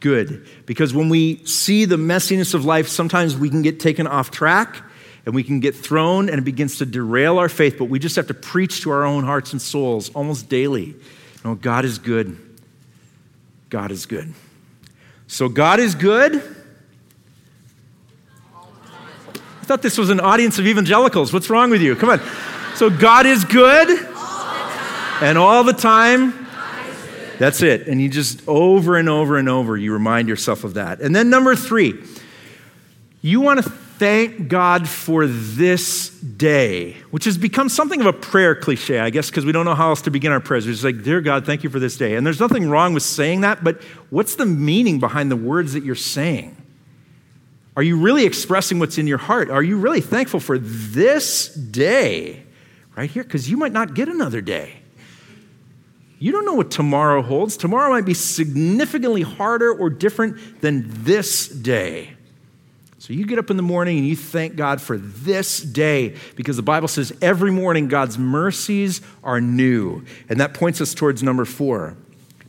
good. 0.00 0.48
Because 0.64 0.94
when 0.94 1.10
we 1.10 1.44
see 1.44 1.84
the 1.84 1.96
messiness 1.96 2.54
of 2.54 2.64
life, 2.64 2.88
sometimes 2.88 3.36
we 3.36 3.50
can 3.50 3.60
get 3.60 3.78
taken 3.78 4.06
off 4.06 4.30
track 4.30 4.82
and 5.24 5.34
we 5.34 5.42
can 5.42 5.60
get 5.60 5.74
thrown 5.74 6.28
and 6.28 6.38
it 6.38 6.44
begins 6.44 6.78
to 6.78 6.86
derail 6.86 7.38
our 7.38 7.48
faith, 7.48 7.76
but 7.78 7.84
we 7.84 7.98
just 7.98 8.16
have 8.16 8.26
to 8.26 8.34
preach 8.34 8.82
to 8.82 8.90
our 8.90 9.04
own 9.04 9.24
hearts 9.24 9.52
and 9.52 9.62
souls 9.62 10.10
almost 10.10 10.48
daily. 10.48 10.94
No, 11.44 11.54
God 11.54 11.84
is 11.84 11.98
good. 11.98 12.36
God 13.68 13.90
is 13.90 14.06
good. 14.06 14.34
So, 15.26 15.48
God 15.48 15.80
is 15.80 15.94
good. 15.94 16.42
I 19.34 19.64
thought 19.64 19.80
this 19.80 19.96
was 19.96 20.10
an 20.10 20.20
audience 20.20 20.58
of 20.58 20.66
evangelicals. 20.66 21.32
What's 21.32 21.48
wrong 21.48 21.70
with 21.70 21.80
you? 21.80 21.96
Come 21.96 22.10
on. 22.10 22.20
So, 22.74 22.90
God 22.90 23.26
is 23.26 23.44
good. 23.44 23.88
and 25.20 25.38
all 25.38 25.62
the 25.64 25.72
time. 25.72 26.46
That's 27.38 27.62
it. 27.62 27.88
And 27.88 28.00
you 28.00 28.08
just 28.08 28.46
over 28.46 28.96
and 28.96 29.08
over 29.08 29.38
and 29.38 29.48
over, 29.48 29.76
you 29.76 29.92
remind 29.92 30.28
yourself 30.28 30.64
of 30.64 30.74
that. 30.74 31.00
And 31.00 31.14
then, 31.14 31.30
number 31.30 31.56
three, 31.56 31.94
you 33.22 33.40
want 33.40 33.64
to 33.64 33.70
thank 34.02 34.48
God 34.48 34.88
for 34.88 35.28
this 35.28 36.10
day, 36.10 36.96
which 37.12 37.24
has 37.24 37.38
become 37.38 37.68
something 37.68 38.00
of 38.00 38.06
a 38.06 38.12
prayer 38.12 38.56
cliche, 38.56 38.98
I 38.98 39.10
guess, 39.10 39.30
because 39.30 39.44
we 39.44 39.52
don't 39.52 39.64
know 39.64 39.76
how 39.76 39.90
else 39.90 40.02
to 40.02 40.10
begin 40.10 40.32
our 40.32 40.40
prayers. 40.40 40.64
Just 40.64 40.82
like, 40.82 41.04
Dear 41.04 41.20
God, 41.20 41.46
thank 41.46 41.62
you 41.62 41.70
for 41.70 41.78
this 41.78 41.96
day. 41.96 42.16
And 42.16 42.26
there's 42.26 42.40
nothing 42.40 42.68
wrong 42.68 42.94
with 42.94 43.04
saying 43.04 43.42
that, 43.42 43.62
but 43.62 43.80
what's 44.10 44.34
the 44.34 44.44
meaning 44.44 44.98
behind 44.98 45.30
the 45.30 45.36
words 45.36 45.74
that 45.74 45.84
you're 45.84 45.94
saying? 45.94 46.56
Are 47.76 47.82
you 47.84 47.96
really 47.96 48.26
expressing 48.26 48.80
what's 48.80 48.98
in 48.98 49.06
your 49.06 49.18
heart? 49.18 49.50
Are 49.50 49.62
you 49.62 49.76
really 49.76 50.00
thankful 50.00 50.40
for 50.40 50.58
this 50.58 51.54
day 51.54 52.42
right 52.96 53.08
here? 53.08 53.22
Because 53.22 53.48
you 53.48 53.56
might 53.56 53.72
not 53.72 53.94
get 53.94 54.08
another 54.08 54.40
day. 54.40 54.80
You 56.18 56.32
don't 56.32 56.44
know 56.44 56.54
what 56.54 56.72
tomorrow 56.72 57.22
holds. 57.22 57.56
Tomorrow 57.56 57.90
might 57.90 58.04
be 58.04 58.14
significantly 58.14 59.22
harder 59.22 59.72
or 59.72 59.90
different 59.90 60.60
than 60.60 60.86
this 61.04 61.46
day. 61.46 62.16
So 63.02 63.12
you 63.12 63.26
get 63.26 63.40
up 63.40 63.50
in 63.50 63.56
the 63.56 63.64
morning 63.64 63.98
and 63.98 64.06
you 64.06 64.14
thank 64.14 64.54
God 64.54 64.80
for 64.80 64.96
this 64.96 65.60
day 65.60 66.14
because 66.36 66.54
the 66.54 66.62
Bible 66.62 66.86
says 66.86 67.12
every 67.20 67.50
morning 67.50 67.88
God's 67.88 68.16
mercies 68.16 69.00
are 69.24 69.40
new. 69.40 70.04
And 70.28 70.38
that 70.38 70.54
points 70.54 70.80
us 70.80 70.94
towards 70.94 71.20
number 71.20 71.44
four. 71.44 71.96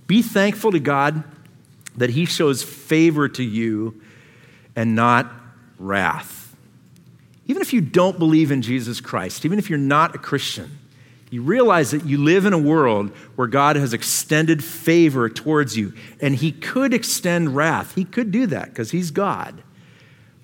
Be 0.06 0.22
thankful 0.22 0.72
to 0.72 0.80
God 0.80 1.24
that 1.98 2.12
He 2.12 2.26
shows 2.26 2.62
favor 2.62 3.28
to 3.30 3.42
you 3.42 4.00
and 4.76 4.96
not 4.96 5.26
wrath. 5.80 6.56
Even 7.48 7.64
if 7.64 7.74
you 7.74 7.82
don't 7.82 8.20
believe 8.20 8.52
in 8.52 8.62
Jesus 8.62 9.02
Christ, 9.02 9.46
even 9.46 9.58
if 9.58 9.72
you're 9.72 9.80
not 9.80 10.14
a 10.14 10.20
Christian, 10.20 10.78
you 11.32 11.42
realize 11.42 11.90
that 11.90 12.06
you 12.06 12.20
live 12.20 12.46
in 12.46 12.54
a 12.54 12.60
world 12.60 13.10
where 13.38 13.48
God 13.48 13.76
has 13.76 13.92
extended 13.92 14.64
favor 14.64 15.30
towards 15.30 15.76
you, 15.76 15.94
and 16.22 16.36
He 16.36 16.52
could 16.52 16.94
extend 16.94 17.56
wrath. 17.56 17.96
He 17.96 18.06
could 18.06 18.30
do 18.30 18.46
that 18.46 18.70
because 18.70 18.92
He's 18.92 19.10
God. 19.10 19.64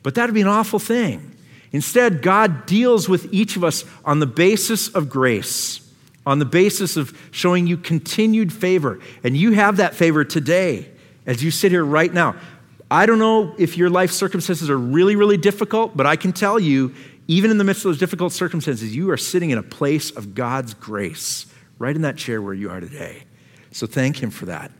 But 0.04 0.16
that 0.16 0.28
would 0.28 0.36
be 0.36 0.42
an 0.42 0.48
awful 0.48 0.80
thing. 0.80 1.36
Instead, 1.72 2.22
God 2.22 2.66
deals 2.66 3.08
with 3.08 3.32
each 3.34 3.56
of 3.56 3.64
us 3.64 3.86
on 4.04 4.20
the 4.20 4.26
basis 4.26 4.88
of 4.90 5.10
grace, 5.10 5.82
on 6.26 6.40
the 6.40 6.46
basis 6.46 6.98
of 6.98 7.18
showing 7.32 7.68
you 7.68 7.78
continued 7.78 8.52
favor. 8.52 9.00
And 9.24 9.38
you 9.38 9.52
have 9.52 9.78
that 9.78 9.94
favor 9.94 10.26
today 10.26 10.90
as 11.26 11.44
you 11.44 11.52
sit 11.52 11.72
here 11.72 11.86
right 11.86 12.12
now. 12.12 12.36
I 12.90 13.06
don't 13.06 13.20
know 13.20 13.54
if 13.60 13.78
your 13.78 13.90
life 13.90 14.12
circumstances 14.12 14.70
are 14.70 14.78
really, 14.78 15.16
really 15.16 15.38
difficult, 15.38 15.96
but 15.96 16.08
I 16.08 16.16
can 16.16 16.34
tell 16.34 16.60
you, 16.60 16.94
even 17.28 17.52
in 17.52 17.60
the 17.60 17.64
midst 17.64 17.86
of 17.86 17.90
those 17.90 18.00
difficult 18.00 18.34
circumstances, 18.34 18.96
you 18.96 19.12
are 19.12 19.18
sitting 19.18 19.52
in 19.52 19.60
a 19.60 19.64
place 19.64 20.10
of 20.10 20.34
God's 20.34 20.74
grace, 20.74 21.46
right 21.78 21.96
in 21.96 22.02
that 22.02 22.18
chair 22.18 22.42
where 22.42 22.56
you 22.56 22.72
are 22.72 22.80
today. 22.80 23.24
So 23.72 23.86
thank 23.86 24.24
Him 24.24 24.32
for 24.32 24.48
that. 24.48 24.72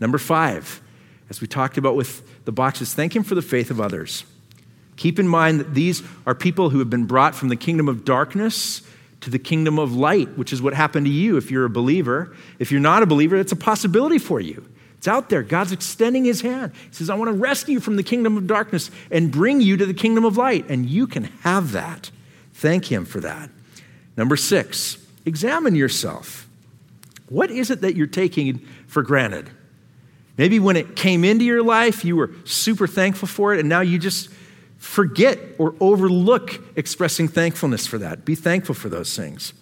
Number 0.00 0.16
five, 0.16 0.80
as 1.28 1.42
we 1.42 1.46
talked 1.46 1.76
about 1.76 1.94
with 1.94 2.44
the 2.46 2.52
boxes, 2.52 2.94
thank 2.94 3.14
Him 3.14 3.22
for 3.22 3.34
the 3.34 3.42
faith 3.42 3.70
of 3.70 3.78
others. 3.78 4.24
Keep 4.96 5.18
in 5.18 5.26
mind 5.26 5.58
that 5.60 5.74
these 5.74 6.02
are 6.26 6.34
people 6.34 6.70
who 6.70 6.78
have 6.78 6.90
been 6.90 7.06
brought 7.06 7.34
from 7.34 7.48
the 7.48 7.56
kingdom 7.56 7.88
of 7.88 8.04
darkness 8.04 8.82
to 9.20 9.30
the 9.30 9.38
kingdom 9.38 9.78
of 9.78 9.94
light, 9.94 10.36
which 10.36 10.52
is 10.52 10.60
what 10.60 10.74
happened 10.74 11.06
to 11.06 11.12
you 11.12 11.36
if 11.36 11.50
you're 11.50 11.64
a 11.64 11.70
believer. 11.70 12.36
If 12.58 12.70
you're 12.72 12.80
not 12.80 13.02
a 13.02 13.06
believer, 13.06 13.36
it's 13.36 13.52
a 13.52 13.56
possibility 13.56 14.18
for 14.18 14.40
you 14.40 14.64
It's 14.98 15.08
out 15.08 15.30
there. 15.30 15.42
God's 15.42 15.72
extending 15.72 16.24
his 16.24 16.42
hand. 16.42 16.72
He 16.88 16.94
says, 16.94 17.10
I 17.10 17.14
want 17.14 17.28
to 17.28 17.32
rescue 17.32 17.74
you 17.74 17.80
from 17.80 17.96
the 17.96 18.04
kingdom 18.04 18.36
of 18.36 18.46
darkness 18.46 18.90
and 19.10 19.32
bring 19.32 19.60
you 19.60 19.76
to 19.76 19.86
the 19.86 19.94
kingdom 19.94 20.24
of 20.24 20.36
light. 20.36 20.66
And 20.68 20.88
you 20.88 21.08
can 21.08 21.24
have 21.42 21.72
that. 21.72 22.12
Thank 22.54 22.84
him 22.84 23.04
for 23.04 23.18
that. 23.18 23.50
Number 24.16 24.36
six, 24.36 24.98
examine 25.24 25.74
yourself. 25.74 26.48
What 27.28 27.50
is 27.50 27.70
it 27.70 27.80
that 27.80 27.96
you're 27.96 28.06
taking 28.06 28.58
for 28.86 29.02
granted? 29.02 29.50
Maybe 30.38 30.60
when 30.60 30.76
it 30.76 30.94
came 30.94 31.24
into 31.24 31.44
your 31.44 31.62
life, 31.62 32.04
you 32.04 32.14
were 32.16 32.30
super 32.44 32.86
thankful 32.86 33.26
for 33.26 33.54
it, 33.54 33.60
and 33.60 33.68
now 33.68 33.80
you 33.80 33.98
just 33.98 34.30
forget 34.82 35.38
or 35.58 35.76
overlook 35.78 36.60
expressing 36.76 37.28
thankfulness 37.28 37.86
for 37.86 37.98
that. 37.98 38.24
Be 38.24 38.34
thankful 38.34 38.74
for 38.74 38.88
those 38.88 39.16
things. 39.16 39.54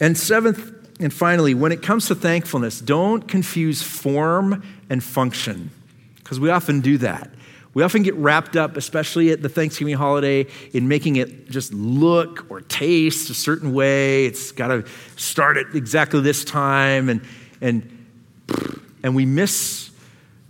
And 0.00 0.16
seventh 0.16 0.72
and 1.00 1.12
finally, 1.12 1.52
when 1.52 1.72
it 1.72 1.82
comes 1.82 2.06
to 2.06 2.14
thankfulness, 2.14 2.80
don't 2.80 3.26
confuse 3.26 3.82
form 3.82 4.62
and 4.88 5.02
function, 5.02 5.70
because 6.18 6.38
we 6.38 6.48
often 6.48 6.80
do 6.80 6.96
that. 6.98 7.28
We 7.74 7.82
often 7.82 8.04
get 8.04 8.14
wrapped 8.14 8.56
up, 8.56 8.76
especially 8.78 9.30
at 9.30 9.42
the 9.42 9.48
Thanksgiving 9.50 9.96
holiday, 9.96 10.46
in 10.72 10.88
making 10.88 11.16
it 11.16 11.50
just 11.50 11.74
look 11.74 12.46
or 12.48 12.62
taste 12.62 13.28
a 13.28 13.34
certain 13.34 13.74
way. 13.74 14.24
It's 14.26 14.52
got 14.52 14.68
to 14.68 14.86
start 15.16 15.58
at 15.58 15.74
exactly 15.74 16.20
this 16.20 16.44
time, 16.44 17.08
and, 17.08 17.20
and, 17.60 18.06
and 19.02 19.14
we 19.14 19.26
miss 19.26 19.90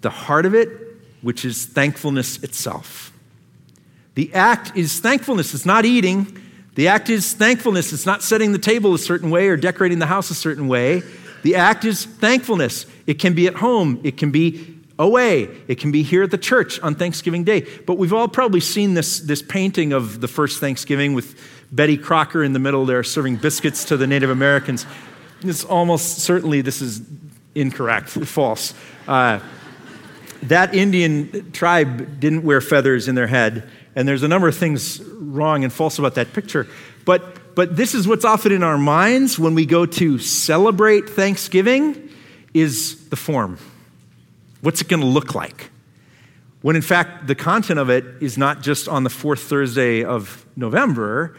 the 0.03 0.11
heart 0.11 0.47
of 0.47 0.55
it, 0.55 0.68
which 1.22 1.44
is 1.44 1.64
thankfulness 1.64 2.42
itself. 2.44 3.11
The 4.17 4.33
act 4.35 4.77
is 4.77 4.99
thankfulness, 4.99 5.55
it's 5.55 5.67
not 5.67 5.85
eating. 5.85 6.43
The 6.75 6.89
act 6.89 7.09
is 7.09 7.33
thankfulness, 7.33 7.93
it's 7.93 8.07
not 8.07 8.23
setting 8.23 8.53
the 8.53 8.59
table 8.59 8.93
a 8.95 8.99
certain 8.99 9.31
way 9.31 9.49
or 9.49 9.57
decorating 9.57 9.99
the 9.99 10.07
house 10.07 10.31
a 10.31 10.35
certain 10.35 10.69
way. 10.69 11.03
The 11.43 11.55
act 11.55 11.85
is 11.85 12.05
thankfulness. 12.05 12.87
It 13.07 13.19
can 13.19 13.35
be 13.35 13.47
at 13.47 13.55
home, 13.55 14.01
it 14.03 14.17
can 14.17 14.31
be 14.31 14.75
away, 14.99 15.49
it 15.69 15.79
can 15.79 15.93
be 15.93 16.03
here 16.03 16.23
at 16.23 16.31
the 16.31 16.39
church 16.39 16.81
on 16.81 16.95
Thanksgiving 16.95 17.45
Day. 17.45 17.67
But 17.87 17.99
we've 17.99 18.12
all 18.12 18.27
probably 18.27 18.61
seen 18.61 18.95
this, 18.95 19.21
this 19.21 19.43
painting 19.43 19.93
of 19.93 20.21
the 20.21 20.29
first 20.29 20.61
Thanksgiving 20.61 21.12
with 21.12 21.39
Betty 21.71 21.99
Crocker 21.99 22.43
in 22.43 22.55
the 22.55 22.59
middle 22.59 22.87
there 22.87 23.05
serving 23.05 23.37
biscuits 23.37 23.85
to 23.87 23.99
the 23.99 24.07
Native 24.07 24.31
Americans. 24.31 24.87
It's 25.43 25.64
almost 25.64 26.21
certainly 26.21 26.62
this 26.62 26.81
is 26.81 27.03
incorrect, 27.55 28.09
false. 28.09 28.73
Uh, 29.07 29.41
that 30.43 30.74
Indian 30.74 31.53
tribe 31.53 32.20
didn't 32.20 32.43
wear 32.43 32.61
feathers 32.61 33.09
in 33.09 33.14
their 33.14 33.26
head, 33.26 33.68
and 33.95 34.07
there's 34.07 34.22
a 34.22 34.28
number 34.28 34.49
of 34.49 34.57
things 34.57 35.03
wrong 35.03 35.64
and 35.64 35.72
false 35.72 35.99
about 35.99 36.14
that 36.16 36.32
picture. 36.32 36.66
But, 37.05 37.55
but 37.55 37.76
this 37.76 37.95
is 37.95 38.07
what's 38.07 38.24
often 38.24 38.53
in 38.53 38.62
our 38.62 38.78
minds 38.78 39.39
when 39.39 39.55
we 39.55 39.66
go 39.66 39.87
to 39.87 40.18
celebrate 40.18 41.09
Thanksgiving 41.09 42.11
is 42.53 43.09
the 43.09 43.16
form. 43.16 43.59
What's 44.61 44.80
it 44.80 44.89
going 44.89 45.01
to 45.01 45.07
look 45.07 45.34
like? 45.34 45.70
When 46.62 46.76
in 46.76 46.82
fact, 46.82 47.26
the 47.26 47.34
content 47.34 47.78
of 47.78 47.91
it 47.91 48.05
is 48.20 48.37
not 48.37 48.61
just 48.61 48.89
on 48.89 49.05
the 49.05 49.11
fourth 49.11 49.41
Thursday 49.41 50.03
of 50.03 50.45
November, 50.57 51.37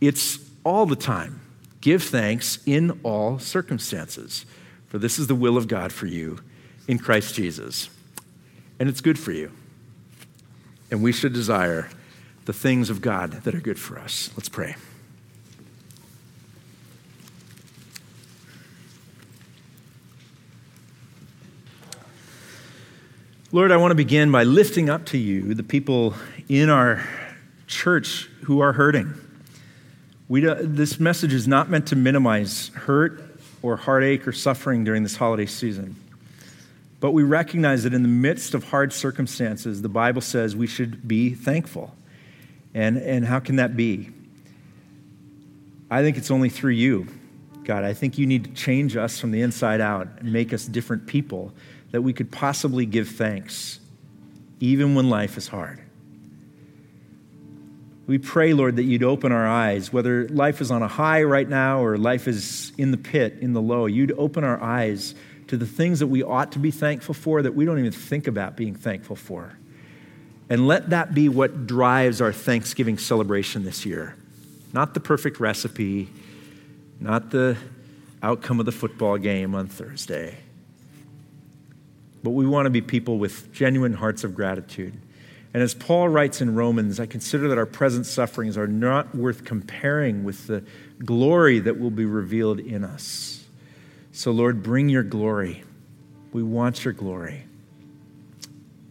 it's 0.00 0.38
all 0.64 0.86
the 0.86 0.96
time. 0.96 1.40
Give 1.80 2.02
thanks 2.02 2.58
in 2.66 2.98
all 3.02 3.38
circumstances, 3.38 4.46
for 4.88 4.98
this 4.98 5.18
is 5.18 5.26
the 5.26 5.34
will 5.34 5.56
of 5.56 5.68
God 5.68 5.92
for 5.92 6.06
you 6.06 6.40
in 6.88 6.98
Christ 6.98 7.34
Jesus 7.34 7.88
and 8.78 8.88
it's 8.88 9.00
good 9.00 9.18
for 9.18 9.32
you. 9.32 9.50
And 10.90 11.02
we 11.02 11.12
should 11.12 11.32
desire 11.32 11.88
the 12.44 12.52
things 12.52 12.90
of 12.90 13.00
God 13.00 13.32
that 13.44 13.54
are 13.54 13.60
good 13.60 13.78
for 13.78 13.98
us. 13.98 14.30
Let's 14.36 14.48
pray. 14.48 14.76
Lord, 23.50 23.70
I 23.70 23.76
want 23.76 23.92
to 23.92 23.94
begin 23.94 24.32
by 24.32 24.42
lifting 24.42 24.90
up 24.90 25.06
to 25.06 25.16
you 25.16 25.54
the 25.54 25.62
people 25.62 26.14
in 26.48 26.68
our 26.68 27.06
church 27.68 28.28
who 28.42 28.58
are 28.58 28.72
hurting. 28.72 29.14
We, 30.28 30.40
this 30.40 30.98
message 30.98 31.32
is 31.32 31.46
not 31.46 31.70
meant 31.70 31.86
to 31.88 31.96
minimize 31.96 32.68
hurt 32.74 33.38
or 33.62 33.76
heartache 33.76 34.26
or 34.26 34.32
suffering 34.32 34.82
during 34.82 35.04
this 35.04 35.16
holiday 35.16 35.46
season. 35.46 35.94
But 37.04 37.10
we 37.10 37.22
recognize 37.22 37.82
that 37.82 37.92
in 37.92 38.00
the 38.00 38.08
midst 38.08 38.54
of 38.54 38.64
hard 38.64 38.90
circumstances, 38.90 39.82
the 39.82 39.90
Bible 39.90 40.22
says 40.22 40.56
we 40.56 40.66
should 40.66 41.06
be 41.06 41.34
thankful. 41.34 41.94
And, 42.72 42.96
and 42.96 43.26
how 43.26 43.40
can 43.40 43.56
that 43.56 43.76
be? 43.76 44.08
I 45.90 46.00
think 46.00 46.16
it's 46.16 46.30
only 46.30 46.48
through 46.48 46.70
you, 46.70 47.06
God. 47.64 47.84
I 47.84 47.92
think 47.92 48.16
you 48.16 48.24
need 48.24 48.44
to 48.44 48.50
change 48.52 48.96
us 48.96 49.20
from 49.20 49.32
the 49.32 49.42
inside 49.42 49.82
out 49.82 50.08
and 50.20 50.32
make 50.32 50.54
us 50.54 50.64
different 50.64 51.06
people 51.06 51.52
that 51.90 52.00
we 52.00 52.14
could 52.14 52.32
possibly 52.32 52.86
give 52.86 53.10
thanks, 53.10 53.80
even 54.60 54.94
when 54.94 55.10
life 55.10 55.36
is 55.36 55.46
hard. 55.46 55.82
We 58.06 58.16
pray, 58.16 58.54
Lord, 58.54 58.76
that 58.76 58.84
you'd 58.84 59.02
open 59.02 59.30
our 59.30 59.46
eyes, 59.46 59.92
whether 59.92 60.26
life 60.28 60.62
is 60.62 60.70
on 60.70 60.82
a 60.82 60.88
high 60.88 61.22
right 61.22 61.50
now 61.50 61.84
or 61.84 61.98
life 61.98 62.26
is 62.26 62.72
in 62.78 62.92
the 62.92 62.96
pit, 62.96 63.36
in 63.42 63.52
the 63.52 63.60
low. 63.60 63.84
You'd 63.84 64.12
open 64.12 64.42
our 64.42 64.58
eyes 64.62 65.14
to 65.54 65.58
the 65.64 65.70
things 65.70 66.00
that 66.00 66.08
we 66.08 66.22
ought 66.22 66.50
to 66.52 66.58
be 66.58 66.72
thankful 66.72 67.14
for 67.14 67.40
that 67.42 67.54
we 67.54 67.64
don't 67.64 67.78
even 67.78 67.92
think 67.92 68.26
about 68.26 68.56
being 68.56 68.74
thankful 68.74 69.14
for. 69.14 69.56
And 70.50 70.66
let 70.66 70.90
that 70.90 71.14
be 71.14 71.28
what 71.28 71.66
drives 71.66 72.20
our 72.20 72.32
Thanksgiving 72.32 72.98
celebration 72.98 73.64
this 73.64 73.86
year. 73.86 74.16
Not 74.72 74.94
the 74.94 75.00
perfect 75.00 75.38
recipe, 75.38 76.08
not 76.98 77.30
the 77.30 77.56
outcome 78.20 78.58
of 78.58 78.66
the 78.66 78.72
football 78.72 79.16
game 79.16 79.54
on 79.54 79.68
Thursday. 79.68 80.38
But 82.24 82.30
we 82.30 82.46
want 82.46 82.66
to 82.66 82.70
be 82.70 82.80
people 82.80 83.18
with 83.18 83.52
genuine 83.52 83.92
hearts 83.92 84.24
of 84.24 84.34
gratitude. 84.34 84.94
And 85.54 85.62
as 85.62 85.72
Paul 85.72 86.08
writes 86.08 86.40
in 86.40 86.56
Romans, 86.56 86.98
I 86.98 87.06
consider 87.06 87.46
that 87.48 87.58
our 87.58 87.66
present 87.66 88.06
sufferings 88.06 88.58
are 88.58 88.66
not 88.66 89.14
worth 89.14 89.44
comparing 89.44 90.24
with 90.24 90.48
the 90.48 90.64
glory 91.04 91.60
that 91.60 91.78
will 91.78 91.92
be 91.92 92.06
revealed 92.06 92.58
in 92.58 92.82
us. 92.82 93.33
So, 94.14 94.30
Lord, 94.30 94.62
bring 94.62 94.88
your 94.88 95.02
glory. 95.02 95.64
We 96.32 96.44
want 96.44 96.84
your 96.84 96.94
glory. 96.94 97.42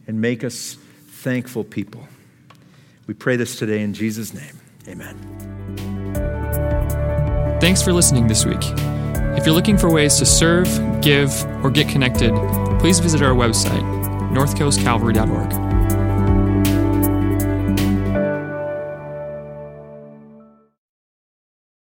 And 0.05 0.19
make 0.19 0.43
us 0.43 0.77
thankful 1.07 1.63
people. 1.63 2.05
We 3.07 3.13
pray 3.13 3.37
this 3.37 3.55
today 3.55 3.81
in 3.81 3.93
Jesus' 3.93 4.33
name. 4.33 4.59
Amen. 4.85 5.17
Thanks 7.61 7.81
for 7.81 7.93
listening 7.93 8.27
this 8.27 8.45
week. 8.45 8.63
If 9.37 9.45
you're 9.45 9.55
looking 9.55 9.77
for 9.77 9.89
ways 9.89 10.17
to 10.17 10.25
serve, 10.25 10.67
give, 11.01 11.31
or 11.63 11.71
get 11.71 11.87
connected, 11.87 12.33
please 12.79 12.99
visit 12.99 13.21
our 13.21 13.33
website, 13.33 13.81
northcoastcalvary.org. 14.33 15.62